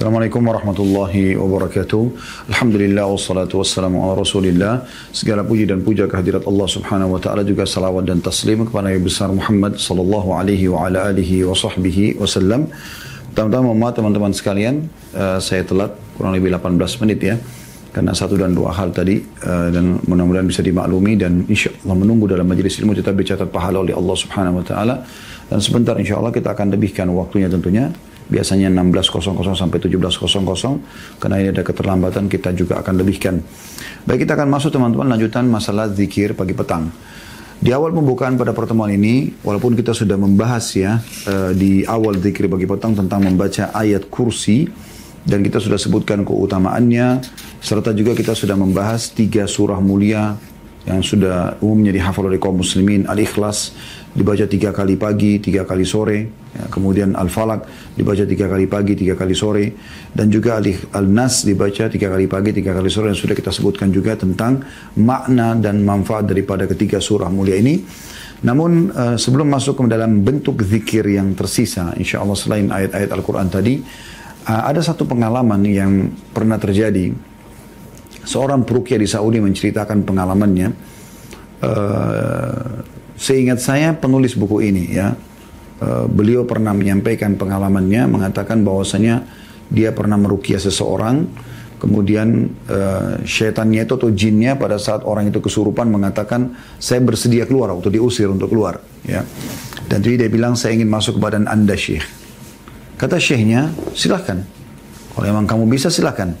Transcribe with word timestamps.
Assalamualaikum 0.00 0.40
warahmatullahi 0.48 1.36
wabarakatuh. 1.36 2.02
Alhamdulillah 2.48 3.04
wassalatu 3.04 3.60
wassalamu 3.60 4.00
ala 4.00 4.16
rasulillah. 4.16 4.88
Segala 5.12 5.44
puji 5.44 5.68
dan 5.68 5.84
puja 5.84 6.08
kehadirat 6.08 6.48
Allah 6.48 6.64
subhanahu 6.64 7.12
wa 7.12 7.20
ta'ala 7.20 7.44
juga 7.44 7.68
salawat 7.68 8.08
dan 8.08 8.24
taslim 8.24 8.64
kepada 8.64 8.88
Nabi 8.88 8.96
besar 8.96 9.28
Muhammad 9.28 9.76
sallallahu 9.76 10.32
alaihi 10.32 10.72
wa 10.72 10.88
ala 10.88 11.12
alihi 11.12 11.44
wa 11.44 11.52
sahbihi 11.52 12.16
wasallam. 12.16 12.72
Pertama-tama 13.36 13.92
teman-teman 13.92 14.32
sekalian, 14.32 14.88
uh, 15.12 15.36
saya 15.36 15.68
telat 15.68 15.92
kurang 16.16 16.32
lebih 16.32 16.48
18 16.48 16.80
menit 17.04 17.20
ya. 17.20 17.36
Karena 17.92 18.16
satu 18.16 18.40
dan 18.40 18.56
dua 18.56 18.72
hal 18.72 18.96
tadi 18.96 19.20
uh, 19.20 19.68
dan 19.68 20.00
mudah-mudahan 20.08 20.48
bisa 20.48 20.64
dimaklumi 20.64 21.20
dan 21.20 21.44
insya 21.44 21.76
Allah 21.84 22.00
menunggu 22.00 22.24
dalam 22.24 22.48
majelis 22.48 22.80
ilmu 22.80 22.96
tetap 22.96 23.12
dicatat 23.20 23.52
pahala 23.52 23.84
oleh 23.84 23.92
Allah 23.92 24.16
subhanahu 24.16 24.64
wa 24.64 24.64
ta'ala. 24.64 25.04
Dan 25.52 25.60
sebentar 25.60 25.92
insya 26.00 26.16
Allah 26.16 26.32
kita 26.32 26.56
akan 26.56 26.72
lebihkan 26.72 27.12
waktunya 27.12 27.52
tentunya 27.52 27.92
biasanya 28.30 28.70
16.00 28.70 29.58
sampai 29.58 29.78
17.00 29.82 31.18
karena 31.18 31.36
ini 31.42 31.48
ada 31.50 31.62
keterlambatan 31.66 32.30
kita 32.30 32.54
juga 32.54 32.78
akan 32.80 32.94
lebihkan. 33.02 33.42
Baik 34.06 34.24
kita 34.24 34.38
akan 34.38 34.48
masuk 34.48 34.70
teman-teman 34.72 35.10
lanjutan 35.10 35.44
masalah 35.50 35.90
zikir 35.90 36.32
pagi 36.38 36.54
petang. 36.54 36.88
Di 37.60 37.76
awal 37.76 37.92
pembukaan 37.92 38.40
pada 38.40 38.56
pertemuan 38.56 38.88
ini, 38.88 39.36
walaupun 39.44 39.76
kita 39.76 39.92
sudah 39.92 40.16
membahas 40.16 40.64
ya 40.72 40.96
uh, 41.28 41.52
di 41.52 41.84
awal 41.84 42.16
zikir 42.16 42.48
pagi 42.48 42.64
petang 42.64 42.96
tentang 42.96 43.20
membaca 43.20 43.68
ayat 43.76 44.08
kursi 44.08 44.64
dan 45.28 45.44
kita 45.44 45.60
sudah 45.60 45.76
sebutkan 45.76 46.24
keutamaannya, 46.24 47.20
serta 47.60 47.92
juga 47.92 48.16
kita 48.16 48.32
sudah 48.32 48.56
membahas 48.56 49.12
tiga 49.12 49.44
surah 49.44 49.76
mulia 49.76 50.40
yang 50.88 51.04
sudah 51.04 51.60
umumnya 51.60 51.92
dihafal 51.92 52.32
oleh 52.32 52.40
kaum 52.40 52.64
muslimin, 52.64 53.04
Al-Ikhlas, 53.04 53.76
dibaca 54.10 54.44
tiga 54.50 54.74
kali 54.74 54.98
pagi, 54.98 55.38
tiga 55.38 55.62
kali 55.62 55.86
sore. 55.86 56.18
Ya, 56.50 56.66
kemudian 56.66 57.14
Al-Falak 57.14 57.94
dibaca 57.94 58.26
tiga 58.26 58.50
kali 58.50 58.66
pagi, 58.66 58.98
tiga 58.98 59.14
kali 59.14 59.34
sore. 59.38 59.70
Dan 60.10 60.34
juga 60.34 60.58
Al-Nas 60.58 61.46
dibaca 61.46 61.86
tiga 61.86 62.10
kali 62.10 62.26
pagi, 62.26 62.50
tiga 62.50 62.74
kali 62.74 62.90
sore. 62.90 63.14
Dan 63.14 63.18
sudah 63.18 63.38
kita 63.38 63.54
sebutkan 63.54 63.94
juga 63.94 64.18
tentang 64.18 64.66
makna 64.98 65.54
dan 65.54 65.86
manfaat 65.86 66.26
daripada 66.26 66.66
ketiga 66.66 66.98
surah 66.98 67.30
mulia 67.30 67.54
ini. 67.54 67.78
Namun 68.40 68.90
uh, 68.90 69.16
sebelum 69.20 69.46
masuk 69.52 69.84
ke 69.84 69.92
dalam 69.92 70.24
bentuk 70.24 70.64
zikir 70.64 71.04
yang 71.04 71.36
tersisa, 71.36 71.92
insya 72.00 72.24
Allah 72.24 72.34
selain 72.34 72.72
ayat-ayat 72.72 73.12
Al-Quran 73.12 73.46
tadi, 73.52 73.84
uh, 74.48 74.62
ada 74.64 74.80
satu 74.80 75.04
pengalaman 75.04 75.60
yang 75.68 76.08
pernah 76.32 76.56
terjadi. 76.56 77.12
Seorang 78.24 78.64
perukia 78.64 78.96
di 78.96 79.06
Saudi 79.06 79.38
menceritakan 79.38 80.02
pengalamannya. 80.02 80.68
Uh, 81.60 82.99
Seingat 83.20 83.60
saya 83.60 83.92
penulis 83.92 84.32
buku 84.32 84.64
ini 84.64 84.96
ya, 84.96 85.12
uh, 85.84 86.08
beliau 86.08 86.48
pernah 86.48 86.72
menyampaikan 86.72 87.36
pengalamannya 87.36 88.08
mengatakan 88.08 88.64
bahwasanya 88.64 89.28
dia 89.68 89.92
pernah 89.92 90.16
merukia 90.16 90.56
seseorang, 90.56 91.28
kemudian 91.76 92.48
uh, 92.72 93.20
syaitannya 93.20 93.84
itu 93.84 93.92
atau 94.00 94.08
jinnya 94.08 94.56
pada 94.56 94.80
saat 94.80 95.04
orang 95.04 95.28
itu 95.28 95.36
kesurupan 95.36 95.92
mengatakan 95.92 96.56
saya 96.80 97.04
bersedia 97.04 97.44
keluar 97.44 97.76
waktu 97.76 98.00
diusir 98.00 98.32
untuk 98.32 98.56
keluar 98.56 98.80
ya. 99.04 99.20
Dan 99.84 100.00
jadi 100.00 100.24
dia 100.24 100.30
bilang 100.32 100.56
saya 100.56 100.80
ingin 100.80 100.88
masuk 100.88 101.18
ke 101.18 101.20
badan 101.20 101.44
anda 101.44 101.76
syekh. 101.76 102.08
Kata 102.96 103.20
syekhnya 103.20 103.68
silahkan. 103.92 104.40
Kalau 105.12 105.26
memang 105.28 105.44
kamu 105.44 105.68
bisa 105.68 105.92
silahkan. 105.92 106.32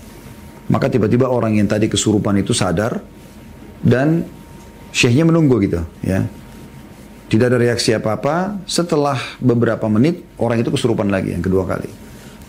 Maka 0.70 0.86
tiba-tiba 0.86 1.26
orang 1.26 1.58
yang 1.58 1.66
tadi 1.66 1.90
kesurupan 1.90 2.40
itu 2.40 2.54
sadar 2.54 3.02
dan 3.82 4.22
syekhnya 4.94 5.26
menunggu 5.28 5.60
gitu 5.60 5.82
ya. 6.00 6.24
Tidak 7.30 7.46
ada 7.46 7.62
reaksi 7.62 7.94
apa-apa. 7.94 8.66
Setelah 8.66 9.14
beberapa 9.38 9.86
menit, 9.86 10.26
orang 10.42 10.66
itu 10.66 10.74
kesurupan 10.74 11.06
lagi 11.06 11.30
yang 11.30 11.46
kedua 11.46 11.62
kali. 11.62 11.86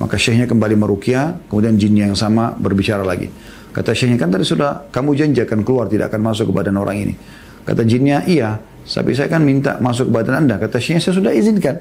Maka 0.01 0.17
syekhnya 0.17 0.49
kembali 0.49 0.73
merukia, 0.73 1.37
kemudian 1.45 1.77
jinnya 1.77 2.09
yang 2.09 2.17
sama 2.17 2.57
berbicara 2.57 3.05
lagi. 3.05 3.29
Kata 3.69 3.93
syekhnya, 3.93 4.17
kan 4.17 4.33
tadi 4.33 4.41
sudah 4.41 4.89
kamu 4.89 5.13
janji 5.13 5.45
akan 5.45 5.61
keluar, 5.61 5.85
tidak 5.85 6.09
akan 6.09 6.21
masuk 6.25 6.49
ke 6.49 6.53
badan 6.57 6.81
orang 6.81 6.97
ini. 6.97 7.13
Kata 7.61 7.85
jinnya, 7.85 8.25
iya, 8.25 8.57
tapi 8.81 9.14
saya 9.14 9.30
kan 9.30 9.45
minta 9.45 9.77
masuk 9.77 10.09
ke 10.09 10.14
badan 10.17 10.49
anda. 10.49 10.58
Kata 10.58 10.81
syekhnya, 10.81 11.05
saya 11.05 11.14
sudah 11.21 11.30
izinkan. 11.30 11.77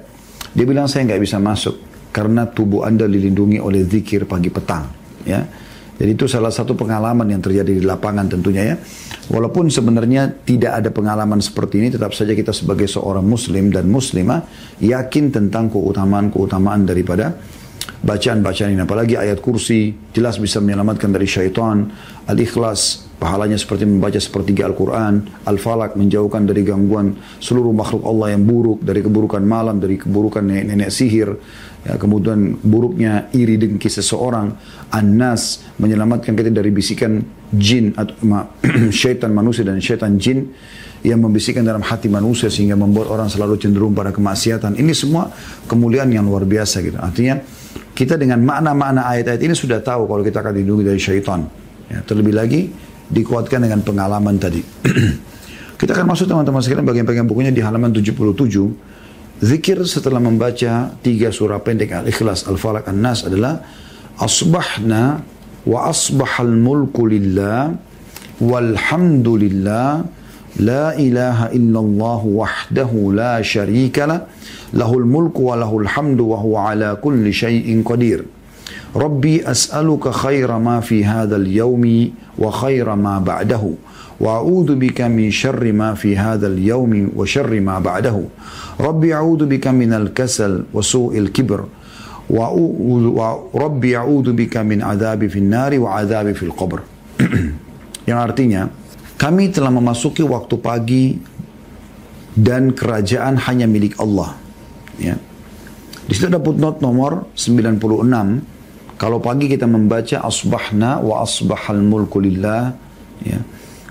Dia 0.53 0.65
bilang, 0.69 0.84
saya 0.84 1.09
nggak 1.09 1.25
bisa 1.25 1.41
masuk. 1.41 1.81
Karena 2.12 2.44
tubuh 2.44 2.84
anda 2.84 3.09
dilindungi 3.09 3.56
oleh 3.56 3.89
zikir 3.89 4.28
pagi 4.28 4.53
petang. 4.53 4.84
Ya. 5.25 5.41
Jadi 6.00 6.16
itu 6.16 6.25
salah 6.25 6.49
satu 6.49 6.72
pengalaman 6.72 7.28
yang 7.28 7.44
terjadi 7.44 7.77
di 7.77 7.84
lapangan 7.84 8.25
tentunya 8.25 8.72
ya. 8.72 8.77
Walaupun 9.28 9.69
sebenarnya 9.69 10.33
tidak 10.49 10.81
ada 10.81 10.88
pengalaman 10.88 11.44
seperti 11.44 11.77
ini, 11.77 11.93
tetap 11.93 12.16
saja 12.16 12.33
kita 12.33 12.56
sebagai 12.56 12.88
seorang 12.88 13.21
muslim 13.21 13.69
dan 13.69 13.84
muslimah 13.93 14.49
yakin 14.81 15.28
tentang 15.28 15.69
keutamaan-keutamaan 15.69 16.89
daripada 16.89 17.37
bacaan-bacaan 18.00 18.72
ini. 18.72 18.81
Apalagi 18.81 19.21
ayat 19.21 19.44
kursi 19.44 19.93
jelas 20.16 20.41
bisa 20.41 20.56
menyelamatkan 20.65 21.12
dari 21.12 21.28
syaitan, 21.28 21.93
al-ikhlas, 22.25 23.12
pahalanya 23.21 23.60
seperti 23.60 23.84
membaca 23.84 24.16
sepertiga 24.16 24.65
Al-Quran, 24.72 25.44
Al-Falak 25.44 26.00
menjauhkan 26.00 26.49
dari 26.49 26.65
gangguan 26.65 27.12
seluruh 27.44 27.77
makhluk 27.77 28.09
Allah 28.09 28.33
yang 28.33 28.49
buruk, 28.49 28.81
dari 28.81 29.05
keburukan 29.05 29.44
malam, 29.44 29.77
dari 29.77 30.00
keburukan 30.00 30.41
nenek-nenek 30.41 30.89
sihir, 30.89 31.28
ya, 31.87 31.97
kemudian 31.97 32.61
buruknya 32.61 33.29
iri 33.33 33.57
dengki 33.57 33.89
seseorang, 33.89 34.53
An-Nas 34.93 35.65
menyelamatkan 35.81 36.37
kita 36.37 36.51
dari 36.53 36.71
bisikan 36.75 37.23
jin 37.51 37.97
atau 37.97 38.15
syaitan 38.95 39.33
manusia 39.35 39.67
dan 39.67 39.83
syaitan 39.83 40.15
jin 40.21 40.51
yang 41.01 41.25
membisikkan 41.25 41.65
dalam 41.65 41.81
hati 41.81 42.13
manusia 42.13 42.53
sehingga 42.53 42.77
membuat 42.77 43.09
orang 43.09 43.29
selalu 43.33 43.57
cenderung 43.57 43.97
pada 43.97 44.13
kemaksiatan. 44.13 44.77
Ini 44.77 44.93
semua 44.93 45.33
kemuliaan 45.65 46.13
yang 46.13 46.29
luar 46.29 46.45
biasa 46.45 46.85
gitu. 46.85 47.01
Artinya 47.01 47.41
kita 47.97 48.21
dengan 48.21 48.45
makna-makna 48.45 49.09
ayat-ayat 49.09 49.41
ini 49.41 49.55
sudah 49.57 49.81
tahu 49.81 50.05
kalau 50.05 50.21
kita 50.21 50.45
akan 50.45 50.53
dilindungi 50.61 50.85
dari 50.85 51.01
syaitan. 51.01 51.49
Ya, 51.89 52.05
terlebih 52.05 52.37
lagi 52.37 52.71
dikuatkan 53.09 53.65
dengan 53.65 53.81
pengalaman 53.81 54.37
tadi. 54.37 54.61
kita 55.81 55.97
akan 55.97 56.13
masuk 56.13 56.29
teman-teman 56.29 56.61
sekalian 56.61 56.85
bagian-bagian 56.85 57.25
bukunya 57.25 57.49
di 57.49 57.65
halaman 57.65 57.89
77 57.97 58.21
Zikir 59.41 59.81
setelah 59.89 60.21
membaca 60.21 60.93
tiga 61.01 61.33
surah 61.33 61.65
pendek 61.65 61.97
Al-Ikhlas, 61.97 62.45
Al-Falaq, 62.45 62.84
An-Nas 62.93 63.25
adalah 63.25 63.65
Asbahna 64.21 65.25
wa 65.65 65.89
asbahal 65.93 66.56
mulku 66.56 67.05
lillah 67.05 67.77
walhamdulillah 68.41 70.05
la 70.61 70.87
ilaha 70.97 71.53
illallah 71.53 72.21
wahdahu 72.25 73.12
la 73.12 73.45
sharika 73.45 74.09
lah 74.09 74.25
lahul 74.73 75.05
mulku 75.05 75.53
wa 75.53 75.61
lahul 75.61 75.84
hamdu 75.84 76.33
wa 76.33 76.41
huwa 76.41 76.72
ala 76.72 76.97
kulli 76.97 77.33
syai'in 77.33 77.84
qadir 77.84 78.25
Rabbi 78.91 79.47
as'aluka 79.47 80.11
khaira 80.11 80.59
ma 80.59 80.83
fi 80.83 81.07
hadzal 81.07 81.47
yaumi 81.47 82.11
wa 82.41 82.51
khaira 82.51 82.99
ma 82.99 83.22
ba'dahu 83.22 83.90
وأعوذ 84.20 84.80
بك 84.80 85.02
من 85.12 85.28
شر 85.31 85.59
ما 85.76 85.94
في 85.94 86.16
هذا 86.18 86.48
اليوم 86.48 87.12
وشر 87.16 87.52
ما 87.59 87.80
بعده 87.80 88.16
ربي 88.80 89.14
أعوذ 89.14 89.46
بك 89.46 89.68
من 89.68 89.92
الكسل 89.94 90.72
وسوء 90.74 91.18
الكبر 91.18 91.62
وربي 92.30 93.92
أعوذ 93.98 94.28
بك 94.34 94.56
من 94.58 94.80
عذاب 94.81 95.28
في 95.28 95.40
النار 95.40 95.72
وعذاب 95.80 96.31
في 96.31 96.44
القبر 96.44 96.80
yang 98.09 98.20
artinya 98.22 98.72
kami 99.20 99.52
telah 99.52 99.72
memasuki 99.74 100.24
waktu 100.24 100.56
pagi 100.62 101.06
dan 102.36 102.72
kerajaan 102.72 103.40
hanya 103.40 103.68
milik 103.68 104.00
Allah 104.00 104.36
ya 105.00 105.16
di 106.06 106.14
situ 106.14 106.30
ada 106.30 106.40
footnote 106.40 106.80
nomor 106.80 107.28
96 107.36 107.81
kalau 108.96 109.20
pagi 109.20 109.52
kita 109.52 109.68
membaca 109.68 110.24
asbahna 110.24 111.03
wa 111.03 111.20
asbahal 111.24 111.81
mulku 111.84 112.22
lillah 112.24 112.76
ya 113.26 113.40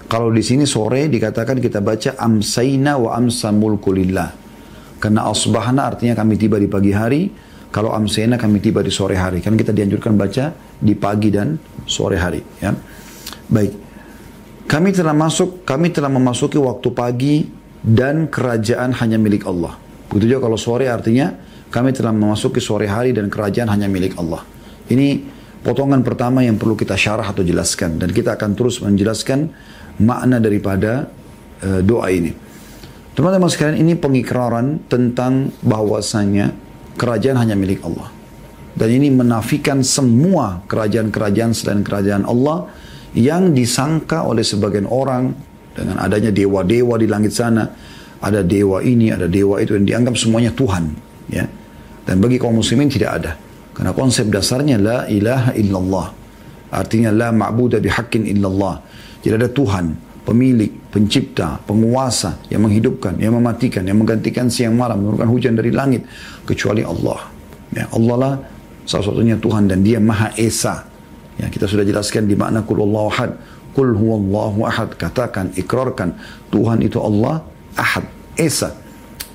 kalau 0.10 0.34
di 0.34 0.42
sini 0.42 0.66
sore 0.66 1.06
dikatakan 1.06 1.62
kita 1.62 1.86
baca 1.86 2.18
amsaina 2.18 2.98
wa 2.98 3.14
amsa 3.14 3.54
mulkulillah. 3.54 4.34
Karena 4.98 5.30
asbahna 5.30 5.86
artinya 5.86 6.18
kami 6.18 6.34
tiba 6.34 6.58
di 6.58 6.66
pagi 6.66 6.90
hari. 6.90 7.30
Kalau 7.70 7.94
amsaina 7.94 8.34
kami 8.34 8.58
tiba 8.58 8.82
di 8.82 8.90
sore 8.90 9.14
hari. 9.14 9.38
Kan 9.46 9.54
kita 9.54 9.70
dianjurkan 9.70 10.18
baca 10.18 10.50
di 10.82 10.98
pagi 10.98 11.30
dan 11.30 11.62
sore 11.86 12.18
hari. 12.18 12.42
Ya. 12.58 12.74
Baik. 13.54 13.72
Kami 14.66 14.90
telah 14.90 15.14
masuk, 15.14 15.62
kami 15.62 15.94
telah 15.94 16.10
memasuki 16.10 16.58
waktu 16.58 16.90
pagi 16.90 17.46
dan 17.86 18.34
kerajaan 18.34 18.98
hanya 18.98 19.22
milik 19.22 19.46
Allah. 19.46 19.78
Begitu 20.10 20.34
juga 20.34 20.50
kalau 20.50 20.58
sore 20.58 20.90
artinya 20.90 21.38
kami 21.70 21.94
telah 21.94 22.10
memasuki 22.10 22.58
sore 22.58 22.90
hari 22.90 23.14
dan 23.14 23.30
kerajaan 23.30 23.70
hanya 23.70 23.86
milik 23.86 24.18
Allah. 24.18 24.42
Ini 24.90 25.22
potongan 25.62 26.02
pertama 26.02 26.42
yang 26.42 26.58
perlu 26.58 26.74
kita 26.74 26.98
syarah 26.98 27.30
atau 27.30 27.46
jelaskan 27.46 28.02
dan 28.02 28.10
kita 28.10 28.34
akan 28.34 28.58
terus 28.58 28.82
menjelaskan 28.82 29.54
makna 30.00 30.40
daripada 30.40 31.08
uh, 31.64 31.82
doa 31.84 32.08
ini. 32.12 32.32
Teman-teman 33.16 33.52
sekalian 33.52 33.84
ini 33.84 33.94
pengikraran 34.00 34.88
tentang 34.88 35.52
bahwasanya 35.60 36.56
kerajaan 36.96 37.36
hanya 37.36 37.56
milik 37.60 37.84
Allah. 37.84 38.08
Dan 38.80 38.96
ini 38.96 39.12
menafikan 39.12 39.84
semua 39.84 40.64
kerajaan-kerajaan 40.64 41.52
selain 41.52 41.84
kerajaan 41.84 42.24
Allah 42.24 42.72
yang 43.12 43.52
disangka 43.52 44.24
oleh 44.24 44.46
sebagian 44.46 44.88
orang 44.88 45.36
dengan 45.76 46.00
adanya 46.00 46.32
dewa-dewa 46.32 46.96
di 46.96 47.08
langit 47.12 47.36
sana. 47.36 47.68
Ada 48.20 48.44
dewa 48.44 48.84
ini, 48.84 49.12
ada 49.12 49.28
dewa 49.32 49.60
itu 49.64 49.76
yang 49.76 49.84
dianggap 49.88 50.16
semuanya 50.16 50.52
Tuhan. 50.56 50.92
ya. 51.32 51.44
Dan 52.04 52.20
bagi 52.20 52.40
kaum 52.40 52.60
muslimin 52.60 52.88
tidak 52.92 53.12
ada. 53.20 53.32
Karena 53.76 53.96
konsep 53.96 54.28
dasarnya 54.28 54.76
la 54.76 54.98
ilaha 55.08 55.56
illallah. 55.56 56.08
Artinya 56.72 57.16
la 57.16 57.30
ma'budu 57.32 57.80
bihaqqin 57.80 58.28
illallah. 58.28 58.80
Tidak 59.20 59.36
ada 59.36 59.52
Tuhan, 59.52 59.86
pemilik, 60.24 60.72
pencipta, 60.94 61.60
penguasa 61.66 62.40
yang 62.54 62.66
menghidupkan, 62.66 63.18
yang 63.18 63.36
mematikan, 63.36 63.84
yang 63.84 63.98
menggantikan 64.00 64.48
siang 64.48 64.78
malam, 64.78 65.02
menurunkan 65.02 65.30
hujan 65.30 65.54
dari 65.58 65.74
langit 65.74 66.06
kecuali 66.46 66.86
Allah. 66.86 67.30
Ya, 67.74 67.86
Allah 67.94 68.16
lah 68.16 68.34
salah 68.86 69.06
satunya 69.10 69.38
Tuhan 69.38 69.70
dan 69.70 69.86
Dia 69.86 69.98
Maha 70.02 70.34
Esa. 70.38 70.86
Ya, 71.40 71.48
kita 71.48 71.70
sudah 71.70 71.86
jelaskan 71.86 72.28
di 72.28 72.36
makna 72.36 72.66
kul 72.66 72.84
Allahu 72.84 73.08
ahad. 73.10 73.32
Kul 73.72 73.96
huwallahu 73.96 74.66
ahad. 74.66 74.98
Katakan, 74.98 75.54
ikrarkan 75.56 76.18
Tuhan 76.50 76.82
itu 76.84 76.98
Allah 77.00 77.46
ahad, 77.78 78.06
Esa. 78.34 78.76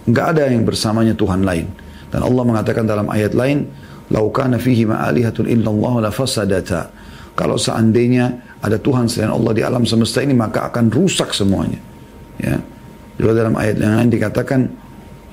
Enggak 0.04 0.37
ada 0.37 0.52
yang 0.52 0.69
bersamanya 0.69 1.16
Tuhan 1.16 1.42
lain. 1.46 1.66
Dan 2.12 2.20
Allah 2.22 2.42
mengatakan 2.44 2.84
dalam 2.84 3.08
ayat 3.08 3.32
lain, 3.32 3.66
"Lau 4.12 4.28
kana 4.30 4.60
fihi 4.60 4.84
ma'alihatun 4.84 5.48
illallah 5.48 6.06
la 6.06 6.10
fasadata." 6.12 6.92
Kalau 7.34 7.58
seandainya 7.58 8.53
ada 8.64 8.81
Tuhan 8.81 9.05
selain 9.12 9.28
Allah 9.28 9.52
di 9.52 9.61
alam 9.61 9.84
semesta 9.84 10.25
ini 10.25 10.32
maka 10.32 10.72
akan 10.72 10.88
rusak 10.88 11.37
semuanya. 11.37 11.76
Ya. 12.40 12.56
Juga 13.20 13.44
dalam 13.44 13.55
ayat 13.61 13.76
yang 13.76 14.00
lain 14.00 14.11
dikatakan, 14.11 14.61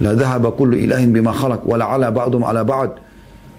"La 0.03 0.11
dhahaba 0.13 0.51
kullu 0.51 0.75
ilahin 0.75 1.15
bima 1.15 1.31
khalaq 1.31 1.63
wa 1.63 1.79
la 1.79 1.85
ala 1.95 2.11
ba'dum 2.11 2.43
ala 2.43 2.67
ba'd." 2.67 2.99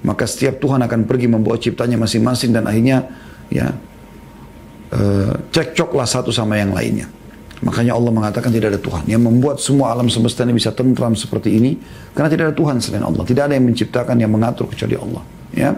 Maka 0.05 0.29
setiap 0.29 0.61
Tuhan 0.61 0.85
akan 0.85 1.09
pergi 1.09 1.27
membawa 1.31 1.57
ciptanya 1.57 1.97
masing-masing 1.97 2.53
dan 2.53 2.67
akhirnya 2.69 3.07
ya 3.49 3.71
uh, 4.93 5.35
cekcoklah 5.49 6.05
satu 6.05 6.29
sama 6.35 6.61
yang 6.61 6.75
lainnya. 6.77 7.09
Makanya 7.63 7.95
Allah 7.95 8.11
mengatakan 8.11 8.51
tidak 8.51 8.75
ada 8.75 8.81
Tuhan. 8.83 9.07
Yang 9.07 9.23
membuat 9.23 9.57
semua 9.63 9.95
alam 9.95 10.11
semesta 10.11 10.43
ini 10.43 10.59
bisa 10.59 10.75
tentram 10.75 11.15
seperti 11.15 11.55
ini. 11.55 11.79
Karena 12.11 12.27
tidak 12.27 12.45
ada 12.51 12.55
Tuhan 12.59 12.83
selain 12.83 13.07
Allah. 13.07 13.23
Tidak 13.23 13.39
ada 13.39 13.55
yang 13.55 13.71
menciptakan, 13.71 14.19
yang 14.19 14.35
mengatur 14.35 14.67
kecuali 14.67 14.99
Allah. 14.99 15.23
Ya. 15.55 15.71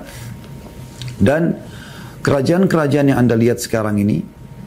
Dan 1.21 1.61
kerajaan-kerajaan 2.25 3.13
yang 3.13 3.19
anda 3.21 3.37
lihat 3.37 3.61
sekarang 3.61 4.01
ini. 4.01 4.25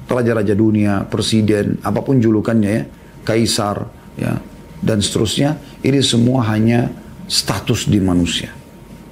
Raja-raja 0.08 0.56
dunia, 0.56 1.04
presiden, 1.04 1.84
apa 1.84 2.00
pun 2.00 2.22
julukannya 2.22 2.72
ya. 2.72 2.84
Kaisar, 3.26 3.84
ya. 4.16 4.40
Dan 4.80 5.02
seterusnya. 5.04 5.58
Ini 5.84 6.00
semua 6.00 6.48
hanya 6.54 6.88
status 7.28 7.90
di 7.90 8.00
manusia. 8.00 8.54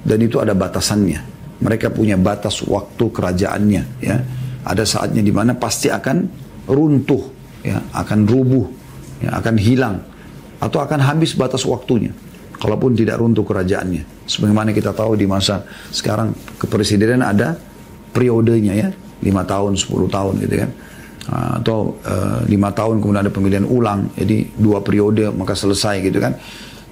Dan 0.00 0.22
itu 0.22 0.38
ada 0.38 0.54
batasannya. 0.54 1.34
Mereka 1.60 1.92
punya 1.92 2.14
batas 2.16 2.62
waktu 2.64 3.12
kerajaannya. 3.12 3.82
ya 4.00 4.16
Ada 4.64 4.86
saatnya 4.86 5.20
di 5.20 5.34
mana 5.34 5.58
pasti 5.58 5.92
akan 5.92 6.46
runtuh 6.70 7.36
ya 7.66 7.82
akan 7.90 8.30
rubuh, 8.30 8.64
ya, 9.18 9.34
akan 9.42 9.54
hilang 9.58 9.96
atau 10.62 10.78
akan 10.78 11.02
habis 11.02 11.34
batas 11.34 11.66
waktunya. 11.66 12.14
Kalaupun 12.56 12.96
tidak 12.96 13.20
runtuh 13.20 13.44
kerajaannya. 13.44 14.24
Sebagaimana 14.24 14.72
kita 14.72 14.96
tahu 14.96 15.12
di 15.12 15.28
masa 15.28 15.60
sekarang 15.92 16.32
kepresidenan 16.56 17.20
ada 17.20 17.52
periodenya 18.16 18.72
ya, 18.72 18.88
lima 19.20 19.44
tahun, 19.44 19.76
10 19.76 20.08
tahun 20.08 20.34
gitu 20.40 20.56
kan. 20.64 20.70
Atau 21.60 22.00
uh, 22.06 22.40
lima 22.48 22.72
tahun 22.72 23.04
kemudian 23.04 23.28
ada 23.28 23.34
pemilihan 23.34 23.66
ulang, 23.68 24.08
jadi 24.16 24.48
dua 24.56 24.80
periode 24.80 25.28
maka 25.36 25.52
selesai 25.52 26.00
gitu 26.00 26.16
kan. 26.16 26.32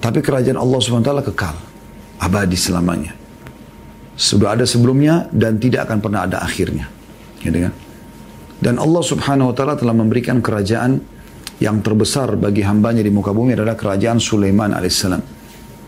Tapi 0.04 0.20
kerajaan 0.20 0.60
Allah 0.60 0.78
SWT 0.84 1.32
kekal, 1.32 1.56
abadi 2.20 2.60
selamanya. 2.60 3.16
Sudah 4.20 4.52
ada 4.52 4.68
sebelumnya 4.68 5.32
dan 5.32 5.56
tidak 5.56 5.88
akan 5.88 5.98
pernah 6.04 6.28
ada 6.28 6.44
akhirnya. 6.44 6.92
Gitu 7.40 7.56
kan? 7.56 7.72
Dan 8.60 8.76
Allah 8.76 9.02
subhanahu 9.02 9.50
wa 9.50 9.54
ta'ala 9.56 9.74
telah 9.80 9.96
memberikan 9.96 10.44
kerajaan 10.44 11.00
yang 11.62 11.80
terbesar 11.80 12.34
bagi 12.36 12.66
hambanya 12.66 13.00
di 13.00 13.10
muka 13.10 13.30
bumi 13.30 13.54
adalah 13.54 13.78
kerajaan 13.78 14.18
Sulaiman 14.18 14.74
alaihissalam. 14.74 15.22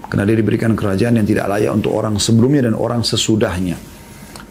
Karena 0.07 0.23
dia 0.23 0.37
diberikan 0.39 0.73
kerajaan 0.79 1.19
yang 1.19 1.27
tidak 1.27 1.51
layak 1.51 1.73
untuk 1.75 1.93
orang 1.93 2.15
sebelumnya 2.23 2.71
dan 2.71 2.75
orang 2.79 3.03
sesudahnya. 3.03 3.96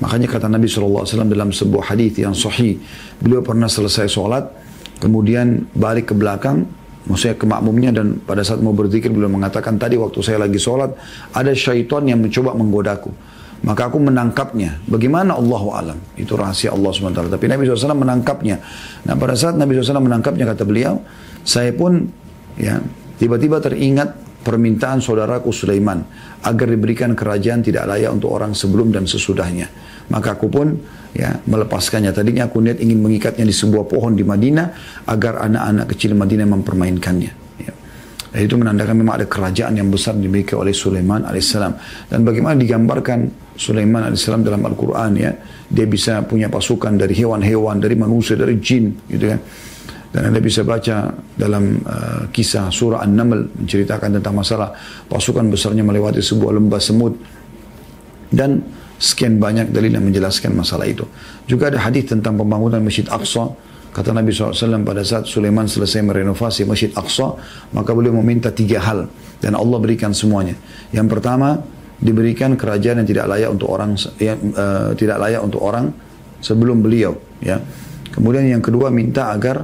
Makanya 0.03 0.27
kata 0.27 0.51
Nabi 0.51 0.67
SAW 0.67 1.07
dalam 1.07 1.55
sebuah 1.55 1.95
hadis 1.95 2.19
yang 2.19 2.35
sahih, 2.35 2.75
beliau 3.23 3.39
pernah 3.39 3.71
selesai 3.71 4.11
sholat, 4.11 4.43
kemudian 4.99 5.71
balik 5.71 6.11
ke 6.11 6.15
belakang, 6.15 6.67
maksudnya 7.07 7.39
ke 7.39 7.45
makmumnya 7.47 7.95
dan 7.95 8.19
pada 8.19 8.43
saat 8.43 8.59
mau 8.59 8.75
berzikir 8.75 9.07
beliau 9.07 9.31
mengatakan 9.31 9.79
tadi 9.79 9.95
waktu 9.95 10.19
saya 10.19 10.43
lagi 10.43 10.59
sholat, 10.59 10.91
ada 11.31 11.51
syaitan 11.55 12.03
yang 12.03 12.19
mencoba 12.19 12.51
menggodaku. 12.51 13.11
Maka 13.63 13.87
aku 13.87 13.97
menangkapnya. 13.97 14.83
Bagaimana 14.85 15.39
Allah 15.39 15.63
alam? 15.73 15.97
Itu 16.19 16.37
rahasia 16.37 16.75
Allah 16.75 16.91
SWT. 16.91 17.33
Tapi 17.33 17.45
Nabi 17.49 17.65
SAW 17.65 17.97
menangkapnya. 17.97 18.61
Nah 19.07 19.15
pada 19.17 19.33
saat 19.33 19.57
Nabi 19.57 19.79
SAW 19.79 20.05
menangkapnya 20.05 20.45
kata 20.45 20.67
beliau, 20.67 21.01
saya 21.41 21.73
pun 21.73 22.05
ya 22.59 22.77
tiba-tiba 23.17 23.57
teringat 23.63 24.24
permintaan 24.45 25.01
saudaraku 25.01 25.49
Sulaiman 25.49 26.05
agar 26.45 26.69
diberikan 26.69 27.17
kerajaan 27.17 27.65
tidak 27.65 27.89
layak 27.89 28.13
untuk 28.13 28.29
orang 28.29 28.53
sebelum 28.53 28.93
dan 28.93 29.09
sesudahnya. 29.09 29.65
Maka 30.13 30.37
aku 30.37 30.47
pun 30.53 30.77
ya 31.17 31.33
melepaskannya. 31.49 32.13
Tadinya 32.13 32.45
aku 32.45 32.61
niat 32.61 32.77
ingin 32.77 33.01
mengikatnya 33.01 33.41
di 33.41 33.55
sebuah 33.55 33.89
pohon 33.89 34.13
di 34.13 34.21
Madinah 34.21 34.67
agar 35.09 35.41
anak-anak 35.49 35.85
kecil 35.97 36.13
Madinah 36.13 36.45
mempermainkannya. 36.45 37.31
Ya. 37.65 37.73
Itu 38.37 38.61
menandakan 38.61 39.01
memang 39.01 39.23
ada 39.23 39.25
kerajaan 39.25 39.81
yang 39.81 39.89
besar 39.89 40.13
dimiliki 40.13 40.53
oleh 40.53 40.77
Sulaiman 40.77 41.25
alaihissalam. 41.25 41.73
Dan 42.13 42.21
bagaimana 42.21 42.53
digambarkan 42.61 43.49
Sulaiman 43.57 44.11
AS 44.11 44.27
dalam 44.29 44.61
Al-Quran 44.61 45.11
ya. 45.17 45.31
Dia 45.65 45.89
bisa 45.89 46.21
punya 46.21 46.51
pasukan 46.51 46.93
dari 46.93 47.17
hewan-hewan, 47.17 47.81
dari 47.81 47.97
manusia, 47.97 48.37
dari 48.37 48.61
jin 48.61 48.93
gitu 49.09 49.25
kan. 49.33 49.39
Dan 50.15 50.31
Anda 50.31 50.39
bisa 50.39 50.63
baca 50.63 51.11
dalam 51.35 51.83
uh, 51.83 52.31
kisah 52.31 52.71
surah 52.71 53.03
An-Naml 53.03 53.67
menceritakan 53.67 54.15
tentang 54.15 54.31
masalah 54.31 54.71
pasukan 55.11 55.51
besarnya 55.51 55.83
melewati 55.83 56.23
sebuah 56.23 56.55
lembah 56.55 56.79
semut. 56.79 57.19
Dan 58.31 58.63
sekian 58.95 59.43
banyak 59.43 59.75
dalil 59.75 59.91
yang 59.91 60.07
menjelaskan 60.07 60.55
masalah 60.55 60.87
itu. 60.87 61.03
Juga 61.43 61.67
ada 61.67 61.83
hadis 61.83 62.07
tentang 62.07 62.39
pembangunan 62.39 62.79
Masjid 62.79 63.03
Aqsa. 63.11 63.51
Kata 63.91 64.15
Nabi 64.15 64.31
SAW 64.31 64.87
pada 64.87 65.03
saat 65.03 65.27
Sulaiman 65.27 65.67
selesai 65.67 65.99
merenovasi 65.99 66.63
Masjid 66.63 66.95
Aqsa, 66.95 67.35
maka 67.75 67.91
beliau 67.91 68.15
meminta 68.15 68.55
tiga 68.55 68.79
hal. 68.87 69.11
Dan 69.43 69.59
Allah 69.59 69.83
berikan 69.83 70.15
semuanya. 70.15 70.55
Yang 70.95 71.11
pertama, 71.11 71.59
diberikan 71.99 72.55
kerajaan 72.55 73.03
yang 73.03 73.07
tidak 73.07 73.25
layak 73.35 73.49
untuk 73.51 73.67
orang 73.71 73.95
yang 74.19 74.39
uh, 74.55 74.91
tidak 74.95 75.17
layak 75.19 75.41
untuk 75.43 75.63
orang 75.63 75.95
sebelum 76.43 76.83
beliau 76.83 77.15
ya 77.39 77.63
kemudian 78.11 78.43
yang 78.51 78.59
kedua 78.59 78.91
minta 78.91 79.31
agar 79.31 79.63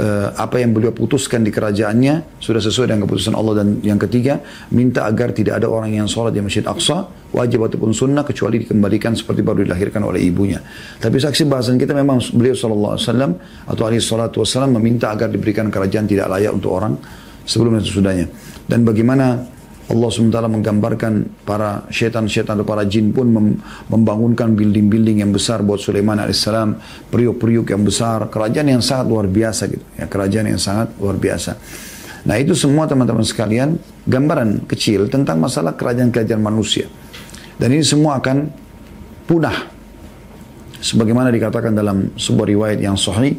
uh, 0.00 0.28
apa 0.34 0.56
yang 0.58 0.72
beliau 0.72 0.90
putuskan 0.96 1.44
di 1.44 1.52
kerajaannya 1.52 2.40
sudah 2.40 2.58
sesuai 2.58 2.90
dengan 2.90 3.04
keputusan 3.04 3.36
Allah 3.36 3.62
dan 3.62 3.84
yang 3.84 4.00
ketiga 4.00 4.40
minta 4.72 5.04
agar 5.04 5.36
tidak 5.36 5.60
ada 5.60 5.68
orang 5.68 5.92
yang 5.92 6.08
sholat 6.08 6.32
di 6.32 6.40
Masjid 6.40 6.64
Aqsa 6.64 7.06
wajib 7.30 7.62
ataupun 7.68 7.92
sunnah 7.92 8.24
kecuali 8.24 8.64
dikembalikan 8.64 9.14
seperti 9.14 9.44
baru 9.44 9.62
dilahirkan 9.62 10.02
oleh 10.02 10.24
ibunya. 10.24 10.58
Tapi 10.98 11.20
saksi 11.20 11.46
bahasan 11.46 11.76
kita 11.78 11.94
memang 11.94 12.18
beliau 12.34 12.56
sallallahu 12.56 12.92
alaihi 12.96 13.06
wasallam 13.06 13.32
atau 13.68 13.82
alaihi 13.86 14.02
salatu 14.02 14.42
wasallam 14.42 14.80
meminta 14.80 15.12
agar 15.12 15.30
diberikan 15.30 15.68
kerajaan 15.70 16.08
tidak 16.08 16.26
layak 16.26 16.50
untuk 16.50 16.74
orang 16.74 16.96
sebelum 17.44 17.78
dan 17.78 17.84
sesudahnya. 17.84 18.26
Dan 18.66 18.82
bagaimana 18.82 19.59
Allah 19.90 20.06
SWT 20.06 20.38
menggambarkan 20.46 21.42
para 21.42 21.82
syaitan-syaitan 21.90 22.54
atau 22.54 22.66
para 22.66 22.86
jin 22.86 23.10
pun 23.10 23.26
membangunkan 23.90 24.54
building-building 24.54 25.26
yang 25.26 25.34
besar 25.34 25.66
buat 25.66 25.82
Sulaiman 25.82 26.22
AS, 26.22 26.46
periuk-periuk 27.10 27.74
yang 27.74 27.82
besar, 27.82 28.30
kerajaan 28.30 28.70
yang 28.70 28.82
sangat 28.86 29.10
luar 29.10 29.26
biasa 29.26 29.66
gitu, 29.66 29.82
ya 29.98 30.06
kerajaan 30.06 30.46
yang 30.54 30.62
sangat 30.62 30.94
luar 30.94 31.18
biasa. 31.18 31.58
Nah 32.30 32.36
itu 32.38 32.54
semua 32.54 32.86
teman-teman 32.86 33.26
sekalian 33.26 33.74
gambaran 34.06 34.70
kecil 34.70 35.10
tentang 35.10 35.42
masalah 35.42 35.74
kerajaan-kerajaan 35.74 36.38
manusia. 36.38 36.86
Dan 37.58 37.74
ini 37.74 37.82
semua 37.82 38.22
akan 38.22 38.46
punah. 39.26 39.58
Sebagaimana 40.80 41.28
dikatakan 41.28 41.76
dalam 41.76 42.14
sebuah 42.16 42.46
riwayat 42.46 42.78
yang 42.80 42.96
sahih, 42.96 43.36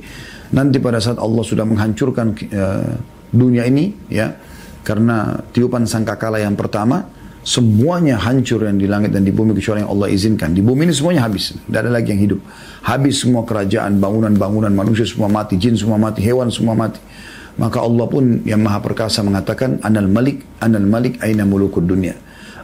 nanti 0.53 0.77
pada 0.77 1.01
saat 1.01 1.17
Allah 1.17 1.41
sudah 1.41 1.65
menghancurkan 1.65 2.37
uh, 2.53 2.93
dunia 3.33 3.65
ini, 3.65 3.89
ya, 4.11 4.29
karena 4.81 5.37
tiupan 5.53 5.85
sangkakala 5.85 6.41
yang 6.41 6.57
pertama, 6.57 7.05
semuanya 7.41 8.17
hancur 8.21 8.65
yang 8.65 8.77
di 8.77 8.85
langit 8.89 9.13
dan 9.13 9.25
di 9.25 9.33
bumi 9.33 9.53
kecuali 9.53 9.85
yang 9.85 9.91
Allah 9.93 10.07
izinkan. 10.09 10.53
Di 10.53 10.61
bumi 10.61 10.89
ini 10.89 10.93
semuanya 10.93 11.25
habis. 11.25 11.53
Tidak 11.53 11.79
ada 11.79 11.91
lagi 11.93 12.13
yang 12.13 12.21
hidup. 12.21 12.39
Habis 12.85 13.21
semua 13.21 13.45
kerajaan, 13.45 14.01
bangunan-bangunan, 14.01 14.73
manusia 14.73 15.05
semua 15.05 15.29
mati, 15.29 15.57
jin 15.57 15.77
semua 15.77 16.01
mati, 16.01 16.21
hewan 16.25 16.49
semua 16.49 16.73
mati. 16.73 17.01
Maka 17.61 17.83
Allah 17.83 18.05
pun 18.07 18.41
yang 18.47 18.63
maha 18.63 18.81
perkasa 18.81 19.21
mengatakan, 19.21 19.81
Anal 19.85 20.09
malik, 20.09 20.41
anal 20.63 20.85
malik, 20.87 21.21
aina 21.21 21.45
mulukud 21.45 21.85
dunia. 21.85 22.17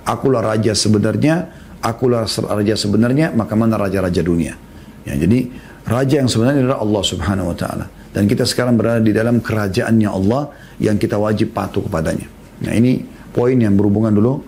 Akulah 0.08 0.42
raja 0.42 0.72
sebenarnya, 0.72 1.52
akulah 1.84 2.26
raja 2.26 2.74
sebenarnya, 2.80 3.36
maka 3.36 3.54
mana 3.54 3.76
raja-raja 3.76 4.24
dunia. 4.24 4.56
Ya, 5.04 5.14
jadi 5.20 5.52
raja 5.86 6.24
yang 6.24 6.32
sebenarnya 6.32 6.66
adalah 6.66 6.80
Allah 6.82 7.04
subhanahu 7.04 7.52
wa 7.52 7.58
ta'ala. 7.58 7.86
Dan 8.18 8.26
kita 8.26 8.50
sekarang 8.50 8.82
berada 8.82 8.98
di 8.98 9.14
dalam 9.14 9.38
kerajaannya 9.46 10.10
Allah 10.10 10.50
yang 10.82 10.98
kita 10.98 11.22
wajib 11.22 11.54
patuh 11.54 11.86
kepadanya. 11.86 12.26
Nah 12.66 12.74
ini 12.74 13.06
poin 13.30 13.54
yang 13.54 13.78
berhubungan 13.78 14.10
dulu. 14.10 14.42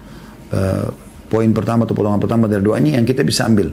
Uh, 0.50 0.90
poin 1.30 1.46
pertama 1.54 1.86
atau 1.86 1.94
potongan 1.94 2.18
pertama 2.18 2.50
dari 2.50 2.66
doa 2.66 2.82
ini 2.82 2.98
yang 2.98 3.06
kita 3.06 3.22
bisa 3.22 3.46
ambil. 3.46 3.70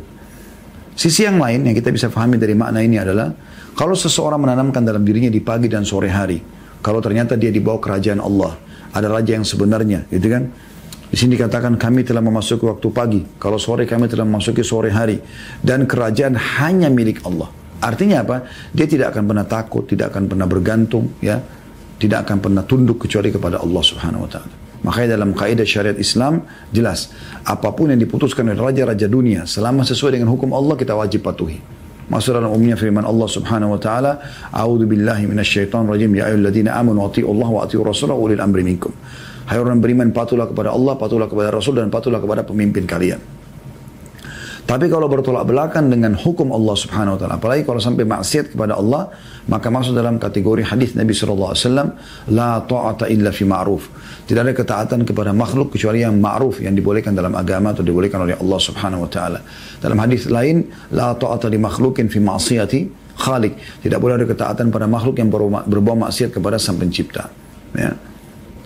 Sisi 0.93 1.25
yang 1.25 1.41
lain 1.41 1.65
yang 1.65 1.73
kita 1.73 1.89
bisa 1.89 2.13
pahami 2.13 2.37
dari 2.37 2.53
makna 2.53 2.85
ini 2.85 3.01
adalah 3.01 3.33
kalau 3.73 3.97
seseorang 3.97 4.37
menanamkan 4.37 4.85
dalam 4.85 5.01
dirinya 5.01 5.33
di 5.33 5.41
pagi 5.41 5.73
dan 5.73 5.89
sore 5.89 6.13
hari, 6.13 6.45
kalau 6.85 7.01
ternyata 7.01 7.41
dia 7.41 7.49
di 7.49 7.65
bawah 7.65 7.81
kerajaan 7.81 8.21
Allah, 8.21 8.53
ada 8.93 9.09
raja 9.09 9.33
yang 9.33 9.49
sebenarnya, 9.49 10.05
gitu 10.13 10.29
kan? 10.29 10.53
Di 11.09 11.17
sini 11.17 11.41
dikatakan 11.41 11.81
kami 11.81 12.05
telah 12.05 12.21
memasuki 12.21 12.69
waktu 12.69 12.89
pagi. 12.93 13.21
Kalau 13.41 13.57
sore 13.57 13.89
kami 13.89 14.11
telah 14.11 14.27
memasuki 14.27 14.61
sore 14.67 14.91
hari. 14.91 15.23
Dan 15.63 15.87
kerajaan 15.87 16.35
hanya 16.35 16.91
milik 16.91 17.23
Allah. 17.23 17.47
Artinya 17.81 18.25
apa? 18.25 18.37
Dia 18.73 18.87
tidak 18.89 19.13
akan 19.13 19.25
pernah 19.29 19.47
takut, 19.47 19.85
tidak 19.85 20.15
akan 20.15 20.31
pernah 20.31 20.47
bergantung, 20.49 21.17
ya, 21.21 21.41
tidak 21.97 22.29
akan 22.29 22.37
pernah 22.41 22.63
tunduk 22.65 23.05
kecuali 23.05 23.29
kepada 23.33 23.61
Allah 23.61 23.83
Subhanahu 23.85 24.25
Wa 24.29 24.31
Taala. 24.33 24.55
Makanya 24.87 25.19
dalam 25.19 25.35
kaidah 25.35 25.67
syariat 25.67 25.99
Islam 25.99 26.47
jelas, 26.71 27.11
apa 27.43 27.73
pun 27.75 27.91
yang 27.91 27.99
diputuskan 27.99 28.47
oleh 28.47 28.61
raja-raja 28.61 29.11
dunia, 29.11 29.43
selama 29.49 29.83
sesuai 29.83 30.21
dengan 30.21 30.31
hukum 30.31 30.53
Allah 30.55 30.79
kita 30.79 30.95
wajib 30.95 31.27
patuhi. 31.27 31.59
Masuk 32.07 32.39
dalam 32.39 32.55
umumnya 32.55 32.79
firman 32.79 33.03
Allah 33.03 33.27
Subhanahu 33.27 33.75
wa 33.75 33.81
taala, 33.83 34.23
"A'udzu 34.55 34.87
billahi 34.87 35.27
minasyaitonir 35.27 35.91
rajim. 35.91 36.11
Ya 36.15 36.31
ayyuhalladzina 36.31 36.79
amanu 36.79 37.03
atti'u 37.03 37.27
Allah 37.27 37.49
wa 37.51 37.61
atti'u 37.67 37.83
rasulahu 37.83 38.31
ulil 38.31 38.39
amri 38.39 38.63
minkum." 38.63 38.95
Hai 39.47 39.59
orang 39.59 39.83
beriman, 39.83 40.15
patuhlah 40.15 40.47
kepada 40.47 40.71
Allah, 40.71 40.95
patuhlah 40.95 41.27
kepada 41.27 41.51
Rasul 41.51 41.83
dan 41.83 41.91
patuhlah 41.91 42.23
kepada 42.23 42.47
pemimpin 42.47 42.87
kalian. 42.87 43.19
Tapi 44.67 44.91
kalau 44.91 45.07
bertolak 45.07 45.47
belakang 45.47 45.87
dengan 45.95 46.19
hukum 46.19 46.51
Allah 46.51 46.75
Subhanahu 46.75 47.15
wa 47.15 47.19
taala, 47.23 47.35
apalagi 47.39 47.63
kalau 47.63 47.79
sampai 47.79 48.03
maksiat 48.03 48.51
kepada 48.51 48.75
Allah, 48.75 49.15
maka 49.47 49.71
masuk 49.71 49.95
dalam 49.95 50.19
kategori 50.19 50.67
hadis 50.67 50.99
Nabi 50.99 51.15
sallallahu 51.15 51.55
alaihi 51.55 51.63
wasallam, 51.63 51.89
la 52.35 52.59
ta'ata 52.67 53.07
illa 53.07 53.31
fi 53.31 53.47
ma'ruf. 53.47 53.87
Tidak 54.27 54.43
ada 54.43 54.51
ketaatan 54.51 55.07
kepada 55.07 55.31
makhluk 55.31 55.71
kecuali 55.71 56.03
yang 56.03 56.19
ma'ruf 56.19 56.59
yang 56.59 56.75
dibolehkan 56.75 57.15
dalam 57.15 57.39
agama 57.39 57.71
atau 57.71 57.87
dibolehkan 57.87 58.27
oleh 58.27 58.35
Allah 58.35 58.59
Subhanahu 58.59 59.07
wa 59.07 59.11
taala. 59.11 59.39
Dalam 59.79 60.03
hadis 60.03 60.27
lain, 60.27 60.67
la 60.91 61.15
ta'ata 61.15 61.47
li 61.47 61.63
makhlukin 61.63 62.11
fi 62.11 62.19
ma'siyati 62.19 62.81
khaliq. 63.23 63.87
Tidak 63.87 63.99
boleh 64.03 64.19
ada 64.19 64.27
ketaatan 64.27 64.75
pada 64.75 64.91
makhluk 64.91 65.23
yang 65.23 65.31
berbuat 65.31 66.11
maksiat 66.11 66.35
kepada 66.35 66.59
Sang 66.59 66.75
Pencipta. 66.75 67.31
Ya. 67.79 67.95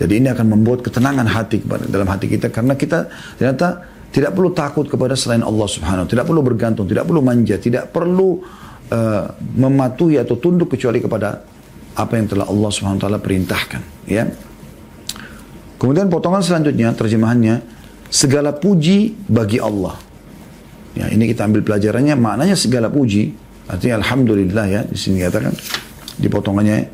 Jadi 0.01 0.17
ini 0.17 0.33
akan 0.33 0.57
membuat 0.57 0.81
ketenangan 0.81 1.29
hati 1.29 1.61
dalam 1.93 2.09
hati 2.09 2.25
kita 2.25 2.49
karena 2.49 2.73
kita 2.73 3.05
ternyata 3.37 3.85
tidak 4.11 4.35
perlu 4.35 4.51
takut 4.51 4.91
kepada 4.91 5.15
selain 5.15 5.47
Allah 5.47 5.71
subhanahu 5.71 6.11
Tidak 6.11 6.27
perlu 6.27 6.43
bergantung, 6.43 6.87
tidak 6.91 7.07
perlu 7.07 7.23
manja, 7.23 7.63
tidak 7.63 7.95
perlu 7.95 8.43
uh, 8.91 9.25
mematuhi 9.55 10.19
atau 10.19 10.35
tunduk 10.35 10.75
kecuali 10.75 10.99
kepada 10.99 11.47
apa 11.95 12.13
yang 12.19 12.27
telah 12.27 12.47
Allah 12.51 12.71
subhanahu 12.71 12.99
taala 12.99 13.23
perintahkan. 13.23 14.11
Ya. 14.11 14.27
Kemudian 15.79 16.11
potongan 16.11 16.43
selanjutnya 16.43 16.93
terjemahannya 16.93 17.63
segala 18.11 18.51
puji 18.51 19.31
bagi 19.31 19.63
Allah. 19.63 19.95
Ya, 20.99 21.07
ini 21.07 21.31
kita 21.31 21.47
ambil 21.47 21.63
pelajarannya 21.63 22.19
maknanya 22.19 22.59
segala 22.59 22.91
puji 22.91 23.31
artinya 23.71 24.03
alhamdulillah 24.03 24.67
ya 24.67 24.81
di 24.83 24.99
sini 24.99 25.23
katakan 25.23 25.55
di 26.19 26.27
potongannya 26.27 26.91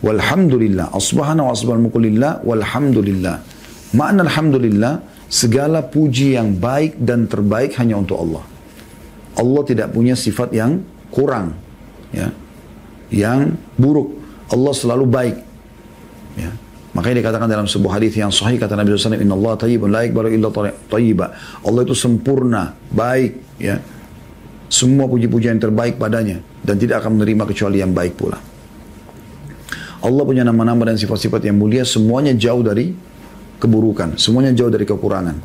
walhamdulillah 0.00 0.96
asbahana 0.96 1.44
wa 1.44 1.52
asbahal 1.52 1.84
mukulillah 1.84 2.40
walhamdulillah 2.40 3.36
makna 3.92 4.24
alhamdulillah 4.24 5.15
Segala 5.26 5.82
puji 5.82 6.38
yang 6.38 6.54
baik 6.54 7.02
dan 7.02 7.26
terbaik 7.26 7.74
hanya 7.82 7.98
untuk 7.98 8.22
Allah. 8.22 8.44
Allah 9.36 9.62
tidak 9.66 9.90
punya 9.92 10.14
sifat 10.14 10.54
yang 10.54 10.80
kurang, 11.10 11.58
ya, 12.14 12.30
yang 13.10 13.58
buruk. 13.76 14.16
Allah 14.48 14.72
selalu 14.72 15.04
baik. 15.04 15.36
Ya. 16.38 16.50
Makanya 16.96 17.20
dikatakan 17.20 17.48
dalam 17.50 17.68
sebuah 17.68 18.00
hadis 18.00 18.16
yang 18.16 18.32
sahih 18.32 18.56
kata 18.56 18.72
Nabi 18.72 18.96
SAW, 18.96 19.20
Inna 19.20 19.36
Allah 19.36 19.54
tayyibun 19.60 19.92
la 19.92 20.08
ikbalu 20.08 20.32
illa 20.32 20.48
tayyiba. 20.88 21.26
Allah 21.60 21.80
itu 21.84 21.92
sempurna, 21.92 22.72
baik. 22.88 23.60
Ya. 23.60 23.84
Semua 24.72 25.04
puji-pujian 25.04 25.60
yang 25.60 25.64
terbaik 25.68 26.00
padanya. 26.00 26.40
Dan 26.64 26.80
tidak 26.80 27.04
akan 27.04 27.20
menerima 27.20 27.44
kecuali 27.46 27.84
yang 27.84 27.92
baik 27.92 28.16
pula. 28.16 28.40
Allah 30.02 30.22
punya 30.24 30.42
nama-nama 30.46 30.88
dan 30.88 30.96
sifat-sifat 30.96 31.44
yang 31.44 31.60
mulia, 31.60 31.84
semuanya 31.84 32.32
jauh 32.32 32.64
dari 32.64 32.94
keburukan. 33.58 34.16
Semuanya 34.20 34.52
jauh 34.52 34.72
dari 34.72 34.84
kekurangan. 34.84 35.36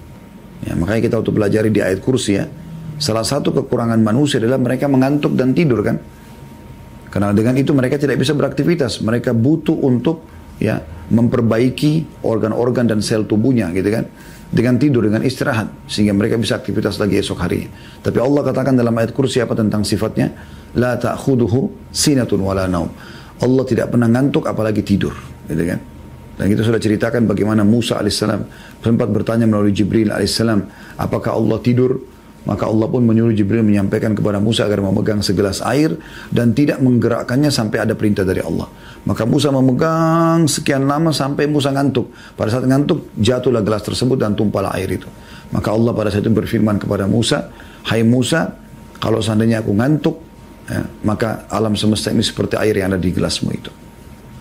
Ya, 0.61 0.73
makanya 0.77 1.01
kita 1.09 1.15
untuk 1.19 1.33
belajar 1.35 1.65
di 1.65 1.81
ayat 1.81 1.99
kursi 2.03 2.37
ya. 2.37 2.45
Salah 3.01 3.25
satu 3.25 3.49
kekurangan 3.49 3.97
manusia 3.97 4.37
adalah 4.37 4.61
mereka 4.61 4.85
mengantuk 4.85 5.33
dan 5.33 5.57
tidur 5.57 5.81
kan. 5.81 5.97
Karena 7.09 7.33
dengan 7.33 7.57
itu 7.57 7.73
mereka 7.73 7.97
tidak 7.97 8.21
bisa 8.21 8.37
beraktivitas. 8.37 9.01
Mereka 9.01 9.33
butuh 9.33 9.73
untuk 9.73 10.23
ya 10.61 10.79
memperbaiki 11.11 12.23
organ-organ 12.23 12.87
dan 12.87 12.99
sel 13.01 13.25
tubuhnya 13.25 13.73
gitu 13.73 13.89
kan. 13.89 14.05
Dengan 14.51 14.75
tidur, 14.77 15.07
dengan 15.07 15.25
istirahat. 15.25 15.89
Sehingga 15.89 16.13
mereka 16.13 16.37
bisa 16.37 16.59
aktivitas 16.59 17.01
lagi 17.01 17.17
esok 17.17 17.39
hari. 17.41 17.65
Tapi 18.03 18.19
Allah 18.21 18.45
katakan 18.45 18.77
dalam 18.77 18.93
ayat 18.99 19.15
kursi 19.15 19.41
apa 19.41 19.57
tentang 19.57 19.81
sifatnya? 19.81 20.29
La 20.77 20.95
ta'khuduhu 20.95 21.89
sinatun 21.91 22.39
wala 22.39 22.67
naum. 22.69 22.91
Allah 23.41 23.63
tidak 23.65 23.91
pernah 23.91 24.07
ngantuk 24.11 24.45
apalagi 24.45 24.85
tidur. 24.85 25.15
Gitu 25.49 25.63
kan. 25.67 25.90
Dan 26.39 26.45
kita 26.47 26.63
sudah 26.63 26.79
ceritakan 26.81 27.27
bagaimana 27.27 27.61
Musa 27.61 27.99
alaihissalam 27.99 28.41
sempat 28.81 29.07
bertanya 29.11 29.45
melalui 29.45 29.75
Jibril 29.75 30.09
alaihissalam, 30.09 30.59
apakah 30.97 31.37
Allah 31.37 31.59
tidur? 31.59 31.99
Maka 32.41 32.65
Allah 32.65 32.89
pun 32.89 33.05
menyuruh 33.05 33.37
Jibril 33.37 33.61
menyampaikan 33.61 34.17
kepada 34.17 34.41
Musa 34.41 34.65
agar 34.65 34.81
memegang 34.81 35.21
segelas 35.21 35.61
air 35.61 35.93
dan 36.33 36.57
tidak 36.57 36.81
menggerakkannya 36.81 37.53
sampai 37.53 37.85
ada 37.85 37.93
perintah 37.93 38.25
dari 38.25 38.41
Allah. 38.41 38.65
Maka 39.05 39.29
Musa 39.29 39.53
memegang 39.53 40.49
sekian 40.49 40.89
lama 40.89 41.13
sampai 41.13 41.45
Musa 41.45 41.69
ngantuk. 41.69 42.09
Pada 42.33 42.49
saat 42.49 42.65
ngantuk 42.65 43.13
jatuhlah 43.13 43.61
gelas 43.61 43.85
tersebut 43.85 44.17
dan 44.17 44.33
tumpahlah 44.33 44.73
air 44.73 44.89
itu. 44.89 45.05
Maka 45.53 45.69
Allah 45.69 45.93
pada 45.93 46.09
saat 46.09 46.25
itu 46.25 46.33
berfirman 46.33 46.81
kepada 46.81 47.05
Musa, 47.05 47.45
Hai 47.85 48.01
Musa, 48.01 48.49
kalau 48.97 49.21
seandainya 49.21 49.61
aku 49.61 49.77
ngantuk, 49.77 50.15
ya, 50.65 50.81
maka 51.05 51.45
alam 51.45 51.77
semesta 51.77 52.09
ini 52.09 52.25
seperti 52.25 52.57
air 52.57 52.73
yang 52.73 52.93
ada 52.93 53.01
di 53.01 53.13
gelasmu 53.13 53.49
itu. 53.53 53.69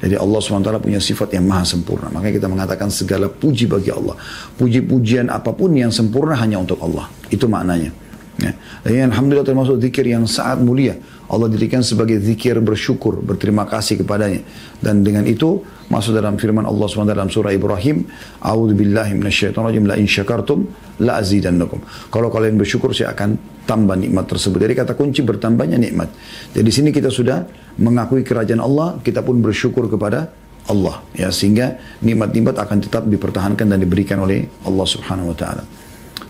Jadi 0.01 0.17
Allah 0.17 0.41
SWT 0.41 0.81
punya 0.81 0.97
sifat 0.97 1.37
yang 1.37 1.45
maha 1.45 1.69
sempurna. 1.69 2.09
Makanya 2.09 2.41
kita 2.41 2.49
mengatakan 2.49 2.89
segala 2.89 3.29
puji 3.29 3.69
bagi 3.69 3.93
Allah. 3.93 4.17
Puji-pujian 4.57 5.29
apa 5.29 5.53
pun 5.53 5.77
yang 5.77 5.93
sempurna 5.93 6.33
hanya 6.41 6.57
untuk 6.57 6.81
Allah. 6.81 7.13
Itu 7.29 7.45
maknanya. 7.47 7.93
Ya. 8.41 8.57
Dan 8.81 9.13
Alhamdulillah 9.13 9.45
termasuk 9.45 9.77
zikir 9.77 10.09
yang 10.09 10.25
sangat 10.25 10.65
mulia. 10.65 10.97
Allah 11.31 11.47
dirikan 11.47 11.85
sebagai 11.85 12.19
zikir 12.19 12.59
bersyukur, 12.59 13.21
berterima 13.23 13.69
kasih 13.69 14.03
kepadanya. 14.03 14.43
Dan 14.83 15.05
dengan 15.07 15.29
itu 15.29 15.63
masuk 15.93 16.17
dalam 16.17 16.41
firman 16.41 16.67
Allah 16.67 16.87
SWT 16.89 17.07
dalam 17.07 17.31
surah 17.31 17.55
Ibrahim, 17.55 18.09
A'udhu 18.43 18.75
billahi 18.75 19.15
minasyaitonirrajim 19.15 19.85
la 19.87 19.95
in 20.01 20.11
syakartum 20.11 20.67
la 21.05 21.21
azidannakum. 21.21 21.85
Kalau 22.11 22.33
kalian 22.33 22.59
bersyukur 22.59 22.91
saya 22.97 23.15
akan 23.15 23.39
tambah 23.69 23.95
nikmat 23.95 24.27
tersebut. 24.27 24.59
Jadi 24.59 24.75
kata 24.75 24.93
kunci 24.99 25.23
bertambahnya 25.23 25.79
nikmat. 25.79 26.11
Jadi 26.51 26.65
di 26.67 26.73
sini 26.75 26.89
kita 26.91 27.13
sudah 27.13 27.47
mengakui 27.79 28.27
kerajaan 28.27 28.59
Allah, 28.59 28.99
kita 29.05 29.23
pun 29.23 29.39
bersyukur 29.39 29.87
kepada 29.87 30.33
Allah 30.69 31.03
ya 31.17 31.33
sehingga 31.33 31.79
nikmat-nikmat 32.05 32.55
akan 32.55 32.79
tetap 32.79 33.03
dipertahankan 33.09 33.67
dan 33.67 33.79
diberikan 33.81 34.23
oleh 34.23 34.47
Allah 34.63 34.87
Subhanahu 34.87 35.33
wa 35.33 35.37
taala. 35.37 35.65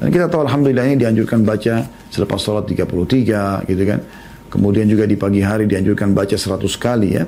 Dan 0.00 0.08
kita 0.08 0.32
tahu 0.32 0.48
alhamdulillah 0.48 0.84
ini 0.88 0.96
dianjurkan 0.96 1.44
baca 1.44 1.84
selepas 2.08 2.40
sholat 2.40 2.64
33 2.64 3.68
gitu 3.68 3.82
kan. 3.84 4.00
Kemudian 4.50 4.88
juga 4.88 5.04
di 5.04 5.14
pagi 5.14 5.44
hari 5.44 5.68
dianjurkan 5.68 6.16
baca 6.16 6.34
100 6.34 6.56
kali 6.80 7.20
ya. 7.20 7.24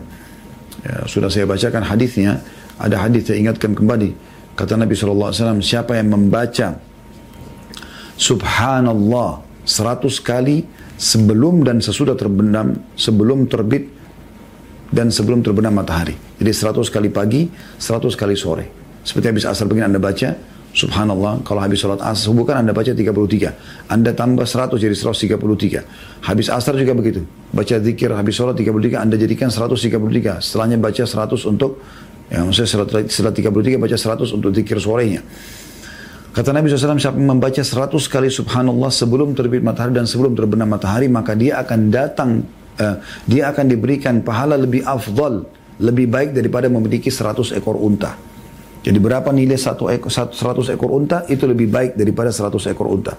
ya 0.83 0.97
sudah 1.05 1.29
saya 1.29 1.45
bacakan 1.45 1.85
hadisnya. 1.85 2.41
Ada 2.81 3.07
hadis 3.07 3.29
saya 3.29 3.39
ingatkan 3.39 3.77
kembali. 3.77 4.11
Kata 4.57 4.75
Nabi 4.75 4.97
SAW, 4.97 5.61
siapa 5.63 6.01
yang 6.01 6.11
membaca 6.11 6.81
Subhanallah 8.17 9.45
100 9.65 10.03
kali 10.25 10.67
sebelum 10.99 11.63
dan 11.63 11.79
sesudah 11.79 12.17
terbenam, 12.19 12.75
sebelum 12.97 13.47
terbit 13.47 14.02
dan 14.93 15.09
sebelum 15.09 15.41
terbenam 15.41 15.73
matahari. 15.73 16.15
Jadi 16.37 16.53
100 16.53 16.93
kali 16.93 17.09
pagi, 17.09 17.49
100 17.81 18.13
kali 18.13 18.37
sore. 18.37 18.69
Seperti 19.03 19.27
habis 19.33 19.45
asar 19.49 19.67
begini 19.67 19.89
Anda 19.89 19.99
baca, 19.99 20.53
Subhanallah, 20.73 21.45
kalau 21.45 21.61
habis 21.61 21.85
sholat 21.85 22.01
asar 22.01 22.33
subuh 22.33 22.49
kan 22.49 22.65
Anda 22.65 22.73
baca 22.73 22.97
33. 22.97 23.93
Anda 23.93 24.17
tambah 24.17 24.49
100 24.49 24.81
jadi 24.81 24.97
133. 24.97 26.25
Habis 26.25 26.49
asar 26.49 26.81
juga 26.81 26.97
begitu. 26.97 27.29
Baca 27.53 27.77
zikir 27.77 28.09
habis 28.09 28.33
sholat 28.33 28.57
33, 28.57 28.97
Anda 28.97 29.21
jadikan 29.21 29.53
133. 29.53 30.41
Setelahnya 30.41 30.81
baca 30.81 31.05
100 31.05 31.45
untuk, 31.45 31.85
ya 32.33 32.41
maksudnya 32.41 33.05
setelah 33.05 33.33
33 33.37 33.77
baca 33.77 33.97
100 34.01 34.33
untuk 34.33 34.49
zikir 34.57 34.81
sorenya. 34.81 35.21
Kata 36.33 36.57
Nabi 36.57 36.73
SAW, 36.73 36.97
siapa 36.97 37.21
membaca 37.21 37.61
100 37.61 37.93
kali 38.09 38.33
subhanallah 38.33 38.89
sebelum 38.89 39.37
terbit 39.37 39.61
matahari 39.61 39.93
dan 39.93 40.09
sebelum 40.09 40.33
terbenam 40.33 40.73
matahari, 40.73 41.05
maka 41.05 41.37
dia 41.37 41.61
akan 41.61 41.93
datang, 41.93 42.49
uh, 42.79 42.97
dia 43.29 43.51
akan 43.53 43.65
diberikan 43.69 44.23
pahala 44.23 44.57
lebih 44.57 44.87
afdal, 44.87 45.45
lebih 45.83 46.07
baik 46.09 46.31
daripada 46.33 46.71
memiliki 46.71 47.11
100 47.11 47.59
ekor 47.59 47.77
unta. 47.77 48.15
Jadi 48.83 48.99
berapa 48.99 49.31
nilai 49.31 49.59
satu 49.59 49.87
ekor, 49.91 50.11
100 50.11 50.75
ekor 50.75 50.91
unta 50.91 51.23
itu 51.31 51.47
lebih 51.47 51.71
baik 51.71 51.93
daripada 51.95 52.35
100 52.35 52.73
ekor 52.75 52.91
unta. 52.91 53.15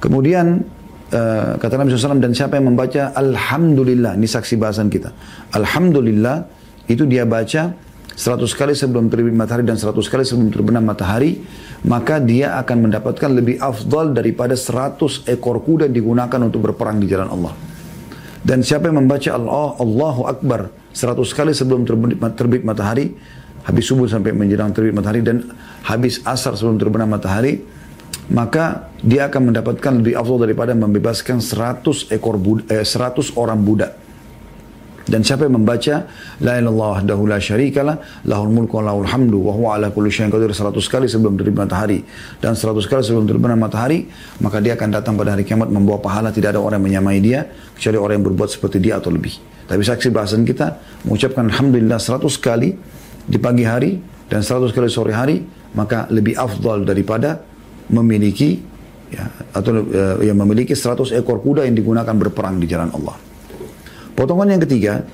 Kemudian 0.00 0.64
uh, 1.12 1.60
kata 1.60 1.74
Nabi 1.76 1.92
SAW 1.92 2.22
dan 2.22 2.32
siapa 2.32 2.56
yang 2.56 2.72
membaca 2.72 3.12
Alhamdulillah, 3.12 4.16
ini 4.16 4.24
saksi 4.24 4.56
bahasan 4.56 4.88
kita. 4.88 5.12
Alhamdulillah 5.52 6.48
itu 6.88 7.04
dia 7.04 7.28
baca 7.28 7.76
100 8.18 8.50
kali 8.58 8.74
sebelum 8.74 9.06
terbit 9.06 9.30
matahari 9.30 9.62
dan 9.62 9.78
100 9.78 9.94
kali 9.94 10.26
sebelum 10.26 10.50
terbenam 10.50 10.82
matahari, 10.82 11.38
maka 11.86 12.18
dia 12.18 12.58
akan 12.58 12.90
mendapatkan 12.90 13.30
lebih 13.30 13.62
afdal 13.62 14.10
daripada 14.10 14.58
100 14.58 15.30
ekor 15.30 15.62
kuda 15.62 15.86
digunakan 15.86 16.42
untuk 16.42 16.66
berperang 16.66 16.98
di 16.98 17.06
jalan 17.06 17.30
Allah. 17.30 17.54
Dan 18.42 18.62
siapa 18.62 18.90
yang 18.90 19.02
membaca 19.02 19.30
Allah, 19.34 19.68
Allahu 19.78 20.22
Akbar 20.30 20.70
100 20.94 21.18
kali 21.34 21.52
sebelum 21.54 21.82
terbit, 22.34 22.62
matahari, 22.62 23.14
habis 23.66 23.84
subuh 23.86 24.06
sampai 24.06 24.34
menjelang 24.34 24.70
terbit 24.72 24.94
matahari 24.94 25.20
dan 25.22 25.50
habis 25.84 26.22
asar 26.22 26.54
sebelum 26.54 26.78
terbenam 26.78 27.10
matahari, 27.10 27.60
maka 28.30 28.92
dia 29.00 29.26
akan 29.28 29.52
mendapatkan 29.52 29.92
lebih 30.00 30.14
afdal 30.16 30.44
daripada 30.44 30.72
membebaskan 30.76 31.40
100 31.40 32.12
ekor 32.12 32.36
budak, 32.36 32.66
eh, 32.70 32.84
100 32.84 33.34
orang 33.34 33.60
budak. 33.60 34.07
Dan 35.08 35.24
siapa 35.24 35.48
yang 35.48 35.56
membaca 35.56 36.04
La 36.44 36.60
ilallah 36.60 37.00
wahdahu 37.00 37.24
la 37.24 37.40
syarikalah 37.40 37.96
lahul 38.28 38.52
mulku 38.52 38.76
wa 38.76 38.92
lahul 38.92 39.08
hamdu 39.08 39.40
wa 39.40 39.52
huwa 39.56 39.68
ala 39.80 39.88
kulli 39.88 40.12
syai'in 40.12 40.28
qadir 40.28 40.52
100 40.52 40.76
kali 40.84 41.08
sebelum 41.08 41.34
terbit 41.40 41.56
matahari 41.56 42.04
dan 42.44 42.52
100 42.52 42.76
kali 42.84 43.00
sebelum 43.00 43.24
terbenam 43.24 43.56
matahari 43.56 44.04
maka 44.44 44.60
dia 44.60 44.76
akan 44.76 44.88
datang 44.92 45.16
pada 45.16 45.32
hari 45.32 45.48
kiamat 45.48 45.72
membawa 45.72 45.96
pahala 45.98 46.28
tidak 46.28 46.54
ada 46.54 46.60
orang 46.60 46.84
yang 46.84 47.00
menyamai 47.00 47.18
dia 47.24 47.48
kecuali 47.72 47.96
orang 47.96 48.14
yang 48.20 48.26
berbuat 48.28 48.48
seperti 48.52 48.78
dia 48.84 49.00
atau 49.00 49.08
lebih. 49.08 49.32
Tapi 49.64 49.80
saksi 49.80 50.08
bahasan 50.12 50.44
kita 50.44 50.76
mengucapkan 51.08 51.48
alhamdulillah 51.48 51.96
100 51.96 52.28
kali 52.44 52.76
di 53.24 53.38
pagi 53.40 53.64
hari 53.64 53.96
dan 54.28 54.44
100 54.44 54.76
kali 54.76 54.88
sore 54.92 55.16
hari 55.16 55.40
maka 55.72 56.04
lebih 56.12 56.36
afdal 56.36 56.84
daripada 56.84 57.40
memiliki 57.88 58.60
ya, 59.12 59.24
atau 59.56 59.72
uh, 59.84 60.20
yang 60.20 60.36
memiliki 60.36 60.76
100 60.76 61.16
ekor 61.16 61.40
kuda 61.40 61.64
yang 61.64 61.76
digunakan 61.76 62.12
berperang 62.12 62.60
di 62.60 62.68
jalan 62.68 62.92
Allah. 62.92 63.27
Potongan 64.18 64.50
yang 64.50 64.62
ketiga, 64.66 65.06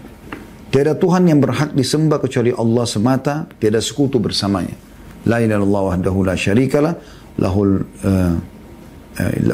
tiada 0.72 0.96
Tuhan 0.96 1.28
yang 1.28 1.36
berhak 1.36 1.76
disembah 1.76 2.24
kecuali 2.24 2.56
Allah 2.56 2.88
semata, 2.88 3.44
tiada 3.60 3.76
sekutu 3.76 4.16
bersamanya. 4.16 4.72
La 5.28 5.44
ilaha 5.44 5.92
wahdahu 5.92 6.24
la 6.24 6.32
syarikalah, 6.32 6.96
lahul 7.36 7.84
uh, 7.84 8.34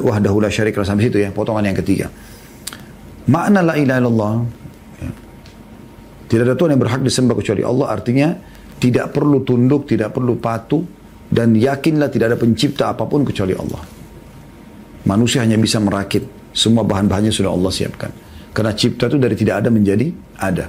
wahdahu 0.06 0.38
la 0.38 0.54
syarikalah 0.54 0.86
sampai 0.86 1.10
situ 1.10 1.18
ya, 1.18 1.34
potongan 1.34 1.66
yang 1.66 1.74
ketiga. 1.82 2.06
Makna 3.26 3.66
la 3.66 3.74
ilaha 3.74 3.98
illallah 3.98 4.34
ya, 5.02 5.10
tidak 6.30 6.42
ada 6.46 6.54
Tuhan 6.54 6.70
yang 6.78 6.82
berhak 6.86 7.02
disembah 7.02 7.34
kecuali 7.34 7.62
Allah 7.66 7.86
artinya 7.90 8.28
tidak 8.78 9.10
perlu 9.10 9.42
tunduk, 9.42 9.90
tidak 9.90 10.14
perlu 10.14 10.38
patuh 10.38 10.86
dan 11.26 11.58
yakinlah 11.58 12.06
tidak 12.06 12.34
ada 12.34 12.38
pencipta 12.38 12.94
apa 12.94 13.02
pun 13.02 13.26
kecuali 13.26 13.58
Allah. 13.58 13.82
Manusia 15.10 15.42
hanya 15.42 15.58
bisa 15.58 15.82
merakit, 15.82 16.54
semua 16.54 16.86
bahan-bahannya 16.86 17.34
sudah 17.34 17.50
Allah 17.50 17.74
siapkan. 17.74 18.29
Karena 18.50 18.74
cipta 18.74 19.06
itu 19.06 19.18
dari 19.18 19.36
tidak 19.38 19.62
ada 19.64 19.68
menjadi 19.70 20.10
ada. 20.38 20.66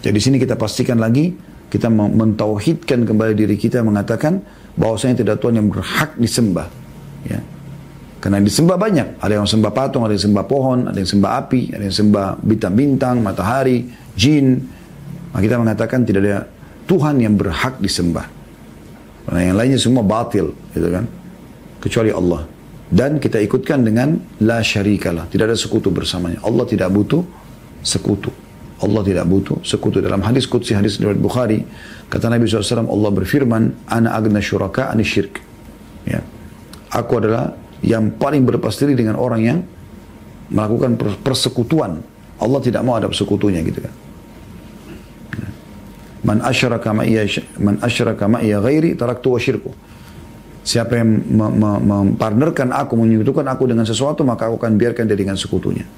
Jadi 0.00 0.18
sini 0.18 0.36
kita 0.40 0.56
pastikan 0.56 0.96
lagi, 0.96 1.34
kita 1.68 1.92
mentauhidkan 1.92 3.04
kembali 3.04 3.36
diri 3.36 3.56
kita 3.60 3.84
mengatakan 3.84 4.40
bahwasanya 4.78 5.20
tidak 5.20 5.42
Tuhan 5.44 5.60
yang 5.60 5.68
berhak 5.68 6.16
disembah. 6.16 6.66
Ya. 7.28 7.40
Karena 8.18 8.42
disembah 8.42 8.74
banyak. 8.74 9.22
Ada 9.22 9.38
yang 9.38 9.46
sembah 9.46 9.72
patung, 9.74 10.02
ada 10.02 10.16
yang 10.16 10.24
sembah 10.32 10.44
pohon, 10.48 10.78
ada 10.90 10.98
yang 10.98 11.06
sembah 11.06 11.30
api, 11.44 11.62
ada 11.70 11.84
yang 11.86 11.94
sembah 11.94 12.26
bintang-bintang, 12.42 13.22
matahari, 13.22 13.86
jin. 14.18 14.58
Nah, 15.30 15.38
kita 15.38 15.54
mengatakan 15.60 16.02
tidak 16.02 16.20
ada 16.26 16.38
Tuhan 16.90 17.22
yang 17.22 17.38
berhak 17.38 17.78
disembah. 17.78 18.26
Karena 19.28 19.40
yang 19.52 19.56
lainnya 19.60 19.78
semua 19.78 20.02
batil, 20.02 20.50
gitu 20.72 20.88
kan? 20.88 21.04
Kecuali 21.78 22.10
Allah. 22.10 22.42
Dan 22.88 23.20
kita 23.20 23.36
ikutkan 23.44 23.84
dengan 23.84 24.16
la 24.40 24.64
syarikalah. 24.64 25.28
Tidak 25.28 25.44
ada 25.44 25.58
sekutu 25.58 25.92
bersamanya. 25.92 26.40
Allah 26.40 26.64
tidak 26.64 26.88
butuh 26.88 27.20
sekutu. 27.84 28.32
Allah 28.78 29.02
tidak 29.04 29.28
butuh 29.28 29.60
sekutu. 29.60 30.00
Dalam 30.00 30.24
hadis 30.24 30.48
Qudsi, 30.48 30.72
hadis 30.72 30.96
riwayat 30.96 31.20
Bukhari, 31.20 31.60
kata 32.08 32.30
Nabi 32.32 32.48
SAW, 32.48 32.88
Allah 32.88 33.10
berfirman, 33.10 33.62
Ana 33.90 34.16
agna 34.16 34.40
syuraka 34.40 34.88
ani 34.88 35.04
syirk. 35.04 35.42
Ya. 36.08 36.24
Aku 36.94 37.20
adalah 37.20 37.52
yang 37.84 38.14
paling 38.16 38.48
berlepas 38.48 38.78
diri 38.80 38.96
dengan 38.96 39.20
orang 39.20 39.40
yang 39.44 39.58
melakukan 40.48 40.96
persekutuan. 41.20 42.00
Allah 42.38 42.60
tidak 42.62 42.86
mau 42.86 42.96
ada 42.96 43.10
persekutunya 43.10 43.60
gitu 43.66 43.84
kan. 43.84 43.94
Man 46.18 46.42
asyraka 46.42 46.90
ma'iya 46.90 47.24
man 47.62 47.78
asyraka 47.78 48.26
ma'iya 48.26 48.58
ghairi 48.58 48.98
taraktu 48.98 49.28
wa 49.30 49.38
syirku. 49.38 49.70
Siapa 50.68 51.00
yang 51.00 51.24
mempartnerkan 51.88 52.76
aku, 52.76 53.00
menyekutukan 53.00 53.48
aku 53.48 53.72
dengan 53.72 53.88
sesuatu, 53.88 54.20
maka 54.20 54.52
aku 54.52 54.60
akan 54.60 54.76
biarkan 54.76 55.08
dia 55.08 55.16
dengan 55.16 55.32
sekutunya. 55.40 55.88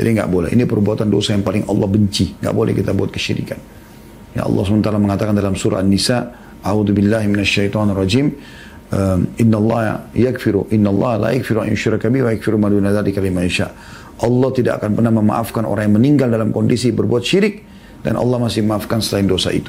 Jadi 0.00 0.08
nggak 0.16 0.32
boleh. 0.32 0.48
Ini 0.56 0.64
perbuatan 0.64 1.12
dosa 1.12 1.36
yang 1.36 1.44
paling 1.44 1.68
Allah 1.68 1.84
benci. 1.84 2.40
Nggak 2.40 2.54
boleh 2.56 2.72
kita 2.72 2.96
buat 2.96 3.12
kesyirikan. 3.12 3.60
Ya 4.32 4.48
Allah 4.48 4.64
SWT 4.64 4.88
mengatakan 4.96 5.36
dalam 5.36 5.52
surah 5.60 5.84
An-Nisa, 5.84 6.24
A'udhu 6.64 6.96
billahi 6.96 7.28
rajim, 7.92 8.32
Inna 9.44 9.56
Allah 9.60 10.08
yakfiru, 10.16 10.72
Inna 10.72 10.88
Allah 10.88 11.12
la 11.20 11.28
yakfiru 11.36 11.60
an 11.60 11.68
yushraka 11.68 12.08
wa 12.08 12.32
yakfiru 12.32 12.56
ma 12.56 12.72
yasha. 13.44 13.76
Allah 14.24 14.48
tidak 14.56 14.80
akan 14.80 14.96
pernah 14.96 15.12
memaafkan 15.12 15.68
orang 15.68 15.92
yang 15.92 16.00
meninggal 16.00 16.28
dalam 16.32 16.48
kondisi 16.48 16.96
berbuat 16.96 17.20
syirik 17.20 17.60
dan 18.00 18.16
Allah 18.16 18.40
masih 18.40 18.64
memaafkan 18.64 19.04
selain 19.04 19.28
dosa 19.28 19.52
itu. 19.52 19.68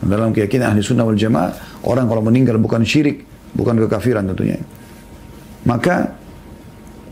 Dalam 0.00 0.32
keyakinan 0.32 0.72
ahli 0.72 0.80
sunnah 0.80 1.04
wal 1.04 1.20
jamaah, 1.20 1.84
orang 1.84 2.08
kalau 2.08 2.24
meninggal 2.24 2.56
bukan 2.56 2.80
syirik, 2.80 3.28
bukan 3.52 3.74
kekafiran 3.86 4.24
tentunya. 4.32 4.58
Maka 5.68 6.10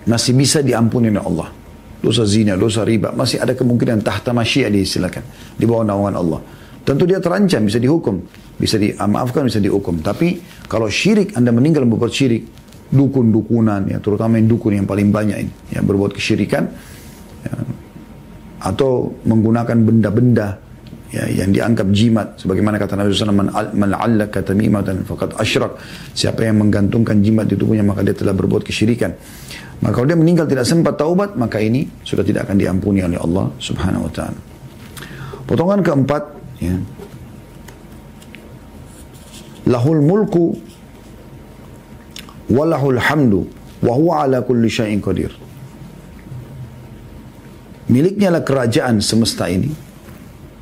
masih 0.09 0.35
bisa 0.35 0.65
diampuni 0.65 1.13
oleh 1.13 1.23
Allah. 1.23 1.49
Dosa 2.01 2.25
zina, 2.25 2.57
dosa 2.57 2.81
riba, 2.81 3.13
masih 3.13 3.45
ada 3.45 3.53
kemungkinan 3.53 4.01
tahta 4.01 4.33
masyiah 4.33 4.73
diistilahkan. 4.73 5.55
Di 5.61 5.69
bawah 5.69 5.85
naungan 5.85 6.17
Allah. 6.17 6.41
Tentu 6.81 7.05
dia 7.05 7.21
terancam, 7.21 7.61
bisa 7.69 7.77
dihukum. 7.77 8.25
Bisa 8.57 8.81
dimaafkan, 8.81 9.45
bisa 9.45 9.61
dihukum. 9.61 10.01
Tapi 10.01 10.41
kalau 10.65 10.89
syirik, 10.89 11.37
Anda 11.37 11.53
meninggal 11.53 11.85
berbuat 11.85 12.09
syirik, 12.09 12.49
dukun-dukunan, 12.89 13.87
ya, 13.87 14.01
terutama 14.01 14.41
yang 14.41 14.49
dukun 14.49 14.81
yang 14.81 14.89
paling 14.89 15.13
banyak 15.13 15.39
ini, 15.45 15.53
yang 15.77 15.85
berbuat 15.85 16.17
kesyirikan, 16.17 16.65
ya, 17.45 17.55
atau 18.65 19.13
menggunakan 19.29 19.77
benda-benda 19.79 20.57
ya, 21.11 21.27
yang 21.27 21.51
dianggap 21.51 21.91
jimat. 21.91 22.39
Sebagaimana 22.39 22.79
kata 22.79 22.95
Nabi 22.97 23.13
SAW 23.13 23.35
man, 23.35 23.51
allaka 23.95 24.41
tamimatan 24.41 25.03
faqad 25.05 25.37
asyrak. 25.37 25.77
Siapa 26.15 26.47
yang 26.47 26.63
menggantungkan 26.63 27.21
jimat 27.21 27.51
di 27.51 27.59
tubuhnya 27.59 27.83
maka 27.83 28.07
dia 28.07 28.15
telah 28.15 28.33
berbuat 28.35 28.63
kesyirikan. 28.63 29.13
Maka 29.81 29.93
kalau 29.97 30.07
dia 30.07 30.19
meninggal 30.19 30.47
tidak 30.47 30.69
sempat 30.69 30.97
taubat 30.97 31.35
maka 31.35 31.59
ini 31.59 31.89
sudah 32.05 32.23
tidak 32.23 32.47
akan 32.49 32.57
diampuni 32.57 33.03
oleh 33.03 33.19
Allah 33.19 33.51
Subhanahu 33.59 34.07
wa 34.07 34.13
taala. 34.13 34.41
Potongan 35.49 35.81
keempat 35.83 36.23
ya. 36.63 36.77
Lahul 39.67 40.03
mulku 40.03 40.57
walahul 42.51 42.99
hamdu 42.99 43.47
wa 43.81 43.93
huwa 43.95 44.27
ala 44.27 44.43
kulli 44.43 44.69
syai'in 44.69 45.01
qadir. 45.01 45.31
Miliknya 47.91 48.31
lah 48.31 48.47
kerajaan 48.47 49.03
semesta 49.03 49.51
ini 49.51 49.90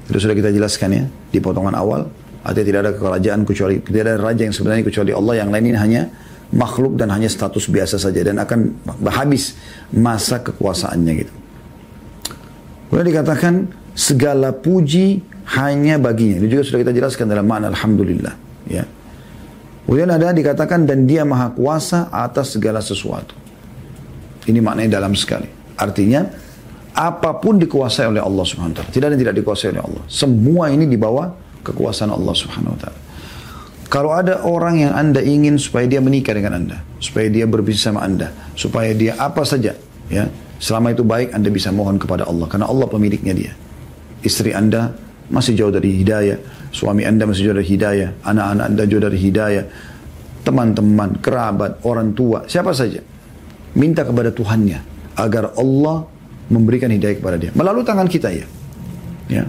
itu 0.08 0.16
sudah 0.16 0.36
kita 0.36 0.50
jelaskan 0.50 0.88
ya 0.92 1.04
di 1.28 1.38
potongan 1.38 1.76
awal. 1.76 2.08
Artinya 2.40 2.66
tidak 2.66 2.80
ada 2.80 2.92
kerajaan 2.96 3.40
kecuali 3.44 3.76
tidak 3.84 4.00
ada 4.08 4.14
raja 4.16 4.42
yang 4.48 4.54
sebenarnya 4.56 4.84
kecuali 4.88 5.12
Allah. 5.12 5.34
Yang 5.44 5.48
lain 5.52 5.64
ini 5.68 5.78
hanya 5.78 6.02
makhluk 6.48 6.96
dan 6.96 7.12
hanya 7.12 7.28
status 7.28 7.68
biasa 7.68 8.00
saja 8.00 8.24
dan 8.24 8.40
akan 8.40 8.72
habis 9.12 9.52
masa 9.92 10.40
kekuasaannya 10.40 11.12
gitu. 11.20 11.34
Kemudian 12.88 13.06
dikatakan 13.12 13.54
segala 13.92 14.56
puji 14.56 15.20
hanya 15.60 16.00
baginya. 16.00 16.40
Ini 16.40 16.48
juga 16.48 16.64
sudah 16.64 16.80
kita 16.88 16.92
jelaskan 16.96 17.28
dalam 17.28 17.44
makna 17.44 17.68
alhamdulillah. 17.68 18.32
Ya. 18.64 18.88
Kemudian 19.84 20.08
ada 20.08 20.32
dikatakan 20.32 20.88
dan 20.88 21.04
dia 21.04 21.28
maha 21.28 21.52
kuasa 21.52 22.08
atas 22.08 22.56
segala 22.56 22.80
sesuatu. 22.80 23.36
Ini 24.48 24.64
maknanya 24.64 25.00
dalam 25.00 25.12
sekali. 25.12 25.48
Artinya 25.76 26.47
apa 26.98 27.38
pun 27.38 27.62
dikuasai 27.62 28.10
oleh 28.10 28.18
Allah 28.18 28.42
Subhanahu 28.42 28.74
wa 28.74 28.76
taala. 28.82 28.90
Tidak 28.90 29.06
ada 29.06 29.14
yang 29.14 29.22
tidak 29.22 29.36
dikuasai 29.38 29.70
oleh 29.70 29.82
Allah. 29.86 30.02
Semua 30.10 30.74
ini 30.74 30.90
di 30.90 30.98
bawah 30.98 31.30
kekuasaan 31.62 32.10
Allah 32.10 32.34
Subhanahu 32.34 32.74
wa 32.74 32.80
taala. 32.82 33.00
Kalau 33.88 34.10
ada 34.12 34.44
orang 34.44 34.82
yang 34.82 34.92
Anda 34.92 35.22
ingin 35.22 35.56
supaya 35.56 35.86
dia 35.86 36.02
menikah 36.02 36.34
dengan 36.34 36.58
Anda, 36.58 36.76
supaya 37.00 37.30
dia 37.30 37.48
berbisnis 37.48 37.88
sama 37.88 38.04
Anda, 38.04 38.34
supaya 38.52 38.92
dia 38.92 39.16
apa 39.16 39.46
saja, 39.46 39.72
ya, 40.12 40.28
selama 40.60 40.92
itu 40.92 41.06
baik 41.06 41.32
Anda 41.32 41.48
bisa 41.48 41.72
mohon 41.72 41.96
kepada 41.96 42.28
Allah 42.28 42.50
karena 42.50 42.68
Allah 42.68 42.84
pemiliknya 42.84 43.32
dia. 43.32 43.52
Istri 44.20 44.52
Anda 44.52 44.92
masih 45.32 45.56
jauh 45.56 45.72
dari 45.72 46.04
hidayah, 46.04 46.36
suami 46.68 47.06
Anda 47.08 47.24
masih 47.24 47.48
jauh 47.48 47.56
dari 47.56 47.68
hidayah, 47.70 48.08
anak-anak 48.28 48.64
Anda 48.68 48.82
jauh 48.84 49.02
dari 49.08 49.18
hidayah, 49.22 49.64
teman-teman, 50.44 51.10
kerabat, 51.24 51.80
orang 51.86 52.12
tua, 52.12 52.44
siapa 52.44 52.76
saja. 52.76 53.00
Minta 53.72 54.04
kepada 54.04 54.34
Tuhannya 54.34 54.80
agar 55.16 55.56
Allah 55.56 56.17
memberikan 56.48 56.88
hidayah 56.88 57.16
kepada 57.20 57.36
dia. 57.36 57.50
Melalui 57.52 57.84
tangan 57.84 58.08
kita 58.08 58.32
ya. 58.32 58.46
Ya. 59.28 59.44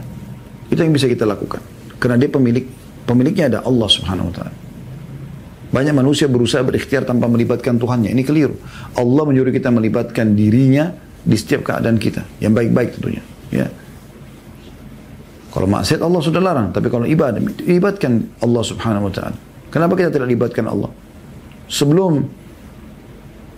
Itu 0.70 0.80
yang 0.84 0.94
bisa 0.94 1.08
kita 1.08 1.24
lakukan. 1.26 1.64
Karena 1.98 2.20
dia 2.20 2.30
pemilik 2.32 2.68
pemiliknya 3.08 3.50
ada 3.50 3.60
Allah 3.66 3.90
Subhanahu 3.90 4.30
wa 4.30 4.34
taala. 4.36 4.54
Banyak 5.70 5.94
manusia 5.94 6.26
berusaha 6.26 6.66
berikhtiar 6.66 7.06
tanpa 7.06 7.30
melibatkan 7.30 7.78
Tuhannya. 7.78 8.10
Ini 8.10 8.24
keliru. 8.26 8.58
Allah 8.98 9.24
menyuruh 9.26 9.54
kita 9.54 9.70
melibatkan 9.70 10.34
dirinya 10.34 10.90
di 11.22 11.38
setiap 11.38 11.62
keadaan 11.62 12.02
kita. 12.02 12.26
Yang 12.42 12.54
baik-baik 12.58 12.90
tentunya. 12.98 13.24
Ya. 13.54 13.70
Kalau 15.54 15.70
maksiat 15.70 16.02
Allah 16.02 16.22
sudah 16.26 16.42
larang. 16.42 16.74
Tapi 16.74 16.90
kalau 16.90 17.06
ibadah, 17.06 17.38
libatkan 17.66 18.34
Allah 18.42 18.64
subhanahu 18.66 19.10
wa 19.10 19.14
ta'ala. 19.14 19.38
Kenapa 19.70 19.94
kita 19.94 20.10
tidak 20.10 20.30
libatkan 20.30 20.66
Allah? 20.66 20.90
Sebelum 21.70 22.26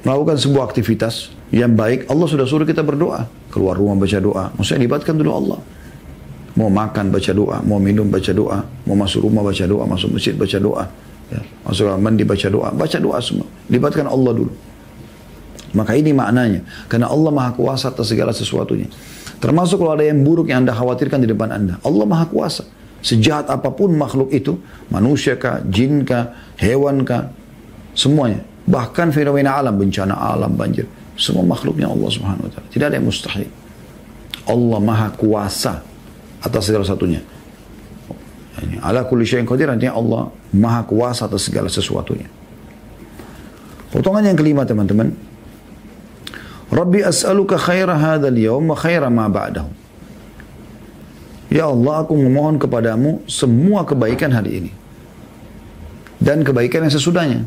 melakukan 0.01 0.37
sebuah 0.37 0.63
aktivitas, 0.71 1.33
yang 1.51 1.75
baik, 1.75 2.07
Allah 2.07 2.27
sudah 2.31 2.47
suruh 2.47 2.63
kita 2.63 2.79
berdoa. 2.79 3.27
Keluar 3.51 3.75
rumah 3.75 3.99
baca 3.99 4.17
doa. 4.23 4.43
Maksudnya 4.55 4.87
libatkan 4.87 5.19
dulu 5.19 5.31
Allah. 5.35 5.59
Mau 6.55 6.67
makan 6.67 7.11
baca 7.11 7.31
doa, 7.31 7.57
mau 7.63 7.79
minum 7.79 8.07
baca 8.07 8.31
doa, 8.31 8.63
mau 8.87 8.95
masuk 8.95 9.23
rumah 9.23 9.43
baca 9.43 9.63
doa, 9.63 9.83
masuk 9.87 10.11
masjid 10.11 10.35
baca 10.35 10.57
doa, 10.59 10.83
ya, 11.31 11.39
masuk 11.63 11.95
mandi 11.95 12.27
baca 12.27 12.47
doa, 12.51 12.69
baca 12.75 12.97
doa 12.99 13.17
semua. 13.23 13.47
Libatkan 13.71 14.07
Allah 14.07 14.31
dulu. 14.35 14.51
Maka 15.71 15.95
ini 15.95 16.11
maknanya. 16.11 16.67
Karena 16.91 17.07
Allah 17.07 17.31
maha 17.31 17.55
kuasa 17.55 17.95
atas 17.95 18.11
segala 18.11 18.35
sesuatunya. 18.35 18.91
Termasuk 19.39 19.79
kalau 19.79 19.95
ada 19.95 20.03
yang 20.03 20.19
buruk 20.21 20.51
yang 20.51 20.67
anda 20.67 20.75
khawatirkan 20.75 21.23
di 21.23 21.31
depan 21.31 21.49
anda. 21.55 21.79
Allah 21.87 22.03
maha 22.03 22.27
kuasa. 22.27 22.67
Sejahat 23.01 23.49
apa 23.49 23.71
pun 23.73 23.95
makhluk 23.95 24.29
itu, 24.29 24.61
manusia 24.91 25.33
kah, 25.39 25.63
jin 25.65 26.05
kah, 26.05 26.35
hewan 26.59 27.01
kah, 27.01 27.33
semuanya. 27.97 28.45
Bahkan 28.67 29.10
fenomena 29.10 29.58
alam, 29.58 29.78
bencana 29.78 30.13
alam, 30.13 30.54
banjir. 30.54 30.86
Semua 31.17 31.45
makhluknya 31.45 31.89
Allah 31.89 32.10
subhanahu 32.10 32.45
wa 32.47 32.52
ta'ala. 32.52 32.67
Tidak 32.69 32.86
ada 32.88 32.95
yang 32.97 33.08
mustahil. 33.08 33.50
Allah 34.47 34.80
maha 34.82 35.08
kuasa 35.13 35.82
atas 36.41 36.63
segala 36.65 36.86
satunya. 36.86 37.21
Ini 38.62 38.82
ala 38.82 39.06
kulli 39.06 39.26
syai'in 39.26 39.45
qadir 39.45 39.69
artinya 39.69 39.97
Allah 39.97 40.21
maha 40.54 40.82
kuasa 40.86 41.30
atas 41.30 41.45
segala 41.45 41.69
sesuatunya. 41.69 42.30
Potongan 43.91 44.34
yang 44.34 44.38
kelima 44.38 44.65
teman-teman. 44.65 45.13
Rabbi 46.71 47.04
as'aluka 47.04 47.60
khaira 47.60 48.00
hadzal 48.00 48.38
yawm 48.38 48.71
wa 48.71 48.78
khaira 48.80 49.12
ma 49.12 49.28
ba'dahu. 49.28 49.69
Ya 51.52 51.67
Allah, 51.67 52.08
aku 52.08 52.15
memohon 52.15 52.56
kepadamu 52.56 53.28
semua 53.28 53.84
kebaikan 53.84 54.32
hari 54.32 54.63
ini. 54.63 54.71
Dan 56.15 56.47
kebaikan 56.47 56.88
yang 56.88 56.93
sesudahnya. 56.95 57.43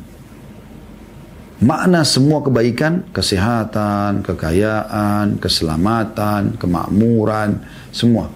Makna 1.63 2.03
semua 2.03 2.43
kebaikan, 2.43 3.07
kesehatan, 3.15 4.27
kekayaan, 4.27 5.39
keselamatan, 5.39 6.59
kemakmuran, 6.59 7.63
semua. 7.95 8.27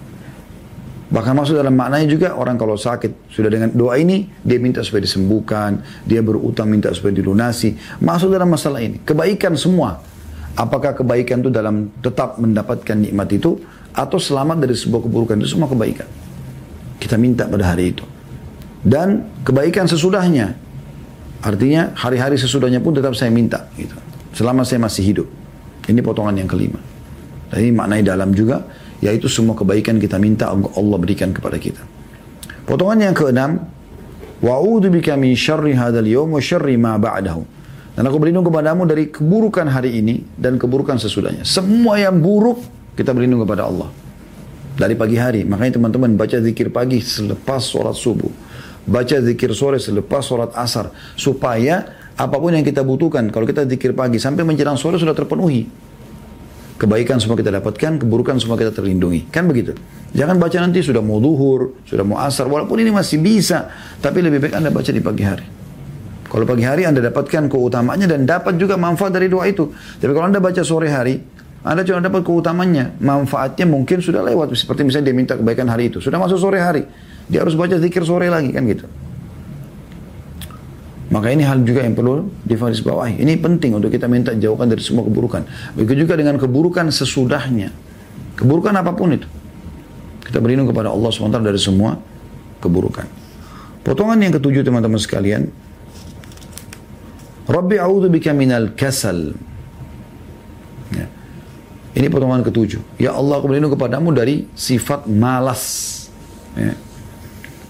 Bahkan 1.09 1.33
masuk 1.33 1.57
dalam 1.57 1.73
maknanya 1.73 2.07
juga 2.07 2.37
orang 2.37 2.55
kalau 2.55 2.77
sakit, 2.77 3.33
sudah 3.33 3.49
dengan 3.49 3.73
doa 3.73 3.97
ini, 3.97 4.29
dia 4.45 4.61
minta 4.61 4.85
supaya 4.85 5.03
disembuhkan, 5.03 5.81
dia 6.05 6.21
berutang 6.21 6.69
minta 6.69 6.93
supaya 6.93 7.11
dilunasi. 7.17 7.99
Masuk 7.99 8.29
dalam 8.31 8.47
masalah 8.47 8.79
ini. 8.79 9.01
Kebaikan 9.01 9.57
semua. 9.57 9.99
Apakah 10.53 10.93
kebaikan 10.93 11.41
itu 11.41 11.49
dalam 11.49 11.89
tetap 11.99 12.37
mendapatkan 12.37 12.93
nikmat 12.93 13.25
itu, 13.35 13.57
atau 13.89 14.21
selamat 14.21 14.63
dari 14.63 14.77
sebuah 14.77 15.01
keburukan 15.09 15.35
itu 15.41 15.57
semua 15.57 15.67
kebaikan. 15.67 16.05
Kita 17.01 17.17
minta 17.17 17.49
pada 17.49 17.73
hari 17.73 17.89
itu. 17.89 18.05
Dan 18.85 19.27
kebaikan 19.43 19.89
sesudahnya. 19.89 20.68
Artinya 21.39 21.95
hari-hari 21.95 22.35
sesudahnya 22.35 22.83
pun 22.83 22.91
tetap 22.91 23.15
saya 23.15 23.31
minta. 23.31 23.71
Gitu. 23.79 23.95
Selama 24.35 24.67
saya 24.67 24.83
masih 24.83 25.03
hidup. 25.07 25.27
Ini 25.87 26.03
potongan 26.03 26.35
yang 26.35 26.49
kelima. 26.51 26.79
Dan 27.49 27.57
ini 27.63 27.71
maknai 27.71 28.03
dalam 28.03 28.35
juga. 28.35 28.67
Yaitu 28.99 29.31
semua 29.31 29.55
kebaikan 29.55 29.95
kita 29.95 30.19
minta 30.19 30.51
Allah 30.51 30.97
berikan 30.99 31.31
kepada 31.31 31.55
kita. 31.55 31.79
Potongan 32.67 33.11
yang 33.11 33.15
keenam. 33.15 33.51
Wa'udhu 34.39 34.87
bika 34.91 35.19
min 35.19 35.35
syarri 35.35 35.75
hadal 35.75 36.07
yawm 36.07 36.35
wa 36.35 36.39
syarri 36.43 36.75
ma 36.75 36.95
ba'dahu. 36.99 37.43
Dan 37.95 38.07
aku 38.07 38.15
berlindung 38.19 38.47
kepadamu 38.47 38.87
dari 38.87 39.11
keburukan 39.11 39.67
hari 39.67 39.99
ini 39.99 40.23
dan 40.39 40.55
keburukan 40.55 40.95
sesudahnya. 40.95 41.43
Semua 41.43 41.99
yang 41.99 42.19
buruk 42.19 42.63
kita 42.95 43.11
berlindung 43.11 43.43
kepada 43.43 43.67
Allah. 43.67 43.91
Dari 44.79 44.95
pagi 44.95 45.19
hari. 45.19 45.43
Makanya 45.43 45.79
teman-teman 45.79 46.15
baca 46.15 46.39
zikir 46.39 46.71
pagi 46.71 47.03
selepas 47.03 47.59
sholat 47.59 47.95
subuh. 47.95 48.48
Baca 48.89 49.21
zikir 49.21 49.53
sore 49.53 49.77
selepas 49.77 50.25
sholat 50.25 50.49
asar. 50.57 50.89
Supaya 51.13 51.85
apa 52.17 52.35
pun 52.41 52.49
yang 52.57 52.65
kita 52.65 52.81
butuhkan. 52.81 53.29
Kalau 53.29 53.45
kita 53.45 53.69
zikir 53.69 53.93
pagi 53.93 54.17
sampai 54.17 54.41
menjelang 54.41 54.75
sore 54.75 54.97
sudah 54.97 55.13
terpenuhi. 55.13 55.69
Kebaikan 56.79 57.19
semua 57.19 57.35
kita 57.35 57.51
dapatkan, 57.53 58.01
keburukan 58.01 58.39
semua 58.41 58.57
kita 58.57 58.73
terlindungi. 58.73 59.29
Kan 59.29 59.45
begitu. 59.45 59.77
Jangan 60.15 60.41
baca 60.41 60.57
nanti 60.57 60.81
sudah 60.81 61.03
mau 61.05 61.21
duhur, 61.21 61.85
sudah 61.85 62.01
mau 62.07 62.17
asar. 62.23 62.49
Walaupun 62.49 62.81
ini 62.81 62.89
masih 62.89 63.21
bisa. 63.21 63.69
Tapi 64.01 64.25
lebih 64.25 64.47
baik 64.47 64.57
Anda 64.57 64.73
baca 64.73 64.89
di 64.89 65.03
pagi 65.03 65.23
hari. 65.27 65.45
Kalau 66.25 66.45
pagi 66.47 66.65
hari 66.65 66.87
Anda 66.87 67.03
dapatkan 67.03 67.51
keutamaannya 67.51 68.07
dan 68.09 68.25
dapat 68.25 68.57
juga 68.57 68.79
manfaat 68.79 69.13
dari 69.13 69.29
doa 69.29 69.45
itu. 69.45 69.69
Tapi 70.01 70.11
kalau 70.15 70.27
Anda 70.31 70.41
baca 70.41 70.63
sore 70.63 70.89
hari, 70.89 71.19
anda 71.59 71.83
cuma 71.83 71.99
dapat 71.99 72.23
keutamannya. 72.23 73.03
Manfaatnya 73.03 73.67
mungkin 73.67 73.99
sudah 73.99 74.23
lewat. 74.23 74.55
Seperti 74.55 74.87
misalnya 74.87 75.11
dia 75.11 75.15
minta 75.15 75.33
kebaikan 75.35 75.67
hari 75.67 75.91
itu. 75.91 75.99
Sudah 75.99 76.15
masuk 76.15 76.39
sore 76.39 76.63
hari. 76.63 76.87
Dia 77.29 77.45
harus 77.45 77.53
baca 77.53 77.77
zikir 77.77 78.01
sore 78.03 78.27
lagi 78.27 78.49
kan 78.49 78.65
gitu. 78.65 78.89
Maka 81.09 81.33
ini 81.33 81.41
hal 81.41 81.65
juga 81.65 81.81
yang 81.81 81.97
perlu 81.97 82.29
difarisbawahi. 82.45 83.17
Ini 83.17 83.41
penting 83.41 83.73
untuk 83.73 83.89
kita 83.89 84.05
minta 84.05 84.29
jauhkan 84.37 84.69
dari 84.69 84.81
semua 84.81 85.01
keburukan. 85.01 85.41
Begitu 85.73 86.05
juga 86.05 86.13
dengan 86.13 86.37
keburukan 86.37 86.85
sesudahnya. 86.93 87.73
Keburukan 88.37 88.73
apa 88.77 88.93
pun 88.93 89.17
itu. 89.17 89.25
Kita 90.21 90.37
berlindung 90.37 90.69
kepada 90.69 90.93
Allah 90.93 91.09
SWT 91.09 91.41
dari 91.41 91.57
semua 91.57 91.97
keburukan. 92.61 93.09
Potongan 93.81 94.21
yang 94.21 94.37
ketujuh 94.37 94.61
teman-teman 94.61 95.01
sekalian. 95.01 95.49
Rabbi 97.49 97.81
a'udhu 97.81 98.13
bika 98.13 98.29
minal 98.29 98.77
kasal. 98.77 99.33
Ya. 100.93 101.09
Ini 101.97 102.05
potongan 102.13 102.45
ketujuh. 102.45 103.01
Ya 103.01 103.17
Allah, 103.17 103.41
aku 103.41 103.49
berlindung 103.49 103.73
kepadamu 103.73 104.13
dari 104.13 104.45
sifat 104.53 105.09
malas. 105.09 106.05
Ya. 106.53 106.77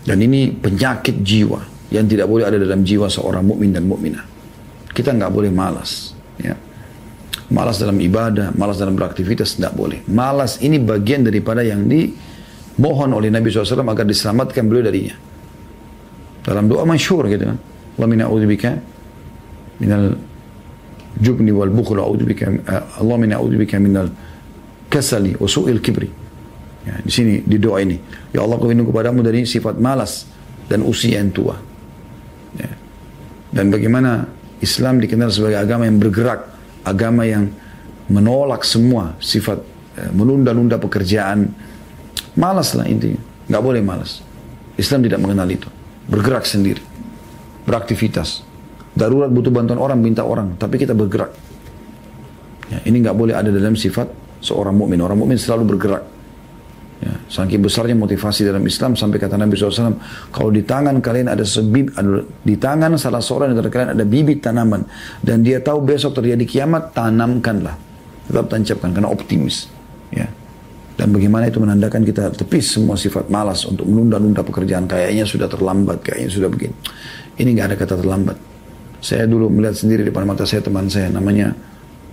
Dan 0.06 0.24
ini 0.24 0.52
penyakit 0.54 1.22
jiwa 1.22 1.60
yang 1.92 2.06
tidak 2.06 2.30
boleh 2.30 2.46
ada 2.48 2.58
dalam 2.62 2.86
jiwa 2.86 3.10
seorang 3.10 3.44
mukmin 3.44 3.74
dan 3.74 3.86
mukminah. 3.86 4.24
Kita 4.94 5.14
nggak 5.16 5.32
boleh 5.32 5.52
malas. 5.52 6.14
Ya. 6.40 6.56
Malas 7.50 7.82
dalam 7.82 7.98
ibadah, 7.98 8.54
malas 8.54 8.78
dalam 8.78 8.94
beraktivitas, 8.94 9.58
tidak 9.58 9.74
boleh. 9.74 10.06
Malas 10.06 10.62
ini 10.62 10.78
bagian 10.78 11.26
daripada 11.26 11.66
yang 11.66 11.90
dimohon 11.90 13.10
oleh 13.10 13.34
Nabi 13.34 13.50
SAW 13.50 13.82
agar 13.90 14.06
diselamatkan 14.06 14.70
beliau 14.70 14.86
darinya. 14.86 15.18
Dalam 16.46 16.70
doa 16.70 16.86
masyhur 16.86 17.26
gitu 17.28 17.50
kan. 17.50 17.58
Allah 18.00 18.08
minna 18.08 18.30
minal 19.80 20.16
jubni 21.20 21.52
wal 21.52 21.72
bukhul 21.72 22.00
a'udzu 22.00 22.24
bika 22.28 22.46
Allah 23.00 23.16
min 23.18 23.32
a'udzu 23.34 23.58
bika 23.60 23.76
minal 23.80 24.08
kasali 24.92 25.36
wa 25.40 25.48
su'il 25.48 25.80
kibri. 25.82 26.08
Ya, 26.90 26.96
di 27.06 27.12
sini 27.14 27.34
di 27.46 27.62
doa 27.62 27.86
ini, 27.86 28.02
ya 28.34 28.42
Allah 28.42 28.58
aku 28.58 28.66
kepadamu 28.66 29.22
dari 29.22 29.46
sifat 29.46 29.78
malas 29.78 30.26
dan 30.66 30.82
usia 30.82 31.22
yang 31.22 31.30
tua. 31.30 31.54
Ya. 32.58 32.72
Dan 33.54 33.70
bagaimana 33.70 34.26
Islam 34.58 34.98
dikenal 34.98 35.30
sebagai 35.30 35.62
agama 35.62 35.86
yang 35.86 36.02
bergerak, 36.02 36.50
agama 36.82 37.30
yang 37.30 37.54
menolak 38.10 38.66
semua 38.66 39.14
sifat 39.22 39.62
eh, 40.02 40.10
menunda-nunda 40.10 40.82
pekerjaan. 40.82 41.54
Malas 42.34 42.74
lah 42.74 42.90
intinya, 42.90 43.22
nggak 43.46 43.62
boleh 43.62 43.82
malas. 43.86 44.26
Islam 44.74 45.06
tidak 45.06 45.22
mengenal 45.22 45.46
itu, 45.46 45.70
bergerak 46.10 46.50
sendiri, 46.50 46.82
beraktivitas, 47.70 48.50
Darurat 49.00 49.30
butuh 49.30 49.54
bantuan 49.54 49.80
orang, 49.80 50.00
minta 50.02 50.28
orang, 50.28 50.60
tapi 50.60 50.82
kita 50.82 50.98
bergerak. 50.98 51.32
Ya, 52.68 52.84
ini 52.84 53.00
nggak 53.00 53.16
boleh 53.16 53.32
ada 53.32 53.48
dalam 53.48 53.78
sifat 53.78 54.12
seorang 54.44 54.76
mukmin. 54.76 55.00
Orang 55.00 55.24
mukmin 55.24 55.40
selalu 55.40 55.72
bergerak. 55.76 56.04
Ya, 57.00 57.16
saking 57.32 57.64
besarnya 57.64 57.96
motivasi 57.96 58.44
dalam 58.44 58.60
Islam 58.68 58.92
sampai 58.92 59.24
kata 59.24 59.40
Nabi 59.40 59.56
SAW, 59.56 59.96
kalau 60.36 60.52
di 60.52 60.68
tangan 60.68 61.00
kalian 61.00 61.32
ada 61.32 61.48
sebib, 61.48 61.96
di 62.44 62.56
tangan 62.60 63.00
salah 63.00 63.24
seorang 63.24 63.56
dari 63.56 63.72
kalian 63.72 63.96
ada 63.96 64.04
bibit 64.04 64.44
tanaman 64.44 64.84
dan 65.24 65.40
dia 65.40 65.64
tahu 65.64 65.80
besok 65.80 66.20
terjadi 66.20 66.44
kiamat, 66.44 66.92
tanamkanlah, 66.92 67.80
tetap 68.28 68.52
tancapkan 68.52 68.92
karena 68.92 69.08
optimis. 69.08 69.72
Ya. 70.12 70.28
Dan 71.00 71.16
bagaimana 71.16 71.48
itu 71.48 71.64
menandakan 71.64 72.04
kita 72.04 72.36
tepis 72.36 72.76
semua 72.76 73.00
sifat 73.00 73.32
malas 73.32 73.64
untuk 73.64 73.88
menunda-nunda 73.88 74.44
pekerjaan. 74.44 74.84
Kayaknya 74.84 75.24
sudah 75.24 75.48
terlambat, 75.48 76.04
kayaknya 76.04 76.28
sudah 76.28 76.52
begini. 76.52 76.76
Ini 77.40 77.48
nggak 77.56 77.68
ada 77.72 77.76
kata 77.80 77.96
terlambat. 78.04 78.36
Saya 79.00 79.24
dulu 79.24 79.48
melihat 79.48 79.80
sendiri 79.80 80.04
di 80.04 80.12
depan 80.12 80.28
mata 80.28 80.44
saya 80.44 80.60
teman 80.60 80.92
saya 80.92 81.08
namanya 81.08 81.56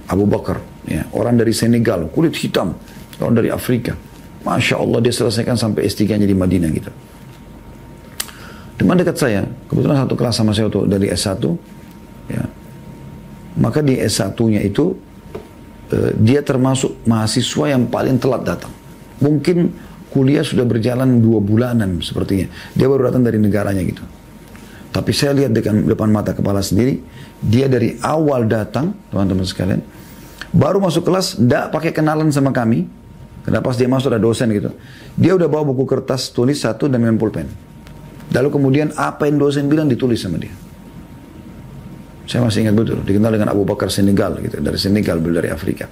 Abu 0.06 0.22
Bakar, 0.30 0.62
ya, 0.86 1.02
orang 1.10 1.34
dari 1.34 1.50
Senegal, 1.50 2.06
kulit 2.14 2.38
hitam, 2.38 2.78
orang 3.18 3.34
dari 3.34 3.50
Afrika. 3.50 3.98
Masya 4.46 4.78
Allah 4.78 5.02
dia 5.02 5.10
selesaikan 5.10 5.58
sampai 5.58 5.90
S3-nya 5.90 6.22
di 6.22 6.36
Madinah 6.38 6.70
gitu. 6.70 6.90
Teman 8.78 8.94
dekat 8.94 9.18
saya, 9.18 9.42
kebetulan 9.66 10.06
satu 10.06 10.14
kelas 10.14 10.34
sama 10.38 10.54
saya 10.54 10.70
untuk 10.70 10.86
dari 10.86 11.10
S1, 11.10 11.42
ya. 12.30 12.44
Maka 13.58 13.82
di 13.82 13.98
S1-nya 13.98 14.62
itu 14.62 14.94
eh, 15.90 16.12
dia 16.14 16.44
termasuk 16.46 17.02
mahasiswa 17.08 17.72
yang 17.72 17.90
paling 17.90 18.22
telat 18.22 18.46
datang. 18.46 18.70
Mungkin 19.18 19.72
kuliah 20.12 20.46
sudah 20.46 20.62
berjalan 20.62 21.18
dua 21.18 21.42
bulanan 21.42 21.98
sepertinya. 22.04 22.46
Dia 22.76 22.86
baru 22.86 23.10
datang 23.10 23.26
dari 23.26 23.40
negaranya 23.40 23.82
gitu. 23.82 24.04
Tapi 24.92 25.10
saya 25.12 25.36
lihat 25.36 25.52
dengan 25.52 25.84
depan 25.84 26.08
mata 26.08 26.32
kepala 26.32 26.64
sendiri, 26.64 27.00
dia 27.42 27.68
dari 27.68 28.00
awal 28.00 28.48
datang, 28.48 28.96
teman-teman 29.12 29.44
sekalian, 29.44 29.80
baru 30.56 30.80
masuk 30.80 31.04
kelas, 31.04 31.36
tidak 31.36 31.68
pakai 31.68 31.92
kenalan 31.92 32.32
sama 32.32 32.48
kami, 32.48 32.88
karena 33.46 33.62
pas 33.62 33.78
dia 33.78 33.86
masuk 33.86 34.10
ada 34.10 34.18
dosen 34.18 34.50
gitu. 34.50 34.74
Dia 35.14 35.38
udah 35.38 35.46
bawa 35.46 35.62
buku 35.70 35.86
kertas, 35.86 36.34
tulis 36.34 36.58
satu 36.58 36.90
dan 36.90 36.98
dengan 36.98 37.14
pulpen. 37.14 37.46
Lalu 38.34 38.48
kemudian 38.50 38.90
apa 38.98 39.30
yang 39.30 39.38
dosen 39.38 39.70
bilang 39.70 39.86
ditulis 39.86 40.18
sama 40.18 40.42
dia. 40.42 40.50
Saya 42.26 42.42
masih 42.42 42.66
ingat 42.66 42.74
betul, 42.74 43.06
dikenal 43.06 43.30
dengan 43.38 43.54
Abu 43.54 43.62
Bakar 43.62 43.86
Senegal 43.86 44.42
gitu, 44.42 44.58
dari 44.58 44.74
Senegal, 44.74 45.22
beliau 45.22 45.38
dari 45.38 45.54
Afrika. 45.54 45.86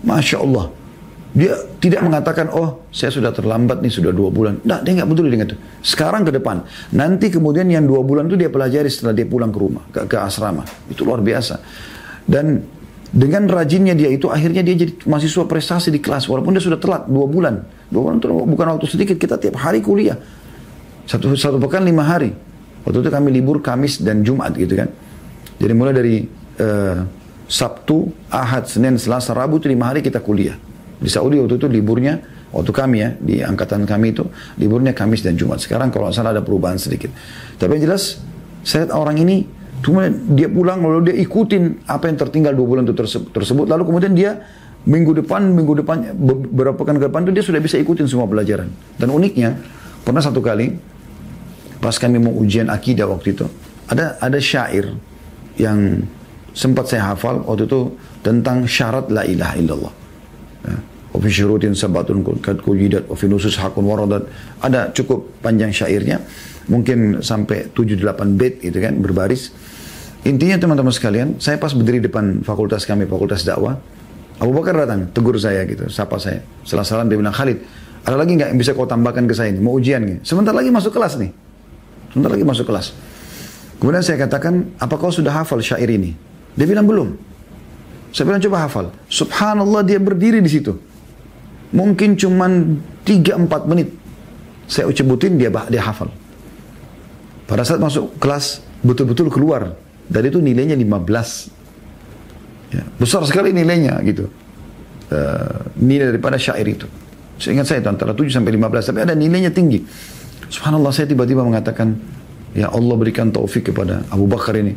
Masya 0.00 0.40
Allah. 0.40 0.72
Dia 1.30 1.52
tidak 1.78 2.00
mengatakan, 2.00 2.48
oh 2.48 2.88
saya 2.88 3.12
sudah 3.12 3.28
terlambat 3.30 3.84
nih, 3.84 3.92
sudah 3.92 4.10
dua 4.10 4.32
bulan. 4.32 4.64
Nah, 4.64 4.80
dia 4.80 4.98
nggak 4.98 5.08
peduli 5.12 5.28
dengan 5.28 5.52
itu. 5.52 5.60
Sekarang 5.84 6.24
ke 6.24 6.32
depan. 6.32 6.64
Nanti 6.96 7.28
kemudian 7.28 7.68
yang 7.68 7.84
dua 7.84 8.00
bulan 8.00 8.24
itu 8.26 8.40
dia 8.40 8.48
pelajari 8.48 8.88
setelah 8.88 9.12
dia 9.12 9.28
pulang 9.28 9.52
ke 9.52 9.58
rumah, 9.60 9.84
ke, 9.92 10.08
ke 10.08 10.16
asrama. 10.16 10.64
Itu 10.88 11.04
luar 11.04 11.20
biasa. 11.20 11.60
Dan 12.24 12.64
dengan 13.10 13.50
rajinnya 13.50 13.98
dia 13.98 14.06
itu 14.06 14.30
akhirnya 14.30 14.62
dia 14.62 14.86
jadi 14.86 14.92
mahasiswa 15.06 15.44
prestasi 15.50 15.90
di 15.90 15.98
kelas. 15.98 16.30
Walaupun 16.30 16.54
dia 16.54 16.62
sudah 16.62 16.78
telat 16.78 17.10
dua 17.10 17.26
bulan. 17.26 17.58
Dua 17.90 18.06
bulan 18.06 18.22
itu 18.22 18.30
bukan 18.30 18.66
waktu 18.78 18.86
sedikit. 18.86 19.18
Kita 19.18 19.34
tiap 19.34 19.58
hari 19.58 19.82
kuliah. 19.82 20.14
Satu, 21.10 21.34
satu 21.34 21.58
pekan 21.58 21.82
lima 21.82 22.06
hari. 22.06 22.30
Waktu 22.86 23.02
itu 23.02 23.10
kami 23.10 23.28
libur 23.34 23.58
Kamis 23.58 23.98
dan 23.98 24.22
Jumat 24.22 24.54
gitu 24.54 24.78
kan. 24.78 24.88
Jadi 25.58 25.72
mulai 25.74 25.92
dari 25.92 26.16
uh, 26.62 26.96
Sabtu, 27.50 28.30
Ahad, 28.30 28.70
Senin, 28.70 28.94
Selasa, 28.94 29.34
Rabu 29.34 29.58
itu 29.58 29.66
lima 29.66 29.90
hari 29.90 30.00
kita 30.06 30.22
kuliah. 30.22 30.54
Di 31.02 31.10
Saudi 31.10 31.36
waktu 31.36 31.58
itu 31.58 31.66
liburnya, 31.66 32.22
waktu 32.54 32.70
kami 32.70 32.96
ya, 33.02 33.10
di 33.18 33.42
angkatan 33.42 33.84
kami 33.84 34.14
itu, 34.14 34.24
liburnya 34.56 34.94
Kamis 34.94 35.26
dan 35.26 35.34
Jumat. 35.34 35.58
Sekarang 35.58 35.90
kalau 35.90 36.08
salah 36.14 36.30
ada 36.30 36.46
perubahan 36.46 36.78
sedikit. 36.78 37.10
Tapi 37.58 37.76
yang 37.76 37.90
jelas, 37.90 38.22
saya 38.62 38.86
lihat 38.86 38.94
orang 38.94 39.18
ini, 39.18 39.44
cuma 39.80 40.08
dia 40.08 40.48
pulang, 40.48 40.80
lalu 40.84 41.12
dia 41.12 41.16
ikutin 41.20 41.84
apa 41.88 42.08
yang 42.08 42.16
tertinggal 42.20 42.52
dua 42.52 42.66
bulan 42.66 42.82
itu 42.88 42.94
tersebut. 43.32 43.66
Lalu 43.66 43.82
kemudian 43.88 44.12
dia 44.12 44.40
minggu 44.84 45.12
depan, 45.24 45.52
minggu 45.52 45.84
depan, 45.84 46.16
beberapa 46.16 46.76
pekan 46.80 46.96
ke 46.96 47.08
depan 47.08 47.20
itu 47.28 47.32
dia 47.36 47.44
sudah 47.44 47.60
bisa 47.60 47.76
ikutin 47.76 48.08
semua 48.08 48.28
pelajaran. 48.28 48.68
Dan 48.96 49.08
uniknya, 49.12 49.56
pernah 50.04 50.20
satu 50.24 50.40
kali, 50.40 50.72
pas 51.80 51.96
kami 51.96 52.20
mau 52.20 52.32
ujian 52.36 52.68
akidah 52.68 53.08
waktu 53.08 53.36
itu, 53.36 53.44
ada 53.88 54.16
ada 54.20 54.38
syair 54.40 54.92
yang 55.60 56.04
sempat 56.56 56.88
saya 56.88 57.12
hafal 57.12 57.44
waktu 57.44 57.68
itu 57.68 57.94
tentang 58.24 58.64
syarat 58.64 59.08
la 59.08 59.24
ilaha 59.24 59.54
illallah. 59.56 59.94
Ya. 60.64 60.76
Sabatun 61.74 62.22
kad 62.38 62.62
kujidat 62.62 63.10
Wafi 63.10 63.26
hakun 63.34 63.82
waradat 63.82 64.30
Ada 64.62 64.94
cukup 64.94 65.42
panjang 65.42 65.74
syairnya 65.74 66.22
Mungkin 66.70 67.20
sampai 67.20 67.74
7-8 67.74 68.38
bait 68.38 68.62
itu 68.62 68.78
kan 68.78 68.94
Berbaris. 69.02 69.50
Intinya 70.20 70.60
teman-teman 70.60 70.92
sekalian 70.92 71.40
Saya 71.40 71.56
pas 71.56 71.72
berdiri 71.72 72.04
depan 72.04 72.44
fakultas 72.44 72.84
kami 72.84 73.08
Fakultas 73.08 73.40
dakwah 73.40 73.80
Abu 74.36 74.52
Bakar 74.52 74.84
datang 74.84 75.08
Tegur 75.12 75.36
saya 75.40 75.64
gitu 75.64 75.88
Sapa 75.88 76.20
saya. 76.20 76.44
Setelah 76.60 76.84
salam 76.84 77.06
dia 77.08 77.16
bilang 77.16 77.32
Khalid 77.32 77.56
Ada 78.04 78.16
lagi 78.20 78.36
nggak 78.36 78.52
yang 78.52 78.60
bisa 78.60 78.76
kau 78.76 78.84
tambahkan 78.84 79.24
ke 79.24 79.32
saya 79.32 79.52
ini? 79.52 79.60
Mau 79.64 79.76
ujian 79.80 80.04
nih. 80.04 80.20
Sebentar 80.20 80.52
lagi 80.52 80.68
masuk 80.68 80.92
kelas 80.92 81.16
nih. 81.16 81.32
Sebentar 82.12 82.30
lagi 82.36 82.44
masuk 82.44 82.68
kelas. 82.68 82.92
Kemudian 83.80 84.04
saya 84.04 84.20
katakan 84.20 84.76
Apa 84.76 85.00
kau 85.00 85.08
sudah 85.08 85.32
hafal 85.32 85.64
syair 85.64 85.88
ini? 85.88 86.12
Dia 86.52 86.68
bilang 86.68 86.84
belum. 86.84 87.16
Saya 88.12 88.28
bilang 88.28 88.42
coba 88.44 88.56
hafal. 88.68 88.86
Subhanallah 89.08 89.86
dia 89.86 89.96
berdiri 89.96 90.42
di 90.44 90.50
situ. 90.50 90.76
Mungkin 91.70 92.18
cuman 92.18 92.76
3-4 93.06 93.70
menit. 93.70 93.88
Saya 94.66 94.90
ucebutin 94.90 95.38
dia 95.38 95.48
dia 95.48 95.80
hafal. 95.80 96.10
Pada 97.50 97.66
saat 97.66 97.82
masuk 97.82 98.14
kelas 98.22 98.62
betul-betul 98.86 99.26
keluar. 99.26 99.74
Dan 100.06 100.22
itu 100.30 100.38
nilainya 100.38 100.78
15. 100.78 102.70
Ya, 102.70 102.86
besar 103.02 103.26
sekali 103.26 103.50
nilainya 103.50 103.98
gitu. 104.06 104.30
Uh, 105.10 105.66
nilai 105.74 106.14
daripada 106.14 106.38
syair 106.38 106.62
itu. 106.62 106.86
Saya 107.42 107.58
ingat 107.58 107.66
saya 107.66 107.82
itu 107.82 107.90
antara 107.90 108.14
7 108.14 108.30
sampai 108.30 108.54
15 108.54 108.94
tapi 108.94 108.98
ada 109.02 109.14
nilainya 109.18 109.50
tinggi. 109.50 109.82
Subhanallah 110.46 110.94
saya 110.94 111.10
tiba-tiba 111.10 111.42
mengatakan 111.42 111.98
ya 112.54 112.70
Allah 112.70 112.94
berikan 112.94 113.34
taufik 113.34 113.74
kepada 113.74 114.06
Abu 114.10 114.30
Bakar 114.30 114.54
ini 114.58 114.74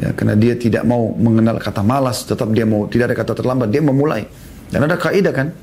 ya 0.00 0.10
karena 0.12 0.34
dia 0.34 0.54
tidak 0.58 0.82
mau 0.84 1.14
mengenal 1.14 1.56
kata 1.62 1.80
malas 1.80 2.26
tetap 2.26 2.50
dia 2.50 2.66
mau 2.66 2.90
tidak 2.90 3.12
ada 3.12 3.16
kata 3.16 3.32
terlambat 3.38 3.68
dia 3.70 3.80
memulai 3.80 4.26
dan 4.68 4.84
ada 4.84 4.98
kaidah 4.98 5.30
kan 5.30 5.54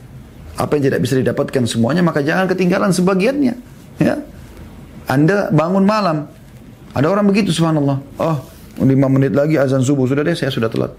apa 0.56 0.72
yang 0.80 0.84
tidak 0.92 1.00
bisa 1.04 1.20
didapatkan 1.20 1.64
semuanya 1.68 2.02
maka 2.02 2.24
jangan 2.24 2.48
ketinggalan 2.48 2.96
sebagiannya 2.96 3.56
ya 4.00 4.16
anda 5.12 5.52
bangun 5.52 5.84
malam 5.84 6.32
ada 6.92 7.08
orang 7.08 7.26
begitu 7.28 7.56
subhanallah. 7.56 8.00
Oh 8.20 8.38
lima 8.82 9.08
menit 9.12 9.36
lagi 9.36 9.60
azan 9.60 9.84
subuh. 9.84 10.08
Sudah 10.08 10.24
deh 10.24 10.36
saya 10.36 10.52
sudah 10.52 10.72
telat. 10.72 10.92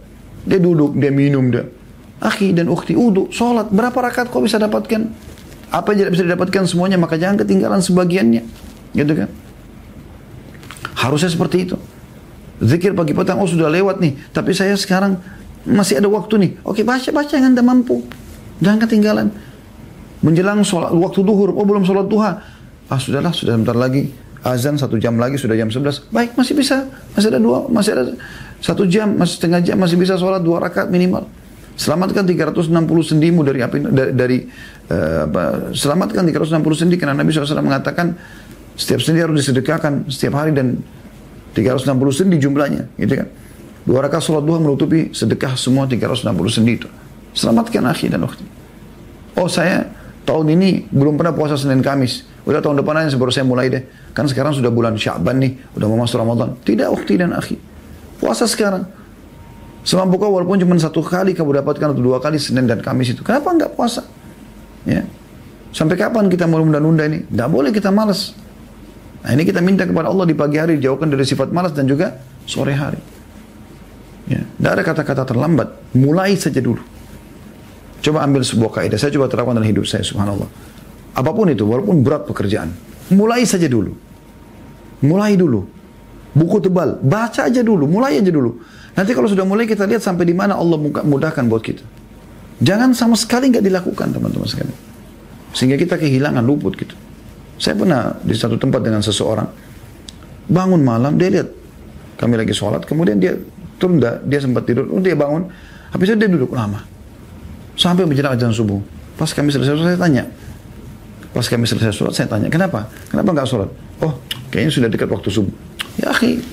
Dia 0.44 0.58
duduk 0.60 0.96
dia 0.96 1.12
minum 1.12 1.48
dia. 1.48 1.66
Akhi 2.22 2.54
dan 2.54 2.70
ukhti 2.70 2.94
uduk 2.94 3.34
sholat. 3.34 3.68
Berapa 3.72 3.98
rakaat 3.98 4.30
kau 4.30 4.44
bisa 4.44 4.60
dapatkan? 4.60 5.00
Apa 5.72 5.96
yang 5.96 6.06
tidak 6.06 6.12
bisa 6.14 6.22
didapatkan 6.28 6.62
semuanya 6.68 7.00
maka 7.00 7.16
jangan 7.16 7.40
ketinggalan 7.42 7.80
sebagiannya. 7.80 8.42
Gitu 8.92 9.12
kan? 9.16 9.28
Harusnya 10.94 11.32
seperti 11.32 11.66
itu. 11.66 11.76
Zikir 12.62 12.94
pagi 12.94 13.10
petang 13.10 13.42
oh 13.42 13.48
sudah 13.48 13.66
lewat 13.66 13.98
nih. 13.98 14.14
Tapi 14.30 14.54
saya 14.54 14.78
sekarang 14.78 15.18
masih 15.66 15.98
ada 15.98 16.06
waktu 16.06 16.38
nih. 16.38 16.50
Oke 16.62 16.86
baca 16.86 17.10
baca 17.10 17.32
yang 17.34 17.56
anda 17.56 17.62
mampu. 17.64 18.06
Jangan 18.62 18.78
ketinggalan. 18.86 19.28
Menjelang 20.22 20.62
sholat, 20.62 20.94
waktu 20.94 21.26
duhur, 21.26 21.50
oh 21.50 21.66
belum 21.66 21.82
sholat 21.82 22.06
duha. 22.06 22.38
Ah 22.86 22.98
sudahlah, 23.02 23.34
sudah 23.34 23.58
sebentar 23.58 23.74
lagi. 23.74 24.14
Azan 24.42 24.74
satu 24.74 24.98
jam 24.98 25.14
lagi, 25.18 25.38
sudah 25.38 25.54
jam 25.54 25.70
11. 25.70 26.10
Baik, 26.10 26.34
masih 26.34 26.58
bisa. 26.58 26.90
Masih 27.14 27.30
ada 27.30 27.38
dua, 27.38 27.70
masih 27.70 27.94
ada 27.94 28.04
satu 28.62 28.86
jam, 28.86 29.14
masih 29.14 29.38
setengah 29.38 29.60
jam, 29.62 29.76
masih 29.78 29.98
bisa 29.98 30.14
sholat 30.18 30.42
dua 30.42 30.62
rakaat 30.62 30.90
minimal. 30.90 31.26
Selamatkan 31.72 32.22
360 32.28 32.68
sendimu 33.00 33.40
dari 33.42 33.64
api 33.64 33.78
dari, 33.90 34.12
dari 34.12 34.38
uh, 34.92 35.24
apa, 35.24 35.42
selamatkan 35.72 36.22
360 36.28 36.60
sendi 36.76 37.00
karena 37.00 37.16
Nabi 37.16 37.32
SAW 37.32 37.64
mengatakan 37.64 38.12
setiap 38.76 39.00
sendi 39.00 39.24
harus 39.24 39.40
disedekahkan 39.40 40.06
setiap 40.12 40.36
hari 40.36 40.52
dan 40.52 40.78
360 41.56 41.88
sendi 42.12 42.36
jumlahnya, 42.38 42.92
gitu 43.00 43.14
kan. 43.24 43.28
Dua 43.82 43.98
rakaat 44.04 44.22
sholat 44.22 44.46
duha 44.46 44.62
menutupi 44.62 45.10
sedekah 45.10 45.58
semua 45.58 45.90
360 45.90 46.22
sendi 46.50 46.72
itu. 46.78 46.88
Selamatkan 47.34 47.82
akhi 47.88 48.12
dan 48.12 48.22
ukhti. 48.22 48.46
Oh 49.34 49.48
saya 49.48 49.88
tahun 50.28 50.54
ini 50.54 50.92
belum 50.92 51.18
pernah 51.18 51.34
puasa 51.34 51.58
Senin 51.58 51.82
Kamis. 51.82 52.31
Udah 52.42 52.58
tahun 52.58 52.82
depan 52.82 53.06
aja 53.06 53.14
baru 53.14 53.30
saya 53.30 53.46
mulai 53.46 53.70
deh. 53.70 53.82
Kan 54.10 54.26
sekarang 54.26 54.50
sudah 54.54 54.70
bulan 54.70 54.98
Syaban 54.98 55.38
nih. 55.38 55.62
Udah 55.78 55.86
mau 55.86 56.02
masuk 56.02 56.18
Ramadan. 56.18 56.58
Tidak 56.66 56.90
ukhti 56.90 57.14
dan 57.14 57.30
akhi. 57.34 57.54
Puasa 58.18 58.50
sekarang. 58.50 58.82
Semampu 59.82 60.18
kau 60.18 60.30
walaupun 60.30 60.58
cuma 60.62 60.78
satu 60.78 61.02
kali 61.02 61.34
kamu 61.34 61.62
dapatkan 61.62 61.94
atau 61.94 62.02
dua 62.02 62.18
kali 62.22 62.38
Senin 62.38 62.66
dan 62.66 62.82
Kamis 62.82 63.14
itu. 63.14 63.22
Kenapa 63.22 63.50
enggak 63.50 63.74
puasa? 63.74 64.06
Ya. 64.86 65.06
Sampai 65.74 65.98
kapan 65.98 66.30
kita 66.30 66.46
mau 66.46 66.62
nunda-nunda 66.62 67.06
ini? 67.06 67.26
Enggak 67.26 67.48
boleh 67.50 67.70
kita 67.74 67.90
malas. 67.90 68.34
Nah 69.22 69.30
ini 69.34 69.46
kita 69.46 69.62
minta 69.62 69.86
kepada 69.86 70.10
Allah 70.10 70.26
di 70.26 70.34
pagi 70.34 70.58
hari 70.58 70.78
dijauhkan 70.78 71.10
dari 71.10 71.22
sifat 71.22 71.50
malas 71.54 71.74
dan 71.74 71.86
juga 71.86 72.18
sore 72.46 72.74
hari. 72.74 72.98
Ya. 74.30 74.42
Tidak 74.42 74.70
ada 74.70 74.82
kata-kata 74.86 75.22
terlambat. 75.26 75.94
Mulai 75.98 76.38
saja 76.38 76.62
dulu. 76.62 76.82
Coba 78.02 78.26
ambil 78.26 78.42
sebuah 78.42 78.82
kaidah. 78.82 78.98
Saya 78.98 79.14
coba 79.14 79.30
terapkan 79.30 79.54
dalam 79.54 79.66
hidup 79.66 79.86
saya, 79.86 80.02
subhanallah. 80.02 80.50
Apa 81.12 81.30
pun 81.32 81.48
itu, 81.52 81.64
walaupun 81.68 82.00
berat 82.00 82.24
pekerjaan. 82.24 82.72
Mulai 83.12 83.44
saja 83.44 83.68
dulu. 83.68 83.92
Mulai 85.04 85.36
dulu. 85.36 85.68
Buku 86.32 86.64
tebal, 86.64 86.96
baca 87.04 87.44
aja 87.44 87.60
dulu, 87.60 87.84
mulai 87.84 88.16
aja 88.16 88.32
dulu. 88.32 88.56
Nanti 88.96 89.12
kalau 89.12 89.28
sudah 89.28 89.44
mulai 89.44 89.68
kita 89.68 89.84
lihat 89.84 90.00
sampai 90.00 90.24
di 90.24 90.32
mana 90.32 90.56
Allah 90.56 90.80
mudahkan 90.80 91.44
buat 91.44 91.60
kita. 91.60 91.84
Jangan 92.62 92.96
sama 92.96 93.20
sekali 93.20 93.52
nggak 93.52 93.64
dilakukan 93.64 94.16
teman-teman 94.16 94.48
sekalian. 94.48 94.78
Sehingga 95.52 95.76
kita 95.76 96.00
kehilangan 96.00 96.40
luput 96.40 96.72
gitu. 96.80 96.96
Saya 97.60 97.76
pernah 97.76 98.16
di 98.24 98.32
satu 98.32 98.56
tempat 98.56 98.80
dengan 98.80 99.04
seseorang. 99.04 99.44
Bangun 100.48 100.80
malam, 100.80 101.20
dia 101.20 101.28
lihat 101.28 101.48
kami 102.16 102.40
lagi 102.40 102.56
sholat, 102.56 102.88
kemudian 102.88 103.20
dia 103.20 103.36
tunda, 103.76 104.22
dia 104.24 104.40
sempat 104.40 104.64
tidur, 104.64 104.88
oh, 104.88 105.02
dia 105.02 105.12
bangun, 105.18 105.50
habis 105.92 106.06
itu 106.08 106.16
dia 106.16 106.30
duduk 106.32 106.54
lama. 106.54 106.80
Sampai 107.76 108.08
menjelang 108.08 108.36
azan 108.36 108.54
subuh. 108.54 108.80
Pas 109.20 109.28
kami 109.32 109.52
selesai 109.52 109.76
saya 109.76 109.98
tanya. 110.00 110.24
Pas 111.32 111.44
kami 111.48 111.64
selesai 111.64 111.96
sholat, 111.96 112.12
saya 112.12 112.28
tanya, 112.28 112.52
kenapa? 112.52 112.92
Kenapa 113.08 113.32
nggak 113.32 113.48
sholat? 113.48 113.70
Oh, 114.04 114.12
kayaknya 114.52 114.72
sudah 114.72 114.88
dekat 114.92 115.08
waktu 115.08 115.32
subuh. 115.32 115.52
Ya 115.96 116.12
akhi, 116.12 116.44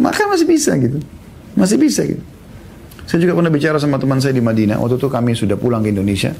maka 0.00 0.24
masih 0.24 0.48
bisa 0.48 0.72
gitu. 0.80 1.00
Masih 1.52 1.76
bisa 1.76 2.04
gitu. 2.04 2.20
Saya 3.06 3.22
juga 3.22 3.38
pernah 3.38 3.52
bicara 3.52 3.78
sama 3.78 4.00
teman 4.02 4.18
saya 4.18 4.34
di 4.34 4.42
Madinah. 4.42 4.82
Waktu 4.82 4.98
itu 4.98 5.06
kami 5.06 5.36
sudah 5.36 5.54
pulang 5.54 5.84
ke 5.84 5.94
Indonesia. 5.94 6.34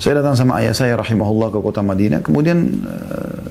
Saya 0.00 0.20
datang 0.20 0.32
sama 0.32 0.60
ayah 0.64 0.72
saya 0.72 0.96
rahimahullah 0.96 1.52
ke 1.52 1.58
kota 1.60 1.84
Madinah. 1.84 2.24
Kemudian 2.24 2.56
uh, 2.84 3.44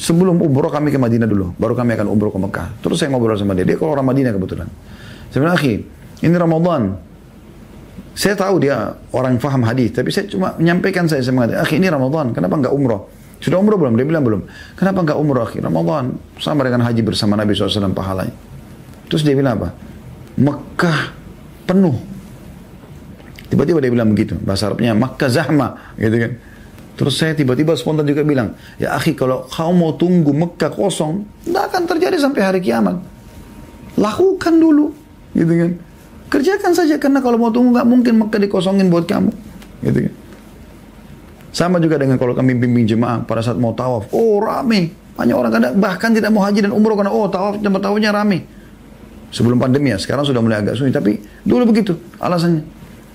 sebelum 0.00 0.40
umroh 0.40 0.72
kami 0.72 0.88
ke 0.88 0.96
Madinah 0.96 1.28
dulu. 1.28 1.52
Baru 1.60 1.76
kami 1.76 1.92
akan 1.92 2.08
umroh 2.08 2.32
ke 2.32 2.40
Mekah. 2.40 2.68
Terus 2.80 2.96
saya 3.00 3.12
ngobrol 3.12 3.36
sama 3.36 3.52
dia. 3.52 3.68
Dia 3.68 3.76
kalau 3.76 3.92
orang 3.96 4.08
Madinah 4.08 4.32
kebetulan. 4.32 4.68
Saya 5.28 5.44
bilang, 5.44 5.56
akhi, 5.60 5.74
ini 6.24 6.36
Ramadan. 6.36 6.82
Saya 8.16 8.32
tahu 8.32 8.64
dia 8.64 8.96
orang 9.12 9.36
faham 9.36 9.60
hadis, 9.68 9.92
tapi 9.92 10.08
saya 10.08 10.24
cuma 10.24 10.56
menyampaikan 10.56 11.04
saya, 11.04 11.20
saya 11.20 11.36
mengatakan, 11.36 11.60
akhi 11.68 11.76
ini 11.76 11.92
Ramadan, 11.92 12.32
kenapa 12.32 12.56
enggak 12.56 12.72
umroh? 12.72 13.12
Sudah 13.44 13.60
umroh 13.60 13.76
belum? 13.76 13.92
Dia 14.00 14.08
bilang 14.08 14.24
belum. 14.24 14.40
Kenapa 14.72 15.04
enggak 15.04 15.20
umroh 15.20 15.44
akhi? 15.44 15.60
Ramadan 15.60 16.16
sama 16.40 16.64
dengan 16.64 16.80
haji 16.88 17.04
bersama 17.04 17.36
Nabi 17.36 17.52
SAW 17.52 17.92
pahalanya. 17.92 18.32
Terus 19.12 19.20
dia 19.20 19.36
bilang 19.36 19.60
apa? 19.60 19.68
Mekah 20.40 21.00
penuh. 21.68 21.96
Tiba-tiba 23.52 23.78
dia 23.84 23.92
bilang 23.92 24.10
begitu. 24.16 24.34
Bahasa 24.40 24.72
Arabnya 24.72 24.96
Mekah 24.96 25.28
zahma. 25.28 25.94
Gitu 26.00 26.16
kan. 26.16 26.32
Terus 26.96 27.14
saya 27.20 27.36
tiba-tiba 27.36 27.76
spontan 27.76 28.08
juga 28.08 28.24
bilang, 28.24 28.56
ya 28.80 28.96
akhi 28.96 29.12
kalau 29.12 29.44
kau 29.44 29.70
mau 29.76 29.92
tunggu 30.00 30.32
Mekah 30.32 30.72
kosong, 30.72 31.28
tidak 31.44 31.68
akan 31.68 31.82
terjadi 31.84 32.16
sampai 32.16 32.40
hari 32.40 32.60
kiamat. 32.64 32.96
Lakukan 34.00 34.56
dulu. 34.56 34.96
Gitu 35.36 35.52
kan. 35.52 35.72
Kerjakan 36.26 36.72
saja 36.74 36.98
karena 36.98 37.22
kalau 37.22 37.38
mau 37.38 37.54
tunggu 37.54 37.74
nggak 37.76 37.86
mungkin 37.86 38.14
Mekah 38.18 38.40
dikosongin 38.42 38.90
buat 38.90 39.06
kamu. 39.06 39.30
Gitu 39.86 39.98
kan. 40.10 40.14
Sama 41.56 41.80
juga 41.80 41.96
dengan 41.96 42.20
kalau 42.20 42.36
kami 42.36 42.52
bimbing 42.52 42.84
jemaah 42.84 43.24
pada 43.24 43.40
saat 43.40 43.56
mau 43.56 43.72
tawaf. 43.72 44.12
Oh 44.12 44.42
rame. 44.42 44.92
Banyak 45.16 45.32
orang 45.32 45.52
kadang 45.54 45.72
bahkan 45.80 46.12
tidak 46.12 46.28
mau 46.28 46.44
haji 46.44 46.68
dan 46.68 46.72
umroh 46.74 46.92
karena 46.98 47.08
oh 47.08 47.24
tawaf 47.30 47.62
tempat 47.62 47.80
tawafnya 47.80 48.12
rame. 48.12 48.44
Sebelum 49.32 49.56
pandemi 49.56 49.90
ya, 49.90 49.98
sekarang 49.98 50.28
sudah 50.28 50.44
mulai 50.44 50.60
agak 50.60 50.76
sunyi. 50.76 50.92
Tapi 50.92 51.16
dulu 51.46 51.72
begitu 51.72 51.96
alasannya. 52.20 52.62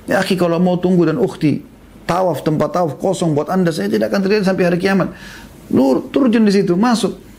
Ya 0.10 0.17
akhi 0.17 0.34
kalau 0.34 0.58
mau 0.58 0.82
tunggu 0.82 1.06
dan 1.06 1.21
ukhti 1.21 1.62
tawaf 2.10 2.41
tempat 2.41 2.74
tawaf 2.74 2.97
kosong 2.97 3.38
buat 3.38 3.47
anda 3.54 3.69
saya 3.69 3.88
tidak 3.88 4.10
akan 4.10 4.19
terjadi 4.26 4.43
sampai 4.43 4.63
hari 4.67 4.78
kiamat. 4.82 5.13
Lu 5.69 6.10
turun 6.10 6.34
di 6.34 6.52
situ 6.52 6.74
masuk. 6.74 7.31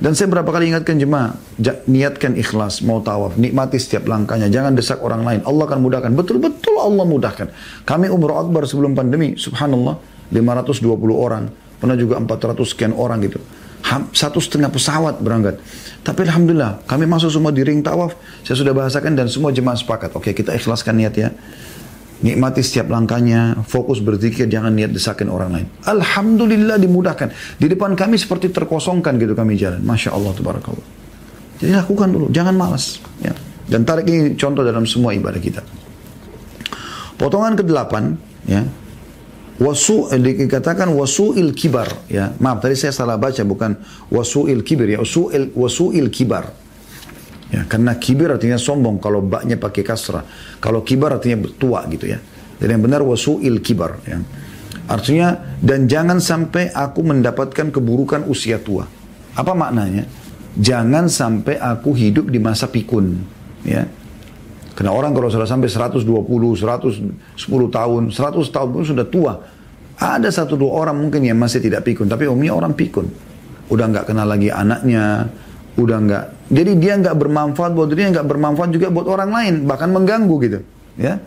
Dan 0.00 0.16
saya 0.16 0.32
berapa 0.32 0.48
kali 0.48 0.72
ingatkan 0.72 0.96
jemaah, 0.96 1.36
niatkan 1.84 2.32
ikhlas, 2.32 2.80
mau 2.80 3.04
tawaf, 3.04 3.36
nikmati 3.36 3.76
setiap 3.76 4.08
langkahnya, 4.08 4.48
jangan 4.48 4.72
desak 4.72 5.04
orang 5.04 5.28
lain. 5.28 5.40
Allah 5.44 5.68
akan 5.68 5.80
mudahkan. 5.84 6.10
Betul-betul 6.16 6.80
Allah 6.80 7.04
mudahkan. 7.04 7.52
Kami 7.84 8.08
umroh 8.08 8.40
akbar 8.40 8.64
sebelum 8.64 8.96
pandemi, 8.96 9.36
subhanallah, 9.36 10.00
520 10.32 10.88
orang, 11.12 11.52
pernah 11.76 12.00
juga 12.00 12.16
400 12.16 12.64
sekian 12.64 12.96
orang 12.96 13.20
gitu. 13.28 13.44
Satu 14.16 14.40
setengah 14.40 14.72
pesawat 14.72 15.20
berangkat. 15.20 15.60
Tapi 16.00 16.24
Alhamdulillah, 16.24 16.80
kami 16.88 17.04
masuk 17.04 17.28
semua 17.28 17.52
di 17.52 17.60
ring 17.60 17.84
tawaf, 17.84 18.16
saya 18.40 18.56
sudah 18.56 18.72
bahasakan 18.72 19.12
dan 19.12 19.28
semua 19.28 19.52
jemaah 19.52 19.76
sepakat. 19.76 20.16
Oke, 20.16 20.32
kita 20.32 20.56
ikhlaskan 20.56 20.96
niat 20.96 21.12
ya. 21.12 21.28
Nikmati 22.20 22.60
setiap 22.60 22.92
langkahnya, 22.92 23.64
fokus 23.64 24.04
berzikir, 24.04 24.44
jangan 24.44 24.76
niat 24.76 24.92
desakin 24.92 25.32
orang 25.32 25.50
lain. 25.56 25.66
Alhamdulillah 25.88 26.76
dimudahkan. 26.76 27.56
Di 27.56 27.64
depan 27.64 27.96
kami 27.96 28.20
seperti 28.20 28.52
terkosongkan 28.52 29.16
gitu 29.16 29.32
kami 29.32 29.56
jalan. 29.56 29.80
Masya 29.80 30.12
Allah, 30.12 30.36
tabarakallah. 30.36 30.86
Jadi 31.64 31.72
lakukan 31.72 32.08
dulu, 32.12 32.26
jangan 32.28 32.52
malas. 32.52 33.00
Ya. 33.24 33.32
Dan 33.64 33.88
tarik 33.88 34.04
ini 34.04 34.36
contoh 34.36 34.60
dalam 34.60 34.84
semua 34.84 35.16
ibadah 35.16 35.40
kita. 35.40 35.64
Potongan 37.16 37.56
ke-8, 37.56 37.92
ya. 38.48 38.68
Wasu 39.60 40.08
eh, 40.08 40.16
dikatakan 40.16 40.88
wasuil 40.96 41.52
kibar 41.52 41.84
ya. 42.08 42.32
Maaf 42.40 42.64
tadi 42.64 42.80
saya 42.80 42.96
salah 42.96 43.20
baca 43.20 43.44
bukan 43.44 43.76
wasuil 44.08 44.64
kibir 44.64 44.96
ya. 44.96 44.98
Wasuil 45.04 45.52
wasuil 45.52 46.08
kibar. 46.08 46.48
Ya, 47.50 47.66
karena 47.66 47.98
kibir 47.98 48.30
artinya 48.30 48.54
sombong 48.54 49.02
kalau 49.02 49.26
baknya 49.26 49.58
pakai 49.58 49.82
kasrah. 49.82 50.22
Kalau 50.62 50.86
kibar 50.86 51.18
artinya 51.18 51.42
tua 51.58 51.82
gitu 51.90 52.06
ya. 52.06 52.18
Jadi 52.62 52.70
yang 52.70 52.84
benar 52.84 53.02
wasuil 53.02 53.58
kibar 53.58 53.98
ya. 54.06 54.22
Artinya 54.86 55.58
dan 55.58 55.90
jangan 55.90 56.22
sampai 56.22 56.70
aku 56.70 57.02
mendapatkan 57.02 57.74
keburukan 57.74 58.26
usia 58.30 58.62
tua. 58.62 58.86
Apa 59.34 59.54
maknanya? 59.54 60.06
Jangan 60.54 61.06
sampai 61.10 61.58
aku 61.58 61.94
hidup 61.94 62.30
di 62.30 62.38
masa 62.38 62.70
pikun 62.70 63.18
ya. 63.66 63.86
Karena 64.74 64.96
orang 64.96 65.12
kalau 65.12 65.28
sudah 65.28 65.44
sampai 65.44 65.68
120, 65.68 66.06
110 66.06 67.68
tahun, 67.68 68.02
100 68.14 68.48
tahun 68.48 68.68
pun 68.70 68.82
sudah 68.86 69.06
tua. 69.06 69.34
Ada 70.00 70.32
satu 70.32 70.56
dua 70.56 70.80
orang 70.80 70.96
mungkin 70.96 71.20
yang 71.20 71.36
masih 71.36 71.60
tidak 71.60 71.84
pikun, 71.84 72.08
tapi 72.08 72.24
umumnya 72.24 72.56
orang 72.56 72.72
pikun. 72.72 73.04
Udah 73.68 73.84
nggak 73.92 74.08
kenal 74.08 74.24
lagi 74.24 74.48
anaknya, 74.48 75.28
udah 75.78 75.98
nggak. 76.02 76.24
Jadi 76.50 76.70
dia 76.82 76.98
nggak 76.98 77.14
bermanfaat 77.14 77.70
buat 77.76 77.88
dirinya 77.92 78.18
nggak 78.18 78.26
bermanfaat 78.26 78.70
juga 78.74 78.90
buat 78.90 79.06
orang 79.06 79.30
lain 79.30 79.54
bahkan 79.68 79.92
mengganggu 79.92 80.36
gitu 80.42 80.58
ya. 80.98 81.20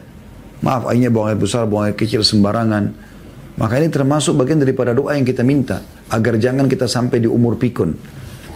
Maaf 0.64 0.88
airnya 0.88 1.12
buang 1.12 1.32
air 1.32 1.40
besar 1.40 1.68
buang 1.68 1.92
air 1.92 1.96
kecil 1.96 2.24
sembarangan. 2.24 3.12
Maka 3.54 3.78
ini 3.78 3.88
termasuk 3.92 4.34
bagian 4.34 4.58
daripada 4.58 4.98
doa 4.98 5.14
yang 5.14 5.28
kita 5.28 5.46
minta 5.46 5.84
agar 6.10 6.42
jangan 6.42 6.66
kita 6.66 6.90
sampai 6.90 7.22
di 7.22 7.30
umur 7.30 7.56
pikun. 7.60 7.94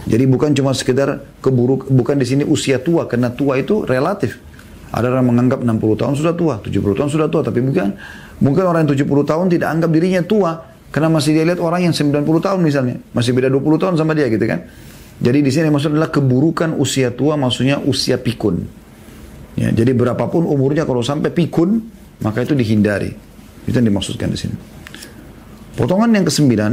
Jadi 0.08 0.24
bukan 0.24 0.56
cuma 0.56 0.72
sekedar 0.72 1.20
keburuk 1.44 1.86
bukan 1.92 2.16
di 2.18 2.26
sini 2.26 2.42
usia 2.42 2.80
tua 2.80 3.04
karena 3.06 3.30
tua 3.30 3.60
itu 3.60 3.84
relatif. 3.84 4.40
Ada 4.88 5.12
orang 5.12 5.36
menganggap 5.36 5.60
60 5.60 6.00
tahun 6.00 6.12
sudah 6.16 6.32
tua 6.32 6.54
70 6.64 6.96
tahun 6.96 7.10
sudah 7.12 7.28
tua 7.28 7.44
tapi 7.44 7.60
bukan. 7.60 7.92
Mungkin 8.40 8.62
orang 8.64 8.88
yang 8.88 8.96
70 8.96 9.04
tahun 9.04 9.46
tidak 9.52 9.68
anggap 9.68 9.90
dirinya 9.92 10.22
tua 10.24 10.50
karena 10.88 11.12
masih 11.12 11.36
dia 11.36 11.44
lihat 11.44 11.60
orang 11.60 11.92
yang 11.92 11.94
90 11.94 12.24
tahun 12.24 12.60
misalnya. 12.64 12.96
Masih 13.12 13.36
beda 13.36 13.52
20 13.52 13.82
tahun 13.84 13.94
sama 14.00 14.16
dia 14.16 14.32
gitu 14.32 14.48
kan 14.48 14.64
jadi 15.18 15.42
di 15.42 15.50
sini 15.50 15.66
maksud 15.66 15.98
adalah 15.98 16.14
keburukan 16.14 16.78
usia 16.78 17.10
tua 17.10 17.34
maksudnya 17.34 17.82
usia 17.82 18.22
pikun. 18.22 18.62
Ya, 19.58 19.74
jadi 19.74 19.90
berapapun 19.90 20.46
umurnya 20.46 20.86
kalau 20.86 21.02
sampai 21.02 21.34
pikun 21.34 21.82
maka 22.22 22.46
itu 22.46 22.54
dihindari. 22.54 23.10
Itu 23.66 23.74
yang 23.82 23.90
dimaksudkan 23.90 24.30
di 24.30 24.38
sini. 24.38 24.54
Potongan 25.74 26.14
yang 26.14 26.22
kesembilan. 26.22 26.72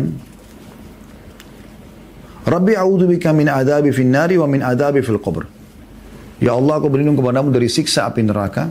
Rabbi 2.45 2.77
a'udhu 2.77 3.09
bika 3.09 3.33
min 3.33 3.49
adabi 3.49 3.89
fin 3.89 4.13
nari 4.13 4.37
wa 4.37 4.45
min 4.45 4.61
adabi 4.61 5.01
fil 5.01 5.17
qabr. 5.17 5.49
Ya 6.37 6.53
Allah 6.53 6.77
aku 6.77 6.93
berlindung 6.93 7.17
kepadamu 7.17 7.49
dari 7.49 7.65
siksa 7.65 8.05
api 8.05 8.21
neraka 8.21 8.69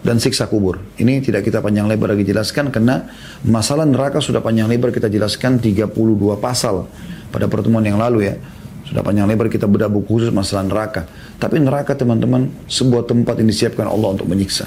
dan 0.00 0.16
siksa 0.16 0.48
kubur. 0.48 0.80
Ini 0.96 1.20
tidak 1.20 1.44
kita 1.44 1.60
panjang 1.60 1.84
lebar 1.84 2.16
lagi 2.16 2.24
jelaskan 2.24 2.72
karena 2.72 3.04
masalah 3.44 3.84
neraka 3.84 4.24
sudah 4.24 4.40
panjang 4.40 4.64
lebar 4.64 4.88
kita 4.88 5.12
jelaskan 5.12 5.60
32 5.60 5.92
pasal 6.40 6.88
pada 7.28 7.44
pertemuan 7.44 7.84
yang 7.84 8.00
lalu 8.00 8.32
ya. 8.32 8.40
Sudah 8.90 9.06
panjang 9.06 9.30
lebar 9.30 9.46
kita 9.46 9.70
bedah 9.70 9.86
buku 9.86 10.18
khusus 10.18 10.34
masalah 10.34 10.66
neraka. 10.66 11.06
Tapi 11.38 11.62
neraka 11.62 11.94
teman-teman 11.94 12.50
sebuah 12.66 13.06
tempat 13.06 13.38
yang 13.38 13.46
disiapkan 13.46 13.86
Allah 13.86 14.18
untuk 14.18 14.26
menyiksa. 14.26 14.66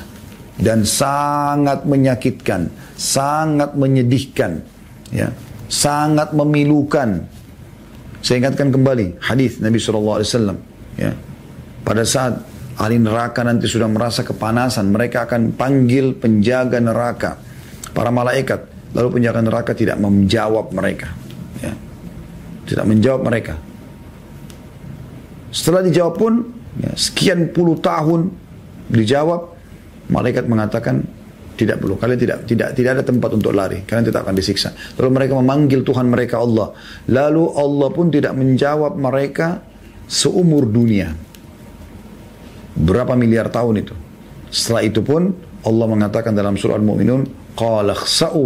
Dan 0.56 0.88
sangat 0.88 1.84
menyakitkan, 1.84 2.72
sangat 2.96 3.76
menyedihkan, 3.76 4.64
ya, 5.12 5.28
sangat 5.68 6.32
memilukan. 6.32 7.26
Saya 8.24 8.48
ingatkan 8.48 8.72
kembali 8.72 9.20
hadis 9.20 9.60
Nabi 9.60 9.76
SAW. 9.76 10.24
Ya, 10.96 11.12
pada 11.84 12.08
saat 12.08 12.40
ahli 12.80 13.02
neraka 13.02 13.44
nanti 13.44 13.68
sudah 13.68 13.92
merasa 13.92 14.24
kepanasan, 14.24 14.88
mereka 14.88 15.28
akan 15.28 15.52
panggil 15.52 16.16
penjaga 16.16 16.80
neraka, 16.80 17.36
para 17.92 18.08
malaikat. 18.08 18.72
Lalu 18.94 19.20
penjaga 19.20 19.42
neraka 19.42 19.72
tidak 19.76 19.98
menjawab 20.00 20.70
mereka. 20.72 21.12
Ya. 21.60 21.74
Tidak 22.70 22.86
menjawab 22.86 23.26
mereka. 23.26 23.58
Setelah 25.54 25.86
dijawab 25.86 26.18
pun, 26.18 26.34
ya, 26.82 26.92
sekian 26.98 27.54
puluh 27.54 27.78
tahun 27.78 28.34
dijawab, 28.90 29.54
malaikat 30.10 30.50
mengatakan 30.50 31.06
tidak 31.54 31.80
perlu. 31.86 31.96
Kalian 32.02 32.18
tidak 32.18 32.38
tidak 32.50 32.74
tidak 32.74 32.92
ada 32.98 33.04
tempat 33.06 33.30
untuk 33.38 33.54
lari. 33.54 33.86
Kalian 33.86 34.10
tidak 34.10 34.26
akan 34.26 34.36
disiksa. 34.36 34.74
Lalu 34.98 35.10
mereka 35.14 35.34
memanggil 35.38 35.86
Tuhan 35.86 36.10
mereka 36.10 36.42
Allah. 36.42 36.74
Lalu 37.06 37.44
Allah 37.54 37.90
pun 37.94 38.10
tidak 38.10 38.34
menjawab 38.34 38.98
mereka 38.98 39.62
seumur 40.10 40.66
dunia. 40.66 41.14
Berapa 42.74 43.14
miliar 43.14 43.54
tahun 43.54 43.86
itu. 43.86 43.94
Setelah 44.50 44.82
itu 44.82 45.06
pun 45.06 45.30
Allah 45.62 45.86
mengatakan 45.86 46.34
dalam 46.34 46.58
surah 46.58 46.82
Al-Mu'minun, 46.82 47.54
"Qala 47.54 47.94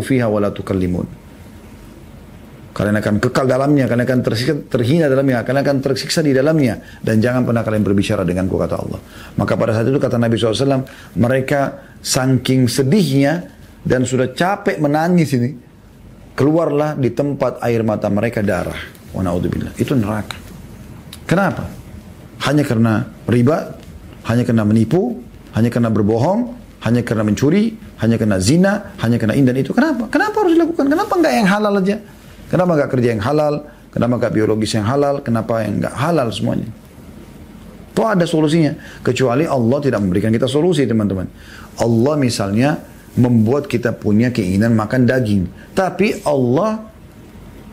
fiha 0.03 0.27
wa 0.27 0.39
la 0.43 0.51
tukallimun." 0.51 1.26
Kalian 2.77 3.01
akan 3.01 3.17
kekal 3.17 3.49
dalamnya, 3.49 3.89
kalian 3.89 4.05
akan 4.05 4.19
tersiksa, 4.21 4.53
terhina 4.69 5.09
dalamnya, 5.09 5.41
kalian 5.41 5.65
akan 5.65 5.77
tersiksa 5.81 6.21
di 6.21 6.29
dalamnya. 6.29 6.77
Dan 7.01 7.17
jangan 7.17 7.41
pernah 7.41 7.65
kalian 7.65 7.81
berbicara 7.81 8.21
denganku, 8.21 8.53
kata 8.53 8.77
Allah. 8.77 9.01
Maka 9.33 9.57
pada 9.57 9.73
saat 9.73 9.89
itu 9.89 9.97
kata 9.97 10.21
Nabi 10.21 10.37
SAW, 10.37 10.85
mereka 11.17 11.89
saking 12.05 12.69
sedihnya 12.69 13.49
dan 13.81 14.05
sudah 14.05 14.29
capek 14.29 14.77
menangis 14.77 15.33
ini, 15.33 15.57
keluarlah 16.37 16.93
di 16.93 17.09
tempat 17.17 17.65
air 17.65 17.81
mata 17.81 18.13
mereka 18.13 18.45
darah. 18.45 18.77
Wa. 19.09 19.25
Itu 19.81 19.97
neraka. 19.97 20.37
Kenapa? 21.25 21.65
Hanya 22.45 22.61
karena 22.61 23.09
riba, 23.25 23.73
hanya 24.29 24.45
karena 24.45 24.61
menipu, 24.61 25.17
hanya 25.57 25.73
karena 25.73 25.89
berbohong, 25.89 26.53
hanya 26.85 27.01
karena 27.01 27.25
mencuri, 27.25 27.73
hanya 28.05 28.21
karena 28.21 28.37
zina, 28.37 28.93
hanya 29.01 29.17
karena 29.17 29.33
indan 29.33 29.57
itu. 29.57 29.73
Kenapa? 29.73 30.05
Kenapa 30.13 30.45
harus 30.45 30.53
dilakukan? 30.53 30.85
Kenapa 30.93 31.13
enggak 31.17 31.33
yang 31.33 31.49
halal 31.49 31.81
aja? 31.81 31.97
Kenapa 32.47 32.79
nggak 32.79 32.91
kerja 32.95 33.07
yang 33.15 33.23
halal? 33.23 33.67
Kenapa 33.91 34.13
nggak 34.19 34.33
biologis 34.33 34.71
yang 34.75 34.87
halal? 34.87 35.19
Kenapa 35.25 35.63
yang 35.63 35.83
nggak 35.83 35.95
halal 35.95 36.27
semuanya? 36.31 36.69
Itu 37.91 38.05
ada 38.05 38.23
solusinya. 38.29 38.77
Kecuali 39.01 39.49
Allah 39.49 39.79
tidak 39.81 39.99
memberikan 40.05 40.29
kita 40.29 40.45
solusi 40.45 40.85
teman-teman. 40.85 41.25
Allah 41.81 42.13
misalnya 42.15 42.77
membuat 43.17 43.65
kita 43.65 43.91
punya 43.97 44.29
keinginan 44.29 44.77
makan 44.77 45.09
daging. 45.09 45.49
Tapi 45.73 46.21
Allah 46.21 46.85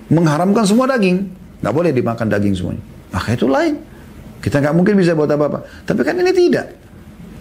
mengharamkan 0.08 0.64
semua 0.64 0.88
daging. 0.96 1.28
Nggak 1.60 1.74
boleh 1.76 1.90
dimakan 1.92 2.26
daging 2.32 2.54
semuanya. 2.56 2.82
Maka 3.12 3.37
itu 3.37 3.46
lain. 3.46 3.78
Kita 4.40 4.61
nggak 4.64 4.74
mungkin 4.74 4.94
bisa 4.96 5.12
buat 5.12 5.28
apa-apa. 5.28 5.84
Tapi 5.84 6.01
kan 6.03 6.16
ini 6.16 6.32
tidak. 6.32 6.72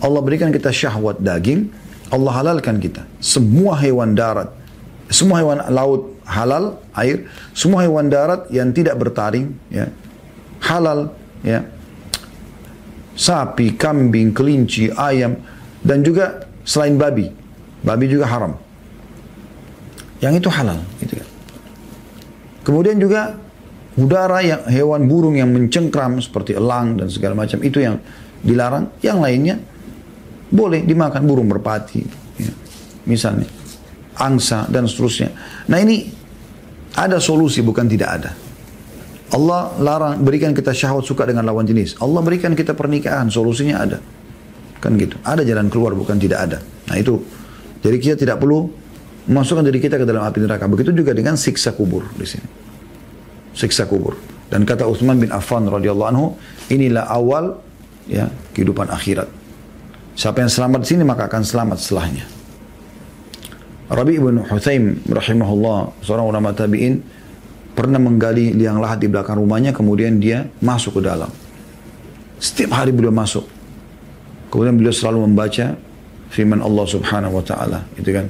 Allah 0.03 0.19
berikan 0.19 0.51
kita 0.51 0.69
syahwat 0.69 1.23
daging. 1.23 1.71
Allah 2.11 2.31
halalkan 2.35 2.77
kita. 2.83 3.07
Semua 3.23 3.79
hewan 3.79 4.13
darat. 4.13 4.51
Semua 5.07 5.39
hewan 5.41 5.63
laut 5.71 6.12
halal 6.25 6.79
air, 6.95 7.27
semua 7.51 7.83
hewan 7.83 8.07
darat 8.07 8.47
yang 8.49 8.71
tidak 8.71 8.95
bertaring 8.99 9.53
ya 9.67 9.91
halal 10.63 11.11
ya. 11.43 11.61
Sapi, 13.13 13.77
kambing, 13.77 14.33
kelinci, 14.33 14.89
ayam 14.89 15.37
dan 15.85 16.01
juga 16.01 16.49
selain 16.65 16.97
babi. 16.97 17.29
Babi 17.83 18.05
juga 18.09 18.25
haram. 18.25 18.57
Yang 20.17 20.41
itu 20.41 20.49
halal 20.49 20.79
gitu 21.03 21.19
kan. 21.21 21.29
Kemudian 22.63 22.97
juga 22.97 23.37
udara 23.99 24.41
yang 24.41 24.65
hewan 24.65 25.05
burung 25.05 25.35
yang 25.37 25.51
mencengkram 25.51 26.17
seperti 26.23 26.57
elang 26.57 26.97
dan 26.97 27.11
segala 27.11 27.37
macam 27.37 27.59
itu 27.61 27.83
yang 27.83 28.01
dilarang. 28.41 28.89
Yang 29.03 29.17
lainnya 29.19 29.55
boleh 30.49 30.81
dimakan 30.81 31.21
burung 31.27 31.49
merpati 31.49 32.01
ya. 32.39 32.53
misalnya 33.05 33.45
angsa 34.17 34.65
dan 34.73 34.89
seterusnya. 34.89 35.29
Nah 35.67 35.79
ini 35.79 36.23
Ada 36.93 37.17
solusi 37.17 37.65
bukan 37.65 37.89
tidak 37.89 38.09
ada. 38.21 38.31
Allah 39.33 39.73
larang 39.81 40.21
berikan 40.21 40.53
kita 40.53 40.69
syahwat 40.69 41.09
suka 41.09 41.25
dengan 41.25 41.41
lawan 41.41 41.65
jenis. 41.65 41.97
Allah 41.97 42.21
berikan 42.21 42.53
kita 42.53 42.77
pernikahan, 42.77 43.33
solusinya 43.33 43.81
ada. 43.81 43.97
Kan 44.77 44.93
gitu. 45.01 45.17
Ada 45.25 45.41
jalan 45.41 45.73
keluar 45.73 45.97
bukan 45.97 46.21
tidak 46.21 46.45
ada. 46.45 46.57
Nah 46.61 46.95
itu. 47.01 47.17
Jadi 47.81 47.97
kita 47.97 48.15
tidak 48.15 48.37
perlu 48.37 48.69
memasukkan 49.25 49.65
diri 49.65 49.81
kita 49.81 49.97
ke 49.97 50.05
dalam 50.05 50.21
api 50.21 50.37
neraka. 50.45 50.69
Begitu 50.69 50.93
juga 50.93 51.17
dengan 51.17 51.33
siksa 51.33 51.73
kubur 51.73 52.05
di 52.13 52.29
sini. 52.29 52.47
Siksa 53.57 53.89
kubur. 53.89 54.13
Dan 54.53 54.69
kata 54.69 54.85
Utsman 54.85 55.17
bin 55.17 55.33
Affan 55.33 55.65
radhiyallahu 55.65 56.09
anhu, 56.13 56.37
inilah 56.69 57.09
awal 57.09 57.57
ya 58.05 58.29
kehidupan 58.53 58.85
akhirat. 58.93 59.25
Siapa 60.13 60.45
yang 60.45 60.51
selamat 60.53 60.85
di 60.85 60.87
sini 60.93 61.01
maka 61.01 61.25
akan 61.25 61.41
selamat 61.41 61.81
setelahnya. 61.81 62.25
Rabi 63.93 64.17
ibn 64.17 64.41
Huthaim 64.49 65.05
rahimahullah, 65.05 66.01
seorang 66.01 66.25
ulama 66.25 66.49
tabi'in, 66.49 66.97
pernah 67.77 68.01
menggali 68.01 68.49
liang 68.57 68.81
lahat 68.81 69.05
di 69.05 69.07
belakang 69.07 69.37
rumahnya, 69.37 69.69
kemudian 69.69 70.17
dia 70.17 70.49
masuk 70.65 70.97
ke 70.97 71.01
dalam. 71.05 71.29
Setiap 72.41 72.73
hari 72.73 72.89
beliau 72.89 73.13
masuk. 73.13 73.45
Kemudian 74.49 74.81
beliau 74.81 74.89
selalu 74.89 75.29
membaca 75.29 75.77
firman 76.33 76.65
Allah 76.65 76.85
subhanahu 76.89 77.37
wa 77.37 77.45
ta'ala. 77.45 77.85
Itu 77.93 78.09
kan. 78.09 78.25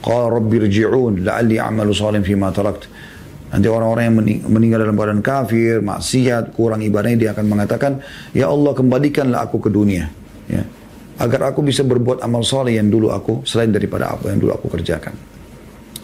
Qala 0.00 0.32
rabbi 0.32 0.64
rji'un 0.64 1.20
la'alli 1.20 1.60
a'malu 1.60 1.92
salim 1.92 2.24
fima 2.24 2.48
tarakt. 2.48 2.88
Nanti 3.52 3.68
orang-orang 3.68 4.04
yang 4.08 4.16
meninggal 4.48 4.80
dalam 4.80 4.96
keadaan 4.96 5.20
kafir, 5.20 5.84
maksiat, 5.84 6.56
kurang 6.56 6.80
ibadahnya, 6.80 7.18
dia 7.20 7.30
akan 7.36 7.44
mengatakan, 7.46 8.00
Ya 8.32 8.48
Allah 8.48 8.72
kembalikanlah 8.72 9.44
aku 9.44 9.60
ke 9.60 9.68
dunia. 9.68 10.08
Ya 10.48 10.64
agar 11.16 11.52
aku 11.52 11.64
bisa 11.64 11.80
berbuat 11.82 12.20
amal 12.20 12.44
soleh 12.44 12.76
yang 12.76 12.92
dulu 12.92 13.08
aku 13.08 13.44
selain 13.48 13.72
daripada 13.72 14.12
apa 14.12 14.28
yang 14.28 14.40
dulu 14.40 14.52
aku 14.52 14.66
kerjakan. 14.68 15.16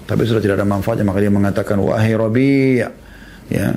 Tapi 0.08 0.22
sudah 0.24 0.40
tidak 0.40 0.60
ada 0.60 0.66
manfaatnya 0.68 1.06
maka 1.06 1.20
dia 1.20 1.32
mengatakan 1.32 1.76
wahai 1.78 2.12
Rabbi 2.16 2.80
ya, 2.80 2.88
ya 3.48 3.68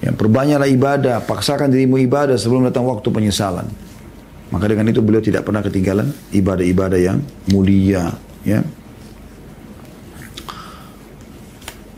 ya 0.00 0.10
perbanyaklah 0.16 0.68
ibadah, 0.70 1.16
paksakan 1.28 1.68
dirimu 1.68 2.00
ibadah 2.00 2.34
sebelum 2.40 2.66
datang 2.66 2.88
waktu 2.88 3.08
penyesalan. 3.12 3.68
Maka 4.50 4.66
dengan 4.66 4.90
itu 4.90 4.98
beliau 4.98 5.22
tidak 5.22 5.46
pernah 5.46 5.62
ketinggalan 5.62 6.10
ibadah-ibadah 6.34 6.98
yang 6.98 7.22
mulia, 7.54 8.10
ya. 8.42 8.66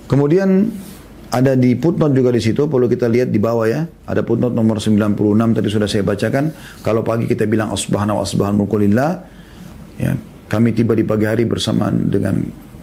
Kemudian 0.05 0.68
ada 1.33 1.57
di 1.57 1.72
footnote 1.80 2.12
juga 2.12 2.28
di 2.28 2.45
situ, 2.45 2.68
perlu 2.68 2.93
kita 2.93 3.09
lihat 3.09 3.33
di 3.33 3.41
bawah 3.41 3.64
ya. 3.64 3.89
Ada 4.05 4.20
footnote 4.20 4.53
nomor 4.53 4.76
96 4.76 5.57
tadi 5.57 5.68
sudah 5.72 5.89
saya 5.89 6.05
bacakan. 6.05 6.53
Kalau 6.85 7.01
pagi 7.01 7.24
kita 7.24 7.49
bilang 7.49 7.72
asbahana 7.72 8.12
wa 8.12 8.20
asbahan 8.20 8.53
mulkulillah, 8.53 9.11
ya, 9.97 10.12
kami 10.53 10.76
tiba 10.76 10.93
di 10.93 11.09
pagi 11.09 11.24
hari 11.24 11.49
bersamaan 11.49 12.12
dengan 12.12 12.37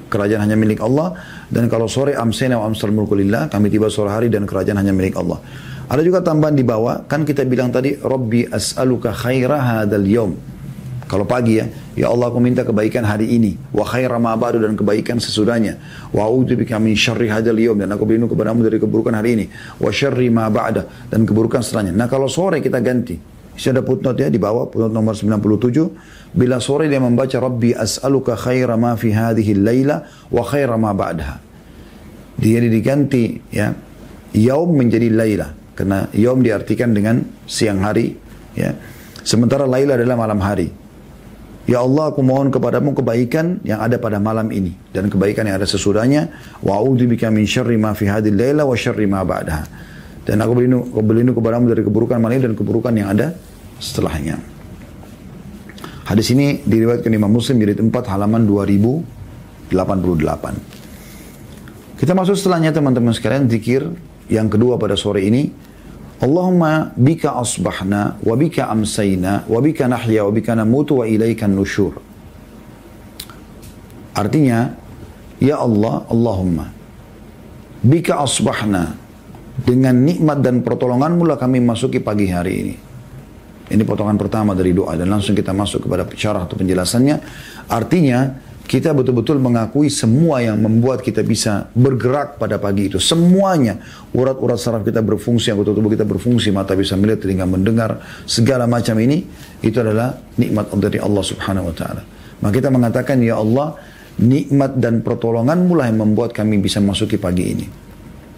kerajaan 0.09 0.49
hanya 0.49 0.57
milik 0.57 0.81
Allah. 0.81 1.13
Dan 1.45 1.69
kalau 1.69 1.85
sore 1.85 2.17
amsena 2.17 2.57
wa 2.57 2.65
amsal 2.65 2.89
mulkulillah, 2.89 3.53
kami 3.53 3.69
tiba 3.69 3.85
sore 3.85 4.09
hari 4.09 4.33
dan 4.33 4.49
kerajaan 4.49 4.81
hanya 4.81 4.97
milik 4.97 5.13
Allah. 5.21 5.37
Ada 5.85 6.01
juga 6.01 6.25
tambahan 6.25 6.57
di 6.57 6.65
bawah, 6.65 7.05
kan 7.05 7.29
kita 7.29 7.45
bilang 7.45 7.69
tadi, 7.69 8.01
Rabbi 8.01 8.49
as'aluka 8.49 9.13
khaira 9.13 9.61
hadal 9.61 10.09
yawm. 10.09 10.33
Kalau 11.09 11.25
pagi 11.25 11.57
ya, 11.57 11.65
ya 11.97 12.13
Allah 12.13 12.29
aku 12.29 12.37
minta 12.37 12.61
kebaikan 12.61 13.01
hari 13.01 13.33
ini, 13.33 13.57
wa 13.73 13.81
khaira 13.81 14.21
ma 14.21 14.37
dan 14.37 14.77
kebaikan 14.77 15.17
sesudahnya. 15.17 15.81
Wa 16.13 16.29
a'udzubika 16.29 16.77
min 16.77 16.93
syarri 16.93 17.33
hadzal 17.33 17.57
yawm 17.57 17.81
dan 17.81 17.89
aku 17.89 18.05
berlindung 18.05 18.29
kepadamu 18.29 18.61
dari 18.61 18.77
keburukan 18.77 19.17
hari 19.17 19.33
ini, 19.33 19.45
wa 19.81 19.89
syarri 19.89 20.29
ma 20.29 20.53
ba'da 20.53 20.85
dan 21.09 21.25
keburukan 21.25 21.65
setelahnya. 21.65 21.97
Nah, 21.97 22.05
kalau 22.05 22.29
sore 22.29 22.61
kita 22.61 22.77
ganti. 22.85 23.17
Ini 23.59 23.75
ada 23.75 23.83
footnote 23.83 24.23
ya 24.23 24.29
di 24.31 24.39
bawah 24.39 24.71
footnote 24.71 24.93
nomor 24.93 25.17
97. 25.17 26.31
Bila 26.31 26.61
sore 26.63 26.87
dia 26.87 27.01
membaca 27.01 27.35
Rabbi 27.41 27.75
as'aluka 27.75 28.37
khaira 28.39 28.79
ma 28.79 28.95
fi 28.95 29.11
hadhihi 29.11 29.51
laila 29.59 30.05
wa 30.29 30.45
khaira 30.45 30.77
ma 30.77 30.93
ba'daha. 30.93 31.35
Dia 32.37 32.61
diganti 32.63 33.35
ya. 33.51 33.73
Yaum 34.29 34.77
menjadi 34.77 35.09
laila 35.09 35.51
karena 35.73 36.05
yaum 36.13 36.39
diartikan 36.45 36.93
dengan 36.93 37.19
siang 37.49 37.81
hari 37.81 38.13
ya. 38.53 38.77
Sementara 39.25 39.65
laila 39.65 39.97
adalah 39.97 40.15
malam 40.15 40.39
hari. 40.39 40.88
Ya 41.69 41.85
Allah 41.85 42.09
aku 42.09 42.25
mohon 42.25 42.49
kepadamu 42.49 42.97
kebaikan 42.97 43.61
yang 43.61 43.77
ada 43.77 44.01
pada 44.01 44.17
malam 44.17 44.49
ini 44.49 44.73
dan 44.89 45.05
kebaikan 45.05 45.45
yang 45.45 45.61
ada 45.61 45.69
sesudahnya 45.69 46.33
wa 46.65 46.81
a'udzubika 46.81 47.29
min 47.29 47.45
syarri 47.45 47.77
ma 47.77 47.93
fi 47.93 48.09
hadhihi 48.09 48.33
laila 48.33 48.65
wa 48.65 48.73
syarri 48.73 49.05
ma 49.05 49.21
ba'daha. 49.21 49.69
Dan 50.25 50.41
aku 50.41 50.57
berlindung, 50.57 50.89
berlindung 51.05 51.37
kepadamu 51.37 51.69
dari 51.69 51.85
keburukan 51.85 52.17
malam 52.17 52.41
ini 52.41 52.49
dan 52.49 52.57
keburukan 52.57 52.89
yang 52.97 53.13
ada 53.13 53.37
setelahnya. 53.77 54.41
Hadis 56.09 56.33
ini 56.33 56.65
diriwayatkan 56.65 57.13
Imam 57.13 57.29
Muslim 57.29 57.61
jadi 57.61 57.77
4 57.77 57.93
halaman 58.17 58.49
2088. 58.49 59.69
Kita 62.01 62.17
masuk 62.17 62.33
setelahnya 62.33 62.73
teman-teman 62.73 63.13
sekalian 63.13 63.45
zikir 63.45 63.85
yang 64.25 64.49
kedua 64.49 64.81
pada 64.81 64.97
sore 64.97 65.21
ini 65.21 65.53
Allahumma 66.19 66.91
bika 66.99 67.39
asbahna 67.39 68.19
wa 68.19 68.35
bika 68.35 68.67
amsayna 68.67 69.47
wa 69.47 69.59
bika 69.63 69.87
nahya 69.87 70.27
wa 70.27 70.31
bika 70.35 70.51
namutu 70.51 70.99
wa 70.99 71.05
ilaikan 71.07 71.55
nusyur. 71.55 71.95
Artinya, 74.11 74.75
Ya 75.39 75.55
Allah, 75.55 76.03
Allahumma, 76.11 76.67
bika 77.79 78.19
asbahna, 78.19 78.99
dengan 79.63 79.95
nikmat 80.03 80.43
dan 80.43 80.59
pertolonganmu 80.59 81.23
lah 81.23 81.39
kami 81.39 81.63
masuki 81.63 82.03
pagi 82.03 82.27
hari 82.27 82.53
ini. 82.59 82.75
Ini 83.69 83.83
potongan 83.85 84.17
pertama 84.17 84.57
dari 84.57 84.73
doa 84.75 84.97
dan 84.97 85.07
langsung 85.07 85.37
kita 85.37 85.53
masuk 85.53 85.85
kepada 85.87 86.03
syarah 86.11 86.43
atau 86.43 86.57
penjelasannya. 86.57 87.15
Artinya, 87.69 88.48
kita 88.69 88.93
betul-betul 88.93 89.41
mengakui 89.41 89.89
semua 89.89 90.45
yang 90.45 90.61
membuat 90.61 91.01
kita 91.01 91.25
bisa 91.25 91.73
bergerak 91.73 92.37
pada 92.37 92.61
pagi 92.61 92.85
itu. 92.85 93.01
Semuanya. 93.01 93.81
Urat-urat 94.13 94.61
saraf 94.61 94.85
kita 94.85 95.01
berfungsi, 95.01 95.49
anggota 95.49 95.73
tubuh 95.73 95.89
kita 95.89 96.05
berfungsi, 96.05 96.53
mata 96.53 96.77
bisa 96.77 96.93
melihat, 96.93 97.25
telinga 97.25 97.49
mendengar, 97.49 97.97
segala 98.29 98.69
macam 98.69 98.93
ini, 99.01 99.25
itu 99.65 99.73
adalah 99.81 100.13
nikmat 100.37 100.69
dari 100.77 101.01
Allah 101.01 101.23
subhanahu 101.25 101.73
wa 101.73 101.75
ta'ala. 101.75 102.01
Maka 102.45 102.53
kita 102.61 102.69
mengatakan, 102.69 103.17
Ya 103.25 103.41
Allah, 103.41 103.73
nikmat 104.21 104.77
dan 104.77 105.01
pertolonganmu 105.01 105.73
lah 105.73 105.89
yang 105.89 106.05
membuat 106.05 106.37
kami 106.37 106.61
bisa 106.61 106.77
masuki 106.77 107.17
pagi 107.17 107.49
ini. 107.49 107.65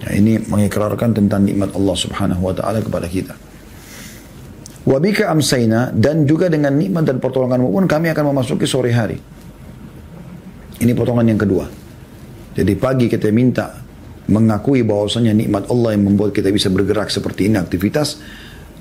Ya, 0.08 0.16
ini 0.16 0.40
mengikrarkan 0.48 1.12
tentang 1.12 1.44
nikmat 1.44 1.76
Allah 1.76 1.96
subhanahu 2.00 2.48
wa 2.48 2.56
ta'ala 2.56 2.80
kepada 2.80 3.12
kita. 3.12 3.36
Wabika 4.88 5.28
amsayna 5.28 5.92
dan 5.92 6.24
juga 6.24 6.48
dengan 6.48 6.72
nikmat 6.72 7.04
dan 7.04 7.20
pertolonganmu 7.20 7.68
pun 7.68 7.84
kami 7.84 8.16
akan 8.16 8.32
memasuki 8.32 8.64
sore 8.64 8.96
hari. 8.96 9.41
Ini 10.82 10.98
potongan 10.98 11.30
yang 11.30 11.38
kedua. 11.38 11.70
Jadi 12.58 12.74
pagi 12.74 13.06
kita 13.06 13.30
minta 13.30 13.70
mengakui 14.28 14.82
bahwasanya 14.82 15.32
nikmat 15.32 15.70
Allah 15.70 15.94
yang 15.94 16.10
membuat 16.10 16.34
kita 16.34 16.50
bisa 16.50 16.74
bergerak 16.74 17.14
seperti 17.14 17.48
ini 17.54 17.62
aktivitas. 17.62 18.18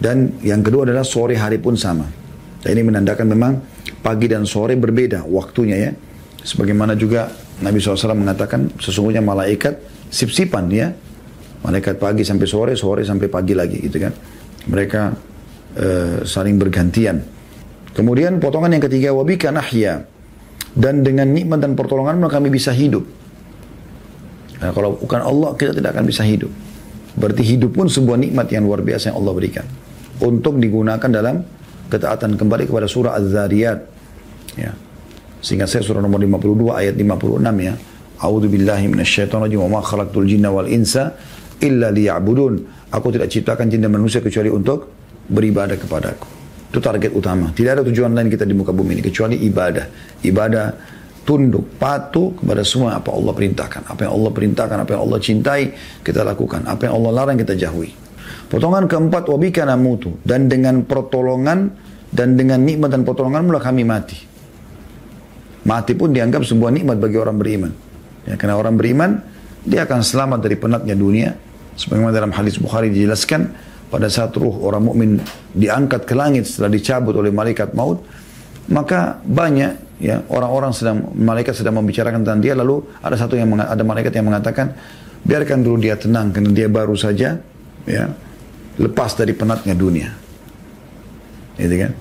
Dan 0.00 0.40
yang 0.40 0.64
kedua 0.64 0.88
adalah 0.88 1.04
sore 1.04 1.36
hari 1.36 1.60
pun 1.60 1.76
sama. 1.76 2.08
Dan 2.64 2.72
ini 2.72 2.88
menandakan 2.88 3.26
memang 3.28 3.52
pagi 4.00 4.32
dan 4.32 4.48
sore 4.48 4.80
berbeda 4.80 5.28
waktunya 5.28 5.76
ya. 5.76 5.92
Sebagaimana 6.40 6.96
juga 6.96 7.28
Nabi 7.60 7.84
SAW 7.84 8.16
mengatakan 8.16 8.72
sesungguhnya 8.80 9.20
malaikat 9.20 9.76
sip-sipan 10.08 10.72
ya. 10.72 10.88
Malaikat 11.60 12.00
pagi 12.00 12.24
sampai 12.24 12.48
sore, 12.48 12.72
sore 12.80 13.04
sampai 13.04 13.28
pagi 13.28 13.52
lagi 13.52 13.76
gitu 13.76 14.00
kan. 14.00 14.12
Mereka 14.72 15.00
uh, 15.76 16.16
saling 16.24 16.56
bergantian. 16.56 17.20
Kemudian 17.92 18.40
potongan 18.40 18.72
yang 18.72 18.80
ketiga 18.88 19.12
wabika 19.12 19.52
nahya 19.52 20.00
dan 20.74 21.02
dengan 21.02 21.26
nikmat 21.30 21.58
dan 21.58 21.74
pertolongan 21.74 22.22
kami 22.30 22.48
bisa 22.52 22.70
hidup. 22.70 23.02
Nah, 24.60 24.70
kalau 24.76 24.94
bukan 25.00 25.20
Allah 25.24 25.56
kita 25.56 25.72
tidak 25.72 25.96
akan 25.96 26.04
bisa 26.04 26.22
hidup. 26.22 26.52
Berarti 27.16 27.42
hidup 27.42 27.74
pun 27.74 27.90
sebuah 27.90 28.20
nikmat 28.20 28.46
yang 28.54 28.68
luar 28.68 28.84
biasa 28.86 29.10
yang 29.10 29.18
Allah 29.18 29.32
berikan 29.34 29.66
untuk 30.22 30.60
digunakan 30.60 31.10
dalam 31.10 31.42
ketaatan 31.90 32.38
kembali 32.38 32.70
kepada 32.70 32.86
surah 32.86 33.18
Az-Zariyat. 33.18 33.78
Ya. 34.54 34.72
Sehingga 35.40 35.64
saya 35.66 35.82
surah 35.82 36.04
nomor 36.04 36.22
52 36.22 36.76
ayat 36.76 36.94
56 36.94 37.66
ya. 37.66 37.74
A'udzu 38.20 38.48
billahi 38.52 38.86
minasyaitonir 38.92 39.48
rajim 39.48 39.64
wa 39.64 39.80
khalaqtul 39.80 40.28
jinna 40.28 40.52
wal 40.52 40.68
insa 40.68 41.16
illa 41.64 41.88
liya'budun. 41.88 42.86
Aku 42.92 43.08
tidak 43.10 43.32
ciptakan 43.32 43.72
jin 43.72 43.80
dan 43.80 43.90
manusia 43.90 44.20
kecuali 44.20 44.52
untuk 44.52 44.92
beribadah 45.26 45.80
kepadaku. 45.80 46.39
Itu 46.70 46.78
target 46.78 47.10
utama. 47.10 47.50
Tidak 47.50 47.70
ada 47.74 47.82
tujuan 47.82 48.14
lain 48.14 48.30
kita 48.30 48.46
di 48.46 48.54
muka 48.54 48.70
bumi 48.70 48.94
ini 48.94 49.02
kecuali 49.02 49.42
ibadah. 49.42 49.86
Ibadah 50.22 50.66
tunduk, 51.26 51.76
patuh 51.82 52.30
kepada 52.38 52.62
semua 52.62 53.02
apa 53.02 53.10
Allah 53.10 53.34
perintahkan. 53.34 53.90
Apa 53.90 54.06
yang 54.06 54.12
Allah 54.14 54.30
perintahkan, 54.30 54.76
apa 54.86 54.90
yang 54.94 55.02
Allah 55.02 55.18
cintai, 55.18 55.62
kita 56.06 56.22
lakukan. 56.22 56.70
Apa 56.70 56.86
yang 56.86 57.02
Allah 57.02 57.10
larang, 57.10 57.36
kita 57.42 57.58
jauhi. 57.58 57.90
Potongan 58.46 58.86
keempat, 58.86 59.26
wabika 59.26 59.66
namutu. 59.66 60.14
Dan 60.22 60.46
dengan 60.46 60.86
pertolongan 60.86 61.70
dan 62.10 62.34
dengan 62.34 62.62
nikmat 62.62 62.90
dan 62.90 63.06
pertolongan 63.06 63.46
mulai 63.46 63.62
kami 63.62 63.82
mati. 63.86 64.18
Mati 65.66 65.92
pun 65.94 66.10
dianggap 66.10 66.42
sebuah 66.42 66.70
nikmat 66.74 66.98
bagi 66.98 67.18
orang 67.18 67.36
beriman. 67.38 67.72
Ya, 68.26 68.34
karena 68.34 68.58
orang 68.58 68.74
beriman, 68.74 69.22
dia 69.62 69.86
akan 69.86 70.02
selamat 70.02 70.38
dari 70.42 70.56
penatnya 70.58 70.94
dunia. 70.98 71.30
Sebagaimana 71.78 72.10
dalam 72.10 72.32
hadis 72.34 72.58
Bukhari 72.58 72.90
dijelaskan, 72.90 73.69
pada 73.90 74.06
saat 74.06 74.30
ruh 74.38 74.54
orang 74.62 74.86
mukmin 74.86 75.10
diangkat 75.52 76.06
ke 76.06 76.14
langit 76.14 76.46
setelah 76.46 76.70
dicabut 76.70 77.14
oleh 77.18 77.34
malaikat 77.34 77.74
maut, 77.74 78.06
maka 78.70 79.18
banyak 79.26 79.98
ya 80.00 80.22
orang-orang 80.30 80.72
sedang 80.72 81.10
malaikat 81.12 81.58
sedang 81.58 81.76
membicarakan 81.76 82.22
tentang 82.24 82.40
dia 82.40 82.54
lalu 82.56 82.80
ada 83.02 83.18
satu 83.18 83.36
yang 83.36 83.50
ada 83.58 83.82
malaikat 83.82 84.14
yang 84.16 84.30
mengatakan 84.30 84.72
biarkan 85.26 85.60
dulu 85.60 85.76
dia 85.82 85.98
tenang 85.98 86.32
karena 86.32 86.50
dia 86.54 86.70
baru 86.70 86.96
saja 86.96 87.36
ya 87.84 88.04
lepas 88.80 89.12
dari 89.18 89.36
penatnya 89.36 89.76
dunia. 89.76 90.08
Gitu 91.60 91.76
kan? 91.76 91.92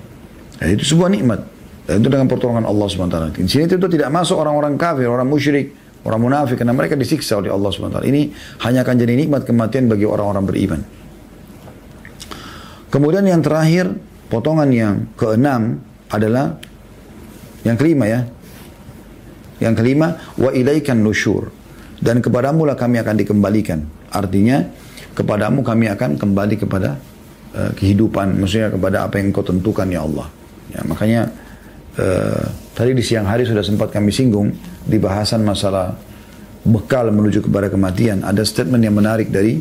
Nah, 0.64 0.68
itu 0.72 0.84
sebuah 0.96 1.10
nikmat. 1.12 1.42
Dan 1.84 2.06
itu 2.06 2.10
dengan 2.14 2.30
pertolongan 2.30 2.70
Allah 2.70 2.86
SWT. 2.86 3.18
Di 3.34 3.50
sini 3.50 3.66
itu 3.66 3.76
tidak 3.76 4.14
masuk 4.14 4.38
orang-orang 4.38 4.78
kafir, 4.78 5.10
orang 5.10 5.26
musyrik, 5.26 5.74
orang 6.06 6.22
munafik 6.22 6.56
karena 6.62 6.72
mereka 6.72 6.94
disiksa 6.94 7.42
oleh 7.42 7.50
Allah 7.50 7.74
SWT. 7.74 8.06
Ini 8.06 8.22
hanya 8.64 8.86
akan 8.86 8.96
jadi 8.96 9.14
nikmat 9.18 9.44
kematian 9.44 9.90
bagi 9.90 10.06
orang-orang 10.06 10.46
beriman. 10.46 10.82
Kemudian 12.90 13.26
yang 13.26 13.46
terakhir, 13.46 13.94
potongan 14.34 14.70
yang 14.74 15.06
keenam 15.14 15.82
adalah 16.10 16.58
yang 17.62 17.78
kelima 17.78 18.10
ya. 18.10 18.26
Yang 19.62 19.74
kelima, 19.84 20.18
wa 20.40 20.50
ilaikan 20.50 20.98
nusyur. 21.02 21.54
Dan 22.00 22.24
kepadamu 22.24 22.66
lah 22.66 22.80
kami 22.80 22.98
akan 22.98 23.16
dikembalikan. 23.20 23.84
Artinya, 24.10 24.66
kepadamu 25.14 25.62
kami 25.62 25.92
akan 25.92 26.18
kembali 26.18 26.56
kepada 26.58 26.98
uh, 27.54 27.72
kehidupan. 27.76 28.40
Maksudnya 28.40 28.74
kepada 28.74 29.06
apa 29.06 29.20
yang 29.20 29.36
kau 29.36 29.46
tentukan 29.46 29.86
ya 29.92 30.02
Allah. 30.08 30.28
Ya, 30.72 30.82
makanya 30.88 31.22
uh, 32.00 32.44
tadi 32.74 32.96
di 32.96 33.04
siang 33.04 33.28
hari 33.28 33.44
sudah 33.44 33.62
sempat 33.62 33.92
kami 33.92 34.10
singgung 34.10 34.50
di 34.88 34.98
bahasan 34.98 35.44
masalah 35.44 35.94
bekal 36.64 37.12
menuju 37.12 37.46
kepada 37.46 37.68
kematian. 37.68 38.24
Ada 38.24 38.48
statement 38.48 38.82
yang 38.82 38.96
menarik 38.96 39.28
dari 39.28 39.60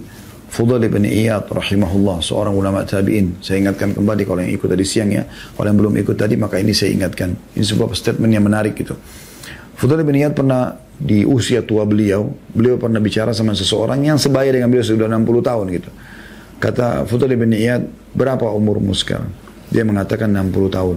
Fudal 0.48 0.80
ibn 0.88 1.04
Iyad 1.04 1.44
rahimahullah, 1.52 2.24
seorang 2.24 2.56
ulama 2.56 2.80
tabi'in. 2.80 3.36
Saya 3.44 3.60
ingatkan 3.60 3.92
kembali 3.92 4.24
kalau 4.24 4.40
yang 4.40 4.52
ikut 4.56 4.64
tadi 4.64 4.84
siang 4.84 5.12
ya. 5.12 5.28
Kalau 5.28 5.68
yang 5.68 5.76
belum 5.76 5.94
ikut 6.00 6.16
tadi 6.16 6.40
maka 6.40 6.56
ini 6.56 6.72
saya 6.72 6.96
ingatkan. 6.96 7.36
Ini 7.52 7.64
sebuah 7.68 7.92
statement 7.92 8.32
yang 8.32 8.48
menarik 8.48 8.72
gitu. 8.72 8.96
Fudal 9.76 10.00
ibn 10.02 10.16
Iyad 10.16 10.32
pernah 10.32 10.74
di 10.98 11.22
usia 11.22 11.62
tua 11.62 11.86
beliau, 11.86 12.26
beliau 12.50 12.74
pernah 12.80 12.98
bicara 12.98 13.30
sama 13.30 13.54
seseorang 13.54 14.02
yang 14.02 14.18
sebaya 14.18 14.50
dengan 14.50 14.72
beliau 14.72 14.82
sudah 14.82 15.06
60 15.06 15.22
tahun 15.46 15.66
gitu. 15.70 15.90
Kata 16.58 17.06
Fudal 17.06 17.38
ibn 17.38 17.54
Iyad, 17.54 17.86
berapa 18.16 18.50
umurmu 18.50 18.90
sekarang? 18.96 19.30
Dia 19.70 19.86
mengatakan 19.86 20.32
60 20.32 20.74
tahun. 20.74 20.96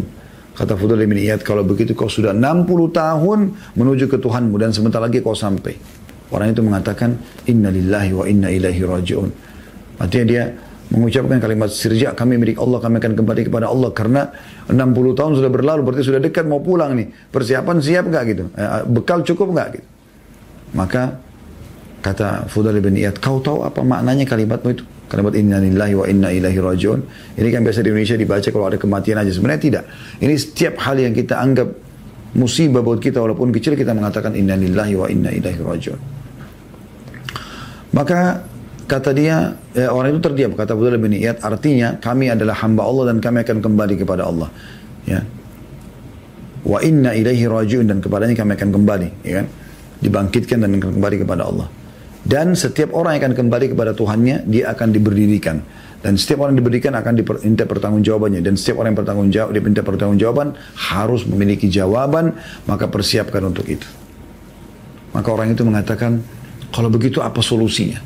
Kata 0.58 0.74
Fudal 0.74 1.06
ibn 1.06 1.20
Iyad, 1.20 1.46
kalau 1.46 1.62
begitu 1.62 1.94
kau 1.94 2.10
sudah 2.10 2.34
60 2.34 2.66
tahun 2.90 3.40
menuju 3.78 4.10
ke 4.10 4.18
Tuhanmu 4.18 4.58
dan 4.58 4.74
sebentar 4.74 4.98
lagi 4.98 5.22
kau 5.22 5.38
sampai. 5.38 5.78
Orang 6.32 6.56
itu 6.56 6.64
mengatakan 6.64 7.20
inna 7.48 7.68
lillahi 7.68 8.12
wa 8.16 8.24
inna 8.24 8.48
ilaihi 8.48 8.82
raji'un. 8.88 9.30
Artinya 10.00 10.26
dia 10.26 10.44
mengucapkan 10.92 11.40
kalimat 11.40 11.72
sirja 11.72 12.12
kami 12.12 12.36
milik 12.36 12.60
Allah 12.60 12.80
kami 12.84 13.00
akan 13.00 13.14
kembali 13.16 13.42
kepada 13.48 13.72
Allah 13.72 13.96
karena 13.96 14.28
60 14.68 14.76
tahun 15.16 15.32
sudah 15.40 15.52
berlalu 15.52 15.82
berarti 15.88 16.04
sudah 16.04 16.20
dekat 16.24 16.48
mau 16.48 16.64
pulang 16.64 16.96
nih. 16.96 17.12
Persiapan 17.32 17.84
siap 17.84 18.08
nggak 18.08 18.24
gitu? 18.32 18.44
Eh, 18.56 18.82
bekal 18.88 19.24
cukup 19.28 19.52
nggak 19.56 19.68
gitu? 19.76 19.88
Maka 20.72 21.20
kata 22.00 22.48
Fudal 22.48 22.80
bin 22.80 22.96
Iyad 22.96 23.20
kau 23.20 23.44
tahu 23.44 23.68
apa 23.68 23.84
maknanya 23.84 24.24
kalimatmu 24.24 24.70
itu? 24.72 24.84
Kalimat 25.12 25.36
inna 25.36 25.60
lillahi 25.60 25.94
wa 26.00 26.06
inna 26.08 26.30
ilaihi 26.32 26.60
rajiun. 26.64 27.00
Ini 27.36 27.48
kan 27.52 27.68
biasa 27.68 27.84
di 27.84 27.92
Indonesia 27.92 28.16
dibaca 28.16 28.48
kalau 28.48 28.66
ada 28.72 28.80
kematian 28.80 29.20
aja. 29.20 29.28
Sebenarnya 29.28 29.60
tidak. 29.60 29.84
Ini 30.24 30.34
setiap 30.40 30.80
hal 30.88 31.04
yang 31.04 31.12
kita 31.12 31.36
anggap 31.36 31.68
musibah 32.32 32.80
buat 32.80 33.04
kita 33.04 33.20
walaupun 33.20 33.52
kecil 33.52 33.76
kita 33.76 33.92
mengatakan 33.92 34.32
inna 34.40 34.56
lillahi 34.56 34.96
wa 34.96 35.08
inna 35.12 35.36
ilaihi 35.36 35.60
rajiun 35.60 36.21
maka 37.92 38.48
kata 38.88 39.12
dia, 39.16 39.56
eh, 39.76 39.88
orang 39.88 40.16
itu 40.16 40.22
terdiam. 40.24 40.52
Kata 40.56 40.76
Abdullah 40.76 41.00
bin 41.00 41.16
Iyad, 41.16 41.44
artinya 41.44 41.96
kami 42.00 42.32
adalah 42.32 42.60
hamba 42.60 42.84
Allah 42.88 43.16
dan 43.16 43.18
kami 43.24 43.44
akan 43.44 43.58
kembali 43.64 43.96
kepada 44.00 44.28
Allah. 44.28 44.52
Ya. 45.08 45.24
Wa 46.62 46.80
inna 46.84 47.16
ilaihi 47.16 47.48
rajiun 47.48 47.88
dan 47.88 48.04
kepadanya 48.04 48.36
kami 48.36 48.56
akan 48.56 48.70
kembali. 48.70 49.10
Ya 49.24 49.44
kan? 49.44 49.48
Dibangkitkan 50.02 50.58
dan 50.64 50.72
kembali 50.78 51.24
kepada 51.24 51.48
Allah. 51.48 51.68
Dan 52.22 52.54
setiap 52.54 52.94
orang 52.94 53.18
yang 53.18 53.24
akan 53.32 53.36
kembali 53.46 53.66
kepada 53.74 53.92
Tuhannya, 53.98 54.46
dia 54.46 54.70
akan 54.70 54.94
diberdirikan. 54.94 55.58
Dan 56.02 56.18
setiap 56.18 56.46
orang 56.46 56.58
yang 56.58 56.62
diberikan 56.66 56.94
akan 56.98 57.14
diminta 57.18 57.66
pertanggungjawabannya. 57.66 58.42
Dan 58.46 58.54
setiap 58.58 58.82
orang 58.82 58.94
yang 58.94 59.00
bertanggung 59.02 59.30
jawab, 59.34 59.50
diminta 59.54 59.82
pertanggungjawaban 59.82 60.48
harus 60.78 61.26
memiliki 61.26 61.70
jawaban, 61.70 62.38
maka 62.70 62.90
persiapkan 62.90 63.42
untuk 63.46 63.66
itu. 63.70 63.86
Maka 65.14 65.28
orang 65.34 65.54
itu 65.54 65.62
mengatakan, 65.66 66.22
kalau 66.72 66.88
begitu 66.88 67.20
apa 67.20 67.44
solusinya? 67.44 68.00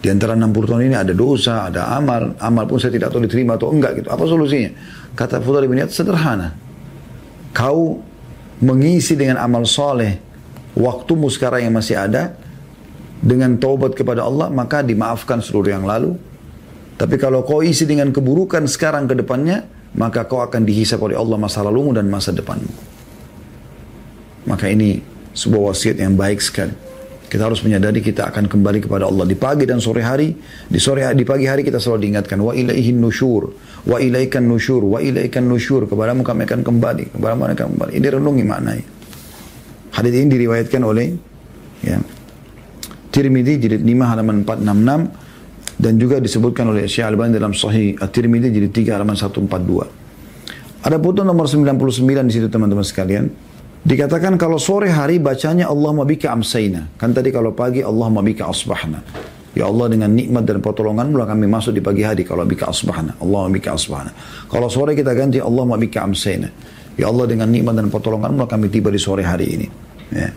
Di 0.00 0.08
antara 0.08 0.32
60 0.32 0.52
tahun 0.64 0.82
ini 0.88 0.96
ada 0.96 1.12
dosa, 1.12 1.68
ada 1.68 1.92
amal. 1.92 2.32
Amal 2.40 2.64
pun 2.64 2.80
saya 2.80 2.92
tidak 2.92 3.12
tahu 3.12 3.28
diterima 3.28 3.60
atau 3.60 3.68
enggak 3.68 4.00
gitu. 4.00 4.08
Apa 4.08 4.24
solusinya? 4.24 4.72
Kata 5.12 5.44
Fudhal 5.44 5.68
bin 5.68 5.80
sederhana. 5.88 6.56
Kau 7.52 8.00
mengisi 8.64 9.16
dengan 9.16 9.40
amal 9.44 9.68
soleh 9.68 10.16
waktumu 10.76 11.28
sekarang 11.28 11.68
yang 11.68 11.74
masih 11.76 12.00
ada 12.00 12.36
dengan 13.20 13.60
taubat 13.60 13.92
kepada 13.92 14.24
Allah 14.24 14.48
maka 14.48 14.80
dimaafkan 14.80 15.44
seluruh 15.44 15.68
yang 15.68 15.84
lalu. 15.84 16.16
Tapi 16.96 17.16
kalau 17.16 17.44
kau 17.44 17.64
isi 17.64 17.88
dengan 17.88 18.12
keburukan 18.12 18.64
sekarang 18.68 19.08
ke 19.08 19.16
depannya 19.16 19.64
maka 19.96 20.24
kau 20.24 20.40
akan 20.40 20.64
dihisap 20.64 21.00
oleh 21.00 21.16
Allah 21.16 21.36
masa 21.36 21.60
lalumu 21.60 21.92
dan 21.92 22.08
masa 22.08 22.32
depanmu. 22.32 22.72
Maka 24.48 24.72
ini 24.72 25.00
sebuah 25.36 25.76
wasiat 25.76 26.00
yang 26.00 26.16
baik 26.16 26.40
sekali. 26.40 26.89
Kita 27.30 27.46
harus 27.46 27.62
menyadari 27.62 28.02
kita 28.02 28.26
akan 28.26 28.50
kembali 28.50 28.90
kepada 28.90 29.06
Allah 29.06 29.22
di 29.22 29.38
pagi 29.38 29.62
dan 29.62 29.78
sore 29.78 30.02
hari. 30.02 30.34
Di 30.66 30.82
sore 30.82 31.06
di 31.14 31.22
pagi 31.22 31.46
hari 31.46 31.62
kita 31.62 31.78
selalu 31.78 32.10
diingatkan 32.10 32.42
wa 32.42 32.50
ilaihin 32.50 32.98
nusyur, 32.98 33.54
wa 33.86 34.02
ilaikan 34.02 34.50
nusyur, 34.50 34.82
wa 34.82 34.98
ilaikan 34.98 35.46
nusyur. 35.46 35.86
Kepadamu 35.86 36.26
kami 36.26 36.42
akan 36.42 36.66
kembali, 36.66 37.14
kepadamu 37.14 37.46
kami 37.46 37.52
akan 37.54 37.66
kembali. 37.78 37.92
Ini 38.02 38.06
renungi 38.18 38.42
maknanya. 38.42 38.86
Hadis 39.94 40.12
ini 40.18 40.26
diriwayatkan 40.26 40.82
oleh 40.82 41.06
ya, 41.86 42.02
Tirmidzi 43.14 43.62
jilid 43.62 43.82
5 43.86 44.10
halaman 44.10 44.42
466 44.42 45.78
dan 45.78 45.92
juga 46.02 46.18
disebutkan 46.18 46.66
oleh 46.74 46.90
Syekh 46.90 47.06
Albani 47.14 47.38
dalam 47.38 47.54
Sahih 47.54 47.94
At-Tirmidzi 47.94 48.50
jilid 48.50 48.74
3 48.74 48.90
halaman 48.98 49.14
142. 49.14 50.82
Ada 50.82 50.96
foto 50.98 51.20
nomor 51.22 51.46
99 51.46 52.26
di 52.26 52.32
situ 52.34 52.50
teman-teman 52.50 52.82
sekalian. 52.82 53.49
Dikatakan 53.80 54.36
kalau 54.36 54.60
sore 54.60 54.92
hari 54.92 55.16
bacanya 55.16 55.72
Allah 55.72 55.96
mabika 55.96 56.36
amsayna. 56.36 56.92
Kan 57.00 57.16
tadi 57.16 57.32
kalau 57.32 57.56
pagi 57.56 57.80
Allah 57.80 58.12
mabika 58.12 58.44
asbahna. 58.52 59.00
Ya 59.56 59.66
Allah 59.66 59.88
dengan 59.88 60.12
nikmat 60.12 60.44
dan 60.46 60.60
pertolongan 60.60 61.10
mulai 61.10 61.26
kami 61.26 61.48
masuk 61.48 61.74
di 61.74 61.82
pagi 61.82 62.04
hari 62.04 62.22
kalau 62.22 62.44
bika 62.44 62.68
asbahna. 62.68 63.16
Allah 63.18 63.40
mabika 63.48 63.72
asbahna. 63.72 64.12
Kalau 64.52 64.68
sore 64.68 64.92
kita 64.92 65.16
ganti 65.16 65.40
Allah 65.40 65.64
mabika 65.64 66.04
amsayna. 66.04 66.52
Ya 67.00 67.08
Allah 67.08 67.24
dengan 67.24 67.48
nikmat 67.48 67.72
dan 67.80 67.88
pertolongan 67.88 68.36
mulai 68.36 68.52
kami 68.52 68.68
tiba 68.68 68.92
di 68.92 69.00
sore 69.00 69.24
hari 69.24 69.46
ini. 69.48 69.66
Ya. 70.12 70.28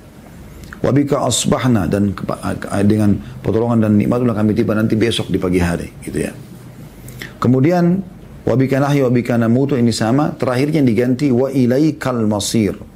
Wabika 0.80 1.28
asbahna 1.28 1.84
dan 1.92 2.16
dengan 2.88 3.20
pertolongan 3.44 3.84
dan 3.84 4.00
nikmat 4.00 4.24
mulai 4.24 4.40
kami 4.40 4.52
tiba 4.56 4.72
nanti 4.72 4.96
besok 4.96 5.28
di 5.28 5.36
pagi 5.36 5.60
hari 5.60 5.92
gitu 6.00 6.32
ya. 6.32 6.32
Kemudian 7.44 8.00
wabika 8.48 8.80
nahyi 8.80 9.04
wabika 9.04 9.36
namutu 9.36 9.76
ini 9.76 9.92
sama 9.92 10.32
terakhirnya 10.32 10.80
diganti 10.80 11.28
wa 11.28 11.52
ilaikal 11.52 12.24
masir 12.24 12.93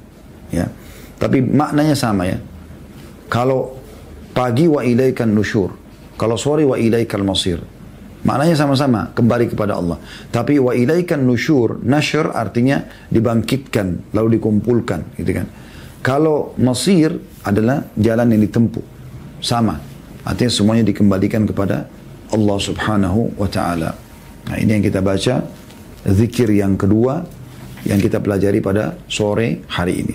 Ya. 0.54 0.70
Tapi 1.18 1.42
maknanya 1.42 1.98
sama 1.98 2.28
ya. 2.28 2.38
Kalau 3.28 3.76
pagi 4.32 4.70
wa 4.70 4.80
ilaikan 4.86 5.34
nusyur. 5.34 5.74
Kalau 6.18 6.34
sore 6.38 6.66
wa 6.66 6.74
ilaikal 6.74 7.22
masir. 7.22 7.62
Maknanya 8.18 8.58
sama-sama, 8.58 9.14
kembali 9.14 9.46
kepada 9.46 9.78
Allah. 9.78 10.02
Tapi 10.34 10.58
wa 10.58 10.74
ilaikan 10.74 11.22
nusyur, 11.22 11.78
nasyur 11.86 12.34
artinya 12.34 12.82
dibangkitkan, 13.06 14.10
lalu 14.10 14.42
dikumpulkan, 14.42 15.14
gitu 15.14 15.30
kan. 15.38 15.46
Kalau 16.02 16.58
masir 16.58 17.14
adalah 17.46 17.86
jalan 17.94 18.34
yang 18.34 18.42
ditempuh. 18.42 18.84
Sama. 19.38 19.78
Artinya 20.26 20.50
semuanya 20.50 20.84
dikembalikan 20.90 21.46
kepada 21.46 21.86
Allah 22.34 22.58
subhanahu 22.58 23.38
wa 23.38 23.46
ta'ala. 23.46 23.90
Nah 24.50 24.56
ini 24.58 24.76
yang 24.76 24.84
kita 24.84 24.98
baca, 24.98 25.46
zikir 26.10 26.50
yang 26.50 26.74
kedua, 26.74 27.22
yang 27.86 28.02
kita 28.02 28.18
pelajari 28.18 28.58
pada 28.58 28.98
sore 29.06 29.62
hari 29.70 30.02
ini. 30.02 30.14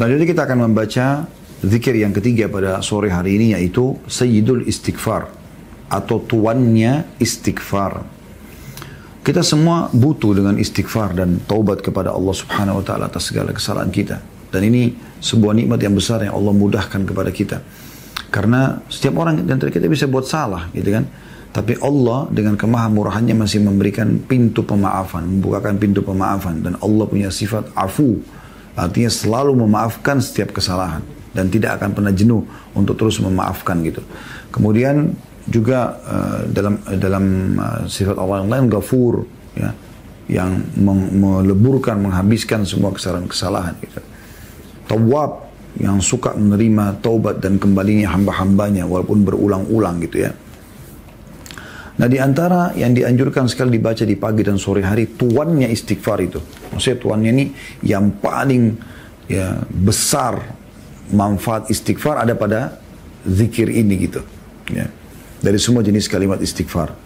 Selanjutnya 0.00 0.32
kita 0.32 0.48
akan 0.48 0.58
membaca 0.64 1.28
zikir 1.60 1.92
yang 1.92 2.16
ketiga 2.16 2.48
pada 2.48 2.80
sore 2.80 3.12
hari 3.12 3.36
ini 3.36 3.52
yaitu 3.52 4.00
Sayyidul 4.08 4.64
Istighfar 4.64 5.28
atau 5.92 6.24
tuannya 6.24 7.20
istighfar. 7.20 8.00
Kita 9.20 9.44
semua 9.44 9.92
butuh 9.92 10.32
dengan 10.32 10.56
istighfar 10.56 11.12
dan 11.12 11.44
taubat 11.44 11.84
kepada 11.84 12.16
Allah 12.16 12.32
Subhanahu 12.32 12.80
wa 12.80 12.84
taala 12.88 13.12
atas 13.12 13.28
segala 13.28 13.52
kesalahan 13.52 13.92
kita. 13.92 14.24
Dan 14.48 14.72
ini 14.72 14.96
sebuah 15.20 15.52
nikmat 15.52 15.84
yang 15.84 15.92
besar 15.92 16.24
yang 16.24 16.32
Allah 16.32 16.56
mudahkan 16.56 17.04
kepada 17.04 17.28
kita. 17.28 17.60
Karena 18.32 18.80
setiap 18.88 19.20
orang 19.20 19.44
dan 19.44 19.60
kita 19.60 19.84
bisa 19.84 20.08
buat 20.08 20.24
salah 20.24 20.72
gitu 20.72 20.96
kan. 20.96 21.04
Tapi 21.52 21.76
Allah 21.76 22.24
dengan 22.32 22.56
kemahamurahannya 22.56 23.36
masih 23.36 23.60
memberikan 23.68 24.16
pintu 24.16 24.64
pemaafan, 24.64 25.28
membukakan 25.28 25.76
pintu 25.76 26.00
pemaafan 26.00 26.64
dan 26.64 26.80
Allah 26.80 27.04
punya 27.04 27.28
sifat 27.28 27.68
afu, 27.76 28.16
Artinya 28.80 29.10
selalu 29.12 29.52
memaafkan 29.68 30.24
setiap 30.24 30.56
kesalahan 30.56 31.04
dan 31.36 31.52
tidak 31.52 31.76
akan 31.76 31.92
pernah 31.92 32.12
jenuh 32.16 32.42
untuk 32.72 32.96
terus 32.96 33.20
memaafkan 33.20 33.84
gitu. 33.84 34.00
Kemudian 34.48 35.12
juga 35.44 36.00
uh, 36.06 36.40
dalam 36.48 36.80
dalam 36.96 37.24
uh, 37.60 37.82
sifat 37.84 38.16
Allah 38.16 38.40
yang 38.44 38.50
lain 38.50 38.66
gafur 38.72 39.28
ya 39.52 39.70
yang 40.30 40.62
meleburkan, 41.10 41.98
menghabiskan 41.98 42.62
semua 42.62 42.94
kesalahan-kesalahan. 42.94 43.74
Gitu. 43.82 43.98
Tawab 44.86 45.50
yang 45.82 45.98
suka 45.98 46.38
menerima 46.38 47.02
taubat 47.02 47.42
dan 47.42 47.58
kembalinya 47.58 48.14
hamba-hambanya 48.14 48.86
walaupun 48.86 49.26
berulang-ulang 49.26 49.98
gitu 50.06 50.30
ya. 50.30 50.32
Nah 52.00 52.08
di 52.08 52.16
antara 52.16 52.72
yang 52.80 52.96
dianjurkan 52.96 53.44
sekali 53.44 53.76
dibaca 53.76 54.08
di 54.08 54.16
pagi 54.16 54.40
dan 54.40 54.56
sore 54.56 54.80
hari 54.80 55.20
tuannya 55.20 55.68
istighfar 55.68 56.18
itu. 56.24 56.40
Maksudnya 56.72 56.96
tuannya 56.96 57.30
ini 57.36 57.44
yang 57.84 58.16
paling 58.24 58.72
ya 59.28 59.60
besar 59.68 60.40
manfaat 61.12 61.68
istighfar 61.68 62.24
ada 62.24 62.32
pada 62.32 62.80
zikir 63.28 63.68
ini 63.68 64.08
gitu. 64.08 64.24
Ya. 64.72 64.88
Dari 65.44 65.60
semua 65.60 65.84
jenis 65.84 66.08
kalimat 66.08 66.40
istighfar. 66.40 66.96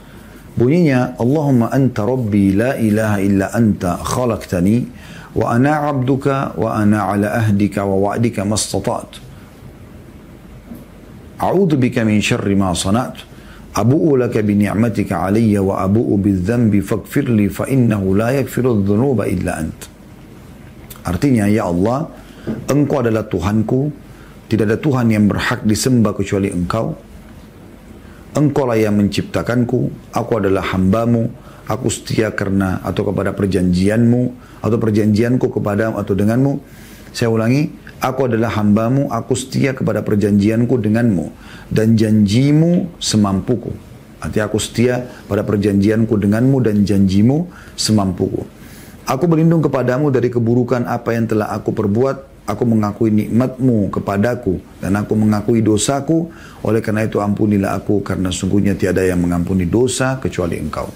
Bunyinya 0.54 1.18
Allahumma 1.18 1.74
anta 1.74 2.06
rabbi 2.06 2.54
la 2.54 2.78
ilaha 2.78 3.18
illa 3.18 3.50
anta 3.50 3.98
khalaqtani 3.98 4.86
wa 5.34 5.50
ana 5.50 5.90
abduka 5.90 6.54
wa 6.54 6.70
ana 6.78 7.10
ala 7.10 7.34
ahdika 7.42 7.82
wa 7.82 7.98
wa'dika 8.14 8.46
mastata'at. 8.46 9.18
A'udhu 11.42 11.74
bika 11.82 12.06
min 12.06 12.22
syarri 12.22 12.54
ma 12.54 12.70
sanat. 12.78 13.33
Abu'u 13.74 14.14
laka 14.14 14.38
bi 14.46 14.54
ni'matika 14.54 15.26
alayya 15.26 15.58
wa 15.58 15.82
abu'u 15.82 16.14
bi 16.14 16.30
dhanbi 16.30 16.78
faghfir 16.78 17.26
li 17.26 17.50
fa 17.50 17.66
innahu 17.66 18.14
la 18.14 18.30
yaghfiru 18.38 18.86
dhunuba 18.86 19.26
illa 19.26 19.58
ant. 19.58 19.90
Artinya 21.04 21.50
ya 21.50 21.66
Allah, 21.66 22.06
engkau 22.70 23.02
adalah 23.02 23.26
Tuhanku, 23.26 23.90
tidak 24.46 24.64
ada 24.70 24.78
Tuhan 24.78 25.10
yang 25.10 25.26
berhak 25.26 25.66
disembah 25.66 26.14
kecuali 26.14 26.54
engkau. 26.54 26.94
Engkaulah 28.34 28.78
yang 28.78 28.94
menciptakanku, 28.98 30.10
aku 30.14 30.32
adalah 30.38 30.62
hambamu, 30.70 31.30
aku 31.66 31.86
setia 31.90 32.30
karena 32.30 32.78
atau 32.82 33.10
kepada 33.10 33.34
perjanjianmu, 33.34 34.22
atau 34.62 34.78
perjanjianku 34.78 35.50
kepada 35.50 35.92
atau 35.98 36.14
denganmu. 36.14 36.52
Saya 37.14 37.30
ulangi, 37.30 37.70
aku 38.00 38.30
adalah 38.30 38.50
hambamu, 38.56 39.10
aku 39.10 39.34
setia 39.34 39.74
kepada 39.74 40.00
perjanjianku 40.00 40.74
denganmu, 40.78 41.30
dan 41.70 41.94
janjimu 41.94 42.90
semampuku. 43.02 43.70
Artinya 44.22 44.48
aku 44.48 44.58
setia 44.58 45.04
pada 45.28 45.44
perjanjianku 45.44 46.16
denganmu 46.16 46.56
dan 46.64 46.82
janjimu 46.82 47.50
semampuku. 47.76 48.46
Aku 49.04 49.28
berlindung 49.28 49.60
kepadamu 49.60 50.08
dari 50.08 50.32
keburukan 50.32 50.88
apa 50.88 51.12
yang 51.12 51.28
telah 51.28 51.52
aku 51.52 51.76
perbuat 51.76 52.34
Aku 52.44 52.68
mengakui 52.68 53.08
nikmatmu 53.08 53.88
kepadaku 53.88 54.60
dan 54.76 55.00
aku 55.00 55.16
mengakui 55.16 55.64
dosaku. 55.64 56.28
Oleh 56.60 56.84
karena 56.84 57.08
itu 57.08 57.16
ampunilah 57.16 57.72
aku 57.72 58.04
karena 58.04 58.28
sungguhnya 58.28 58.76
tiada 58.76 59.00
yang 59.00 59.24
mengampuni 59.24 59.64
dosa 59.64 60.20
kecuali 60.20 60.60
engkau. 60.60 60.92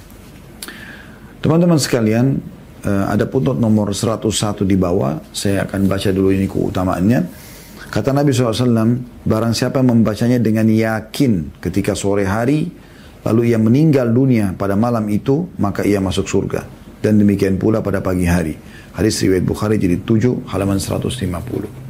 Teman-teman 1.40 1.80
sekalian, 1.80 2.36
eh, 2.84 3.04
ada 3.08 3.24
putut 3.26 3.56
nomor 3.56 3.90
101 3.94 4.66
di 4.68 4.76
bawah. 4.78 5.18
Saya 5.32 5.64
akan 5.66 5.88
baca 5.88 6.10
dulu 6.12 6.30
ini 6.34 6.46
keutamaannya. 6.46 7.20
Kata 7.88 8.12
Nabi 8.12 8.36
SAW, 8.36 9.24
barang 9.24 9.54
siapa 9.56 9.80
membacanya 9.80 10.36
dengan 10.36 10.68
yakin 10.68 11.56
ketika 11.56 11.96
sore 11.96 12.28
hari, 12.28 12.68
lalu 13.24 13.48
ia 13.48 13.56
meninggal 13.56 14.12
dunia 14.12 14.52
pada 14.52 14.76
malam 14.76 15.08
itu, 15.08 15.48
maka 15.56 15.88
ia 15.88 15.96
masuk 15.96 16.28
surga. 16.28 16.68
Dan 17.00 17.16
demikian 17.16 17.56
pula 17.56 17.80
pada 17.80 18.04
pagi 18.04 18.28
hari. 18.28 18.52
Hadis 18.92 19.22
riwayat 19.24 19.46
Bukhari 19.46 19.80
jadi 19.80 20.02
7 20.04 20.50
halaman 20.52 20.76
150. 20.76 21.88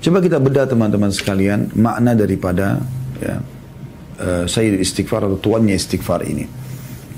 Coba 0.00 0.18
kita 0.24 0.40
bedah 0.40 0.64
teman-teman 0.64 1.12
sekalian 1.12 1.76
makna 1.76 2.16
daripada 2.16 2.80
ya, 3.20 3.44
uh, 4.16 4.44
Sayyid 4.48 4.80
istighfar 4.80 5.28
atau 5.28 5.36
tuannya 5.36 5.76
istighfar 5.76 6.24
ini. 6.24 6.48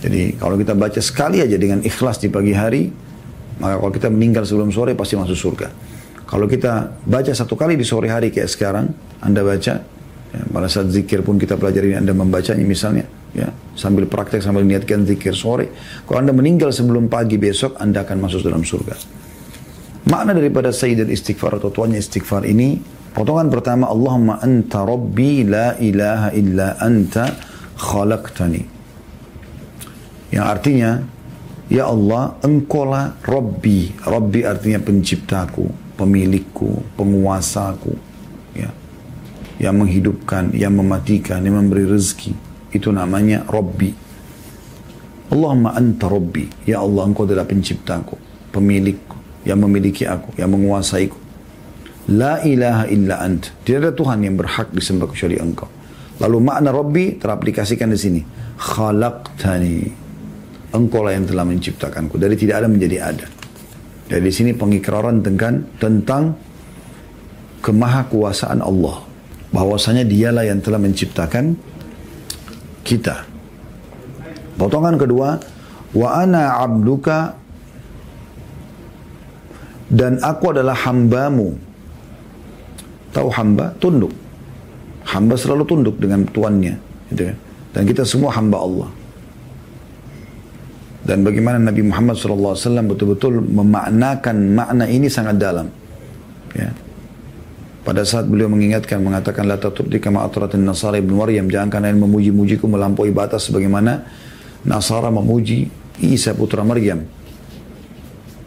Jadi 0.02 0.34
kalau 0.34 0.58
kita 0.58 0.74
baca 0.74 0.98
sekali 0.98 1.38
aja 1.38 1.54
dengan 1.54 1.78
ikhlas 1.86 2.18
di 2.18 2.26
pagi 2.26 2.50
hari, 2.50 2.90
maka 3.62 3.78
kalau 3.78 3.92
kita 3.94 4.08
meninggal 4.10 4.42
sebelum 4.42 4.74
sore 4.74 4.98
pasti 4.98 5.14
masuk 5.14 5.38
surga. 5.38 5.68
Kalau 6.26 6.50
kita 6.50 6.98
baca 7.06 7.30
satu 7.30 7.54
kali 7.54 7.78
di 7.78 7.86
sore 7.86 8.10
hari 8.10 8.34
kayak 8.34 8.50
sekarang, 8.50 8.90
Anda 9.22 9.46
baca, 9.46 9.74
ya, 10.34 10.40
pada 10.50 10.66
saat 10.66 10.90
zikir 10.90 11.22
pun 11.22 11.38
kita 11.38 11.54
pelajari 11.54 11.94
Anda 11.94 12.10
membacanya 12.16 12.66
misalnya, 12.66 13.06
ya 13.30 13.52
sambil 13.72 14.04
praktek 14.04 14.44
sambil 14.44 14.64
niatkan 14.66 15.08
zikir 15.08 15.32
sore. 15.32 15.72
Kalau 16.04 16.20
anda 16.20 16.32
meninggal 16.36 16.72
sebelum 16.72 17.08
pagi 17.08 17.40
besok 17.40 17.80
anda 17.80 18.04
akan 18.04 18.18
masuk 18.20 18.44
dalam 18.44 18.64
surga. 18.64 18.96
Makna 20.02 20.34
daripada 20.34 20.74
sayyidul 20.74 21.14
istighfar 21.14 21.62
atau 21.62 21.70
tuannya 21.70 22.02
istighfar 22.02 22.42
ini 22.42 22.82
potongan 23.14 23.48
pertama 23.48 23.86
Allahumma 23.86 24.42
anta 24.42 24.82
rabbi 24.82 25.46
la 25.46 25.78
ilaha 25.78 26.34
illa 26.34 26.74
anta 26.82 27.30
khalaqtani 27.78 28.71
yang 30.32 30.48
artinya 30.48 31.04
ya 31.68 31.86
Allah 31.92 32.40
engkaulah 32.40 33.20
rabbi 33.22 33.92
rabbi 34.02 34.40
artinya 34.42 34.80
penciptaku 34.80 35.68
pemilikku 35.94 36.82
penguasaku 36.96 37.92
ya 38.56 38.72
yang 39.60 39.78
menghidupkan 39.78 40.56
yang 40.56 40.74
mematikan 40.74 41.44
yang 41.44 41.60
memberi 41.60 41.86
rezeki 41.86 42.52
itu 42.72 42.88
namanya 42.88 43.44
Rabbi. 43.46 43.92
Allahumma 45.32 45.76
anta 45.76 46.08
Rabbi. 46.08 46.64
Ya 46.68 46.80
Allah 46.80 47.08
engkau 47.08 47.28
adalah 47.28 47.44
penciptaku, 47.44 48.16
pemilikku, 48.52 49.16
yang 49.44 49.60
memiliki 49.60 50.08
aku, 50.08 50.32
yang 50.40 50.52
menguasaiku. 50.52 51.16
La 52.16 52.42
ilaha 52.42 52.90
illa 52.90 53.22
ant. 53.22 53.52
Tidak 53.62 53.78
ada 53.78 53.92
Tuhan 53.94 54.26
yang 54.26 54.34
berhak 54.34 54.74
disembah 54.74 55.06
kecuali 55.06 55.38
engkau. 55.38 55.70
Lalu 56.18 56.38
makna 56.42 56.74
Rabbi 56.74 57.20
teraplikasikan 57.20 57.92
di 57.92 57.98
sini. 58.00 58.20
Khalaqtani. 58.58 60.01
Engkau 60.72 61.04
lah 61.04 61.12
yang 61.12 61.28
telah 61.28 61.44
menciptakanku. 61.44 62.16
Dari 62.16 62.32
tidak 62.36 62.64
ada 62.64 62.68
menjadi 62.68 62.96
ada. 63.04 63.26
Dari 64.08 64.30
sini 64.32 64.56
pengikraran 64.56 65.20
tentang, 65.20 65.68
tentang 65.76 66.32
kemahakuasaan 67.60 68.60
Allah. 68.64 69.04
Bahwasanya 69.52 70.08
dialah 70.08 70.48
yang 70.48 70.64
telah 70.64 70.80
menciptakan 70.80 71.52
kita. 72.82 73.28
Potongan 74.56 74.96
kedua, 74.96 75.36
wa 75.92 76.08
ana 76.16 76.56
abduka 76.60 77.36
dan 79.92 80.16
aku 80.24 80.56
adalah 80.56 80.72
hambamu. 80.88 81.52
Tahu 83.12 83.28
hamba? 83.28 83.76
Tunduk. 83.76 84.12
Hamba 85.04 85.36
selalu 85.36 85.68
tunduk 85.68 86.00
dengan 86.00 86.24
tuannya. 86.32 86.80
Gitu 87.12 87.28
kan? 87.28 87.36
Dan 87.76 87.82
kita 87.84 88.08
semua 88.08 88.32
hamba 88.32 88.56
Allah. 88.56 88.88
Dan 91.02 91.26
bagaimana 91.26 91.58
Nabi 91.58 91.82
Muhammad 91.82 92.14
SAW 92.14 92.54
betul-betul 92.86 93.42
memaknakan 93.42 94.36
makna 94.54 94.86
ini 94.86 95.10
sangat 95.10 95.34
dalam. 95.34 95.66
Ya. 96.54 96.70
Pada 97.82 98.06
saat 98.06 98.30
beliau 98.30 98.46
mengingatkan, 98.46 99.02
mengatakan, 99.02 99.50
La 99.50 99.58
taturdi 99.58 99.98
kama 99.98 100.22
aturatin 100.22 100.62
Nasara 100.62 101.02
ibn 101.02 101.18
Maryam. 101.18 101.50
Jangan 101.50 101.66
kalian 101.66 101.98
memuji-mujiku 101.98 102.70
melampaui 102.70 103.10
batas 103.10 103.50
sebagaimana 103.50 104.06
Nasara 104.62 105.10
memuji 105.10 105.66
Isa 105.98 106.38
putra 106.38 106.62
Maryam. 106.62 107.02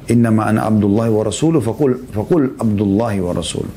Innama 0.08 0.48
ana 0.48 0.64
abdullahi 0.64 1.12
wa 1.12 1.28
rasuluh 1.28 1.60
fakul, 1.60 2.08
fakul 2.16 2.56
abdullahi 2.56 3.20
wa 3.20 3.36
rasul. 3.36 3.68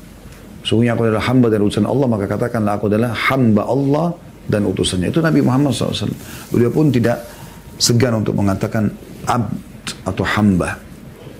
Sungguhnya 0.63 0.95
aku 0.95 1.11
adalah 1.11 1.25
hamba 1.27 1.51
dan 1.51 1.59
utusan 1.67 1.87
Allah, 1.89 2.07
maka 2.07 2.25
katakanlah 2.31 2.79
aku 2.79 2.85
adalah 2.87 3.11
hamba 3.11 3.67
Allah 3.67 4.07
dan 4.47 4.63
utusannya. 4.63 5.11
Itu 5.11 5.19
Nabi 5.19 5.43
Muhammad 5.43 5.75
SAW. 5.75 6.11
Beliau 6.53 6.71
pun 6.71 6.93
tidak 6.93 7.38
segan 7.79 8.21
untuk 8.21 8.35
mengatakan 8.35 8.91
abd 9.25 9.87
atau 10.05 10.23
hamba. 10.27 10.77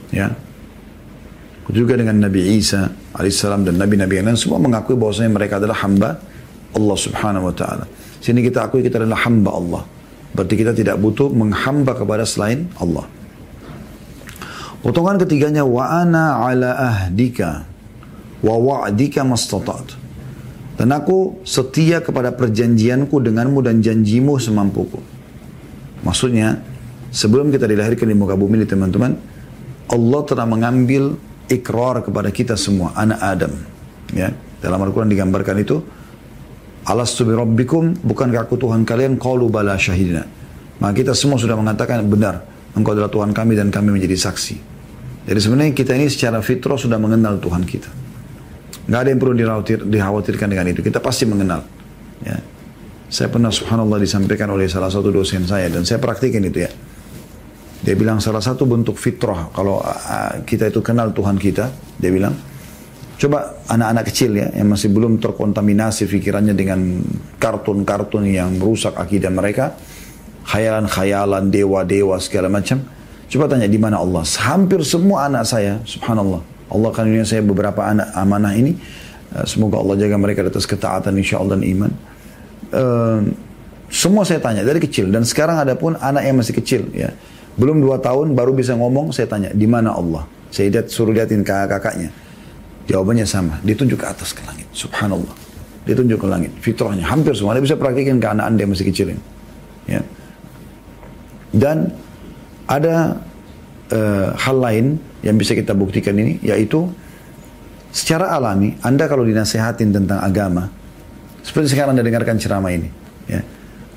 Ya, 0.10 0.34
juga 1.70 1.94
dengan 1.94 2.18
Nabi 2.18 2.58
Isa 2.58 2.90
alaihissalam 3.14 3.62
dan 3.62 3.78
nabi-nabi 3.78 4.18
yang 4.18 4.34
lain 4.34 4.40
semua 4.42 4.58
mengakui 4.58 4.98
bahwasanya 4.98 5.30
mereka 5.30 5.62
adalah 5.62 5.78
hamba 5.86 6.18
Allah 6.74 6.98
subhanahu 6.98 7.50
wa 7.50 7.54
ta'ala. 7.54 7.86
Sini 8.18 8.42
kita 8.42 8.66
akui 8.66 8.82
kita 8.82 8.98
adalah 8.98 9.22
hamba 9.26 9.52
Allah. 9.54 9.84
Berarti 10.34 10.56
kita 10.58 10.74
tidak 10.74 10.98
butuh 10.98 11.30
menghamba 11.30 11.94
kepada 11.94 12.26
selain 12.26 12.70
Allah. 12.82 13.06
Potongan 14.82 15.22
ketiganya 15.22 15.62
wa 15.66 15.86
ana 15.90 16.42
ala 16.42 16.70
ahdika 16.74 17.66
wa 18.42 18.56
wa'dika 18.58 19.22
mastatat. 19.22 19.98
Dan 20.80 20.96
aku 20.96 21.44
setia 21.44 22.00
kepada 22.00 22.32
perjanjianku 22.32 23.20
denganmu 23.20 23.60
dan 23.62 23.84
janjimu 23.84 24.40
semampuku. 24.40 25.19
Maksudnya, 26.04 26.60
sebelum 27.12 27.52
kita 27.52 27.68
dilahirkan 27.68 28.08
di 28.08 28.16
muka 28.16 28.40
bumi 28.40 28.64
ini 28.64 28.68
teman-teman, 28.68 29.16
Allah 29.90 30.22
telah 30.24 30.46
mengambil 30.46 31.18
ikrar 31.50 32.06
kepada 32.06 32.30
kita 32.30 32.56
semua, 32.56 32.94
anak 32.96 33.20
Adam. 33.20 33.54
Ya, 34.14 34.34
dalam 34.62 34.80
Al-Quran 34.80 35.10
digambarkan 35.10 35.56
itu, 35.60 35.82
Alastu 36.88 37.28
bi 37.28 37.36
rabbikum, 37.36 38.02
bukankah 38.02 38.48
aku 38.48 38.56
Tuhan 38.58 38.88
kalian? 38.88 39.20
Qalu 39.20 39.52
bala 39.52 39.76
syahidina. 39.76 40.26
Maka 40.80 40.94
kita 40.96 41.12
semua 41.12 41.36
sudah 41.36 41.60
mengatakan 41.60 42.02
benar, 42.08 42.42
engkau 42.74 42.96
adalah 42.96 43.12
Tuhan 43.12 43.36
kami 43.36 43.54
dan 43.60 43.68
kami 43.70 43.92
menjadi 43.94 44.16
saksi. 44.16 44.56
Jadi 45.28 45.40
sebenarnya 45.44 45.74
kita 45.76 45.94
ini 45.94 46.08
secara 46.10 46.40
fitrah 46.40 46.80
sudah 46.80 46.98
mengenal 46.98 47.38
Tuhan 47.38 47.68
kita. 47.68 47.92
Nggak 48.90 49.00
ada 49.06 49.10
yang 49.14 49.20
perlu 49.22 49.34
dikhawatirkan 49.86 50.48
dengan 50.50 50.66
itu. 50.74 50.82
Kita 50.82 50.98
pasti 50.98 51.30
mengenal. 51.30 51.62
Ya. 52.26 52.42
Saya 53.10 53.34
pernah 53.34 53.50
subhanallah 53.50 53.98
disampaikan 53.98 54.54
oleh 54.54 54.70
salah 54.70 54.94
satu 54.94 55.10
dosen 55.10 55.42
saya 55.50 55.66
dan 55.74 55.82
saya 55.82 55.98
praktikin 55.98 56.46
itu 56.46 56.62
ya. 56.62 56.72
Dia 57.82 57.96
bilang 57.98 58.22
salah 58.22 58.44
satu 58.44 58.70
bentuk 58.70 59.02
fitrah 59.02 59.50
kalau 59.50 59.82
kita 60.46 60.70
itu 60.70 60.86
kenal 60.86 61.10
Tuhan 61.10 61.42
kita, 61.42 61.74
dia 61.98 62.12
bilang 62.14 62.38
coba 63.20 63.66
anak-anak 63.66 64.04
kecil 64.14 64.32
ya 64.38 64.48
yang 64.54 64.70
masih 64.70 64.94
belum 64.94 65.18
terkontaminasi 65.18 66.06
pikirannya 66.06 66.54
dengan 66.54 67.02
kartun-kartun 67.42 68.30
yang 68.30 68.62
merusak 68.62 68.94
akidah 68.94 69.34
mereka, 69.34 69.74
khayalan-khayalan 70.46 71.50
dewa-dewa 71.50 72.22
segala 72.22 72.48
macam. 72.52 72.84
Coba 73.26 73.46
tanya 73.46 73.66
di 73.66 73.78
mana 73.82 74.02
Allah. 74.02 74.22
Hampir 74.26 74.86
semua 74.86 75.26
anak 75.26 75.50
saya, 75.50 75.82
subhanallah. 75.86 76.42
Allah 76.70 76.90
kan 76.94 77.10
saya 77.26 77.42
beberapa 77.42 77.82
anak 77.82 78.14
amanah 78.14 78.54
ini. 78.54 78.78
Semoga 79.50 79.82
Allah 79.82 79.98
jaga 79.98 80.18
mereka 80.18 80.46
atas 80.46 80.66
ketaatan 80.66 81.14
insya 81.18 81.42
Allah 81.42 81.58
dan 81.58 81.66
iman. 81.66 81.92
Uh, 82.70 83.26
semua 83.90 84.22
saya 84.22 84.38
tanya 84.38 84.62
dari 84.62 84.78
kecil 84.78 85.10
dan 85.10 85.26
sekarang 85.26 85.58
ada 85.58 85.74
pun 85.74 85.98
anak 85.98 86.22
yang 86.22 86.38
masih 86.38 86.54
kecil 86.54 86.86
ya 86.94 87.10
belum 87.60 87.84
dua 87.84 88.00
tahun 88.00 88.40
baru 88.40 88.56
bisa 88.56 88.72
ngomong, 88.80 89.12
saya 89.12 89.28
tanya, 89.28 89.52
di 89.52 89.68
mana 89.68 89.92
Allah? 89.92 90.24
Saya 90.48 90.72
lihat, 90.72 90.88
suruh 90.88 91.12
liatin 91.12 91.44
kakak-kakaknya. 91.44 92.08
Jawabannya 92.88 93.28
sama, 93.28 93.60
ditunjuk 93.68 94.00
ke 94.00 94.08
atas 94.08 94.32
ke 94.32 94.40
langit. 94.48 94.64
Subhanallah. 94.72 95.36
Ditunjuk 95.84 96.24
ke 96.24 96.28
langit. 96.32 96.52
Fitrahnya 96.64 97.04
hampir 97.04 97.36
semua. 97.36 97.54
Anda 97.54 97.68
bisa 97.68 97.76
praktikin 97.76 98.24
ke 98.24 98.28
anak 98.32 98.46
anda 98.48 98.60
yang 98.64 98.72
masih 98.72 98.88
kecil 98.88 99.12
ini. 99.12 99.24
Ya. 99.92 100.02
Dan 101.52 101.92
ada 102.64 103.20
uh, 103.92 104.28
hal 104.40 104.58
lain 104.58 104.86
yang 105.20 105.36
bisa 105.36 105.52
kita 105.52 105.76
buktikan 105.76 106.16
ini, 106.16 106.40
yaitu 106.40 106.88
secara 107.92 108.32
alami, 108.32 108.80
Anda 108.80 109.12
kalau 109.12 109.28
dinasehatin 109.28 109.92
tentang 109.92 110.24
agama, 110.24 110.72
seperti 111.50 111.74
sekarang 111.74 111.98
Anda 111.98 112.06
dengarkan 112.06 112.38
ceramah 112.38 112.70
ini, 112.70 112.94
ya, 113.26 113.42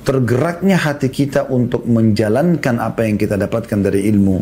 tergeraknya 0.08 0.80
hati 0.80 1.12
kita 1.12 1.52
untuk 1.52 1.84
menjalankan 1.84 2.80
apa 2.80 3.04
yang 3.04 3.20
kita 3.20 3.36
dapatkan 3.36 3.76
dari 3.84 4.08
ilmu, 4.08 4.40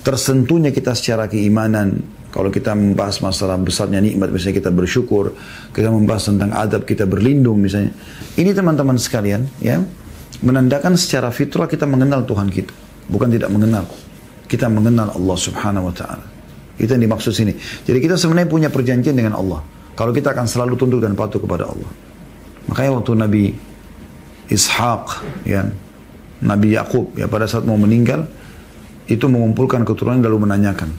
tersentuhnya 0.00 0.72
kita 0.72 0.96
secara 0.96 1.28
keimanan, 1.28 2.00
kalau 2.32 2.48
kita 2.48 2.72
membahas 2.72 3.20
masalah 3.20 3.60
besarnya 3.60 4.00
nikmat, 4.00 4.32
misalnya 4.32 4.64
kita 4.64 4.72
bersyukur, 4.72 5.36
kita 5.76 5.92
membahas 5.92 6.32
tentang 6.32 6.56
adab, 6.56 6.88
kita 6.88 7.04
berlindung 7.04 7.60
misalnya. 7.60 7.92
Ini 8.40 8.56
teman-teman 8.56 8.96
sekalian, 8.96 9.44
ya, 9.60 9.84
menandakan 10.40 10.96
secara 10.96 11.28
fitrah 11.28 11.68
kita 11.68 11.84
mengenal 11.84 12.24
Tuhan 12.24 12.48
kita, 12.48 12.72
bukan 13.12 13.28
tidak 13.28 13.52
mengenal. 13.52 13.84
Kita 14.48 14.72
mengenal 14.72 15.12
Allah 15.12 15.36
Subhanahu 15.36 15.92
wa 15.92 15.94
taala. 15.96 16.24
Itu 16.80 16.96
yang 16.96 17.04
dimaksud 17.04 17.36
sini. 17.36 17.52
Jadi 17.84 17.98
kita 18.00 18.16
sebenarnya 18.16 18.48
punya 18.48 18.68
perjanjian 18.72 19.12
dengan 19.12 19.36
Allah. 19.36 19.60
Kalau 19.92 20.14
kita 20.14 20.32
akan 20.32 20.48
selalu 20.48 20.78
tunduk 20.78 21.04
dan 21.04 21.12
patuh 21.12 21.42
kepada 21.42 21.68
Allah. 21.68 22.07
Makanya 22.68 22.90
waktu 23.00 23.12
Nabi 23.16 23.44
Ishak 24.48 25.04
ya 25.44 25.68
Nabi 26.44 26.76
Yakub 26.76 27.16
ya 27.18 27.26
pada 27.26 27.44
saat 27.48 27.64
mau 27.64 27.76
meninggal 27.76 28.28
itu 29.08 29.24
mengumpulkan 29.28 29.82
keturunan 29.88 30.20
lalu 30.20 30.44
menanyakan 30.44 30.92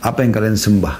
apa 0.00 0.24
yang 0.24 0.32
kalian 0.32 0.56
sembah 0.56 0.96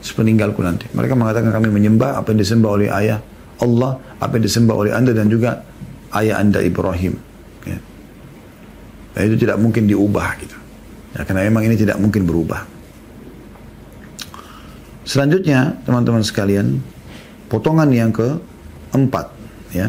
sepeninggalku 0.00 0.64
nanti? 0.64 0.88
Mereka 0.92 1.12
mengatakan 1.12 1.52
kami 1.52 1.68
menyembah 1.68 2.20
apa 2.20 2.32
yang 2.32 2.40
disembah 2.40 2.70
oleh 2.72 2.88
ayah 2.88 3.20
Allah 3.60 4.00
apa 4.16 4.40
yang 4.40 4.44
disembah 4.48 4.74
oleh 4.76 4.92
anda 4.96 5.12
dan 5.12 5.28
juga 5.28 5.60
ayah 6.16 6.40
anda 6.40 6.64
Ibrahim. 6.64 7.14
Ya. 7.68 7.76
dan 9.12 9.22
itu 9.28 9.36
tidak 9.44 9.60
mungkin 9.60 9.84
diubah 9.84 10.28
gitu. 10.40 10.56
Ya, 11.12 11.26
karena 11.28 11.44
memang 11.44 11.68
ini 11.68 11.76
tidak 11.76 12.00
mungkin 12.00 12.24
berubah. 12.24 12.64
Selanjutnya 15.04 15.76
teman-teman 15.84 16.22
sekalian 16.22 16.80
potongan 17.50 17.90
yang 17.90 18.14
keempat 18.90 19.26
ya 19.74 19.88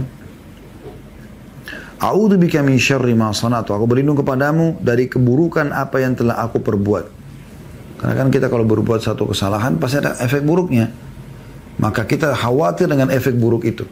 A'udzu 2.01 2.41
bika 2.41 2.65
min 2.65 2.81
syarri 2.81 3.13
ma 3.13 3.29
sanatu. 3.29 3.77
Aku 3.77 3.85
berlindung 3.85 4.17
kepadamu 4.17 4.81
dari 4.81 5.05
keburukan 5.05 5.69
apa 5.69 6.01
yang 6.01 6.17
telah 6.17 6.41
aku 6.41 6.57
perbuat. 6.57 7.05
Karena 8.01 8.13
kan 8.17 8.33
kita 8.33 8.49
kalau 8.49 8.65
berbuat 8.65 9.05
satu 9.05 9.29
kesalahan 9.29 9.77
pasti 9.77 10.01
ada 10.01 10.17
efek 10.17 10.41
buruknya. 10.41 10.89
Maka 11.77 12.09
kita 12.09 12.33
khawatir 12.33 12.89
dengan 12.89 13.13
efek 13.13 13.37
buruk 13.37 13.61
itu. 13.69 13.85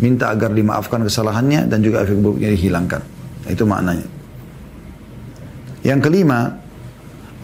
Minta 0.00 0.32
agar 0.32 0.56
dimaafkan 0.56 1.04
kesalahannya 1.04 1.68
dan 1.68 1.84
juga 1.84 2.00
efek 2.00 2.16
buruknya 2.16 2.48
dihilangkan. 2.48 3.04
Itu 3.52 3.68
maknanya. 3.68 4.08
Yang 5.84 6.00
kelima, 6.08 6.56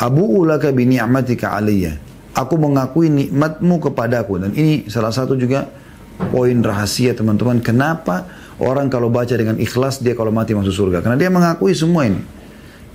Abu 0.01 0.25
ulaka 0.41 0.73
bi 0.73 0.89
ni'matika 0.89 1.53
aliyya. 1.53 1.93
Aku 2.33 2.57
mengakui 2.57 3.13
nikmatmu 3.13 3.81
kepadaku 3.85 4.41
dan 4.41 4.57
ini 4.57 4.89
salah 4.89 5.13
satu 5.13 5.37
juga 5.37 5.69
poin 6.17 6.57
rahasia 6.65 7.13
teman-teman 7.13 7.61
kenapa 7.61 8.29
Orang 8.57 8.89
kalau 8.89 9.13
baca 9.13 9.37
dengan 9.37 9.61
ikhlas, 9.61 10.01
dia 10.01 10.17
kalau 10.17 10.33
mati 10.33 10.57
masuk 10.57 10.73
surga. 10.73 11.05
Karena 11.05 11.21
dia 11.21 11.29
mengakui 11.29 11.77
semua 11.77 12.09
ini. 12.09 12.21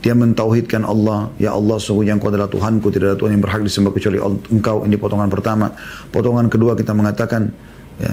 Dia 0.02 0.18
mentauhidkan 0.18 0.82
Allah, 0.82 1.30
ya 1.38 1.54
Allah 1.54 1.78
sungguhnya 1.78 2.18
engkau 2.18 2.34
adalah 2.34 2.50
Tuhanku, 2.50 2.90
tidak 2.90 3.14
ada 3.14 3.18
Tuhan 3.22 3.38
yang 3.38 3.44
berhak 3.46 3.62
disembah 3.62 3.94
kecuali 3.94 4.18
engkau. 4.50 4.82
Ini 4.90 4.98
potongan 4.98 5.30
pertama. 5.30 5.70
Potongan 6.10 6.50
kedua 6.50 6.74
kita 6.74 6.98
mengatakan, 6.98 7.54
ya, 8.02 8.10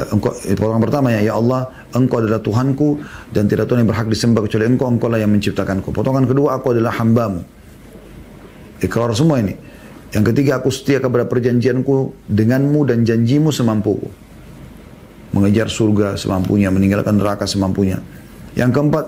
eh, 0.00 0.06
engkau, 0.16 0.32
eh, 0.48 0.56
potongan 0.56 0.80
pertama 0.80 1.12
ya, 1.12 1.20
ya 1.20 1.36
Allah, 1.36 1.68
engkau 1.92 2.24
adalah 2.24 2.40
Tuhanku 2.40 3.04
dan 3.36 3.44
tidak 3.52 3.68
Tuhan 3.68 3.84
yang 3.84 3.90
berhak 3.92 4.08
disembah 4.08 4.40
kecuali 4.48 4.64
engkau, 4.64 4.88
engkau 4.88 5.12
lah 5.12 5.20
yang 5.20 5.28
menciptakanku. 5.28 5.92
Potongan 5.92 6.24
kedua, 6.24 6.56
aku 6.56 6.72
adalah 6.72 6.96
hambamu. 6.96 7.44
Ikrar 8.80 9.12
semua 9.12 9.44
ini. 9.44 9.52
Yang 10.16 10.32
ketiga, 10.32 10.64
aku 10.64 10.72
setia 10.72 11.04
kepada 11.04 11.28
perjanjianku 11.28 12.16
denganmu 12.32 12.80
dan 12.88 13.04
janjimu 13.04 13.52
semampuku 13.52 14.29
mengejar 15.30 15.70
surga 15.70 16.18
semampunya, 16.18 16.68
meninggalkan 16.74 17.14
neraka 17.14 17.46
semampunya. 17.46 18.02
Yang 18.58 18.70
keempat, 18.78 19.04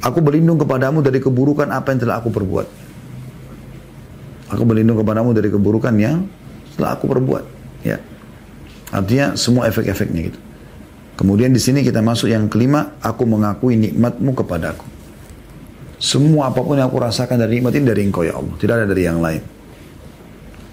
aku 0.00 0.18
berlindung 0.24 0.56
kepadamu 0.56 1.04
dari 1.04 1.20
keburukan 1.20 1.68
apa 1.68 1.92
yang 1.92 2.00
telah 2.00 2.16
aku 2.20 2.32
perbuat. 2.32 2.66
Aku 4.56 4.62
berlindung 4.64 5.00
kepadamu 5.00 5.36
dari 5.36 5.48
keburukan 5.52 5.92
yang 6.00 6.24
telah 6.76 6.96
aku 6.96 7.04
perbuat. 7.08 7.44
Ya. 7.84 8.00
Artinya 8.92 9.36
semua 9.36 9.68
efek-efeknya 9.68 10.32
gitu. 10.32 10.40
Kemudian 11.14 11.54
di 11.54 11.62
sini 11.62 11.84
kita 11.84 12.02
masuk 12.02 12.26
yang 12.32 12.50
kelima, 12.50 12.96
aku 12.98 13.22
mengakui 13.28 13.78
nikmatmu 13.78 14.34
kepadaku. 14.34 14.86
Semua 16.00 16.50
apa 16.50 16.60
pun 16.60 16.74
yang 16.76 16.90
aku 16.90 16.98
rasakan 17.00 17.38
dari 17.38 17.60
nikmat 17.60 17.72
ini 17.78 17.86
dari 17.86 18.02
engkau 18.02 18.26
ya 18.26 18.34
Allah. 18.34 18.54
Tidak 18.58 18.74
ada 18.74 18.86
dari 18.88 19.02
yang 19.06 19.22
lain. 19.22 19.42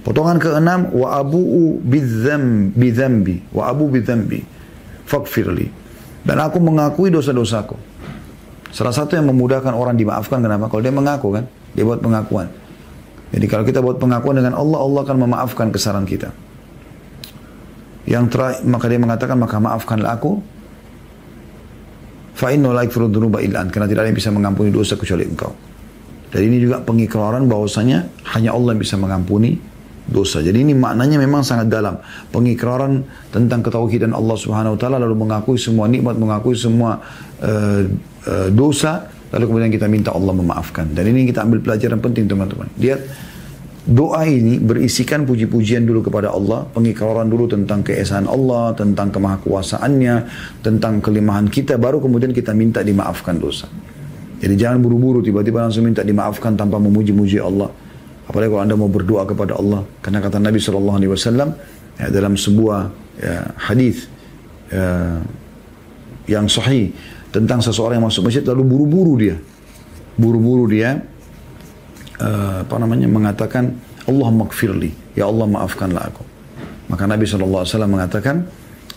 Potongan 0.02 0.42
keenam, 0.42 0.90
wa 0.98 1.14
abu'u 1.22 1.78
bidzambi, 1.86 3.54
wa 3.54 3.70
abu 3.70 3.86
bidzambi 3.86 4.61
fakfirli. 5.12 5.68
Dan 6.24 6.40
aku 6.40 6.64
mengakui 6.64 7.12
dosa-dosaku. 7.12 7.76
Salah 8.72 8.96
satu 8.96 9.20
yang 9.20 9.28
memudahkan 9.28 9.76
orang 9.76 10.00
dimaafkan 10.00 10.40
kenapa? 10.40 10.72
Kalau 10.72 10.80
dia 10.80 10.96
mengaku 10.96 11.36
kan, 11.36 11.44
dia 11.76 11.84
buat 11.84 12.00
pengakuan. 12.00 12.48
Jadi 13.36 13.46
kalau 13.52 13.64
kita 13.68 13.84
buat 13.84 14.00
pengakuan 14.00 14.40
dengan 14.40 14.56
Allah, 14.56 14.80
Allah 14.80 15.02
akan 15.04 15.18
memaafkan 15.28 15.68
kesalahan 15.76 16.08
kita. 16.08 16.32
Yang 18.08 18.26
terakhir, 18.32 18.60
maka 18.64 18.86
dia 18.88 19.00
mengatakan, 19.00 19.36
maka 19.36 19.56
maafkanlah 19.60 20.16
aku. 20.16 20.40
Fa'innu 22.36 22.72
la 22.72 22.88
ilan. 22.88 23.66
Karena 23.70 23.88
tidak 23.92 24.02
ada 24.08 24.10
yang 24.10 24.18
bisa 24.18 24.32
mengampuni 24.32 24.72
dosa 24.72 24.96
kecuali 24.96 25.28
engkau. 25.28 25.52
Dan 26.32 26.42
ini 26.48 26.64
juga 26.64 26.80
pengikraran 26.80 27.44
bahwasanya 27.52 28.08
hanya 28.36 28.56
Allah 28.56 28.72
yang 28.72 28.82
bisa 28.82 28.96
mengampuni 28.96 29.60
dosa. 30.12 30.44
Jadi 30.44 30.62
ini 30.62 30.76
maknanya 30.76 31.18
memang 31.18 31.42
sangat 31.42 31.72
dalam. 31.72 31.98
Pengikraran 32.30 33.02
tentang 33.32 33.64
ketauhidan 33.64 34.12
Allah 34.12 34.38
Subhanahu 34.38 34.76
wa 34.76 34.80
taala 34.80 35.00
lalu 35.00 35.16
mengakui 35.16 35.58
semua 35.58 35.88
nikmat, 35.88 36.20
mengakui 36.20 36.54
semua 36.54 37.00
uh, 37.40 37.82
uh, 38.28 38.50
dosa, 38.52 39.08
lalu 39.32 39.44
kemudian 39.48 39.72
kita 39.72 39.88
minta 39.88 40.12
Allah 40.12 40.36
memaafkan. 40.36 40.92
Dan 40.92 41.10
ini 41.10 41.32
kita 41.32 41.48
ambil 41.48 41.64
pelajaran 41.64 42.04
penting 42.04 42.28
teman-teman. 42.28 42.68
Lihat 42.78 43.00
doa 43.82 44.22
ini 44.30 44.62
berisikan 44.62 45.26
puji-pujian 45.26 45.88
dulu 45.88 46.06
kepada 46.06 46.30
Allah, 46.30 46.70
pengikraran 46.70 47.26
dulu 47.26 47.50
tentang 47.50 47.82
keesaan 47.82 48.30
Allah, 48.30 48.78
tentang 48.78 49.10
kemahakuasaannya, 49.10 50.16
tentang 50.62 51.02
kelimahan 51.02 51.50
kita, 51.50 51.82
baru 51.82 51.98
kemudian 51.98 52.30
kita 52.30 52.54
minta 52.54 52.86
dimaafkan 52.86 53.42
dosa. 53.42 53.66
Jadi 54.42 54.58
jangan 54.58 54.82
buru-buru 54.82 55.22
tiba-tiba 55.22 55.66
langsung 55.66 55.86
minta 55.86 56.02
dimaafkan 56.02 56.58
tanpa 56.58 56.82
memuji-muji 56.82 57.38
Allah. 57.42 57.70
Apalagi 58.30 58.50
kalau 58.54 58.64
anda 58.64 58.76
mau 58.78 58.92
berdoa 58.92 59.26
kepada 59.26 59.58
Allah. 59.58 59.82
Karena 60.04 60.20
kata 60.22 60.38
Nabi 60.38 60.60
Shallallahu 60.62 60.98
Alaihi 61.02 61.12
Wasallam 61.12 61.50
ya, 61.98 62.08
dalam 62.14 62.34
sebuah 62.38 62.80
ya, 63.18 63.50
hadis 63.58 64.06
ya, 64.70 65.18
yang 66.30 66.46
sahih 66.46 66.94
tentang 67.34 67.60
seseorang 67.64 68.00
yang 68.00 68.08
masuk 68.08 68.30
masjid 68.30 68.44
lalu 68.46 68.64
buru-buru 68.64 69.14
dia, 69.20 69.36
buru-buru 70.16 70.70
dia 70.70 71.02
uh, 72.22 72.62
apa 72.64 72.76
namanya 72.78 73.08
mengatakan 73.10 73.74
Allah 74.06 74.30
makfirli, 74.30 75.18
ya 75.18 75.28
Allah 75.28 75.48
maafkanlah 75.50 76.04
aku. 76.14 76.24
Maka 76.92 77.04
Nabi 77.08 77.24
Shallallahu 77.24 77.62
Alaihi 77.64 77.74
Wasallam 77.74 77.92
mengatakan 77.92 78.36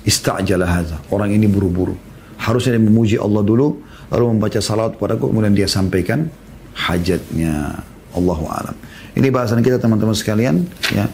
istajalah 0.05 0.68
hadza. 0.68 0.97
Orang 1.09 1.33
ini 1.33 1.49
buru-buru. 1.49 1.97
Harusnya 2.39 2.77
dia 2.77 2.83
memuji 2.83 3.16
Allah 3.16 3.41
dulu, 3.41 3.81
lalu 4.12 4.25
membaca 4.37 4.61
salat 4.61 4.99
padaku, 5.01 5.33
kemudian 5.33 5.55
dia 5.57 5.70
sampaikan 5.70 6.29
hajatnya. 6.77 7.83
Allahu 8.14 8.47
alam. 8.47 8.77
Ini 9.15 9.31
bahasan 9.31 9.62
kita 9.62 9.79
teman-teman 9.79 10.15
sekalian 10.15 10.67
ya. 10.91 11.07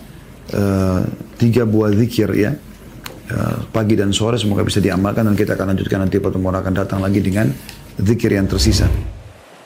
Uh, 0.50 1.06
tiga 1.36 1.68
buah 1.68 1.92
zikir 1.94 2.32
ya. 2.34 2.56
Uh, 3.30 3.62
pagi 3.70 3.94
dan 3.94 4.10
sore 4.10 4.34
semoga 4.34 4.66
bisa 4.66 4.82
diamalkan 4.82 5.22
dan 5.22 5.38
kita 5.38 5.54
akan 5.54 5.76
lanjutkan 5.76 6.02
nanti 6.02 6.18
pertemuan 6.18 6.56
akan 6.58 6.72
datang 6.74 6.98
lagi 6.98 7.22
dengan 7.22 7.52
zikir 8.00 8.34
yang 8.34 8.50
tersisa. 8.50 8.88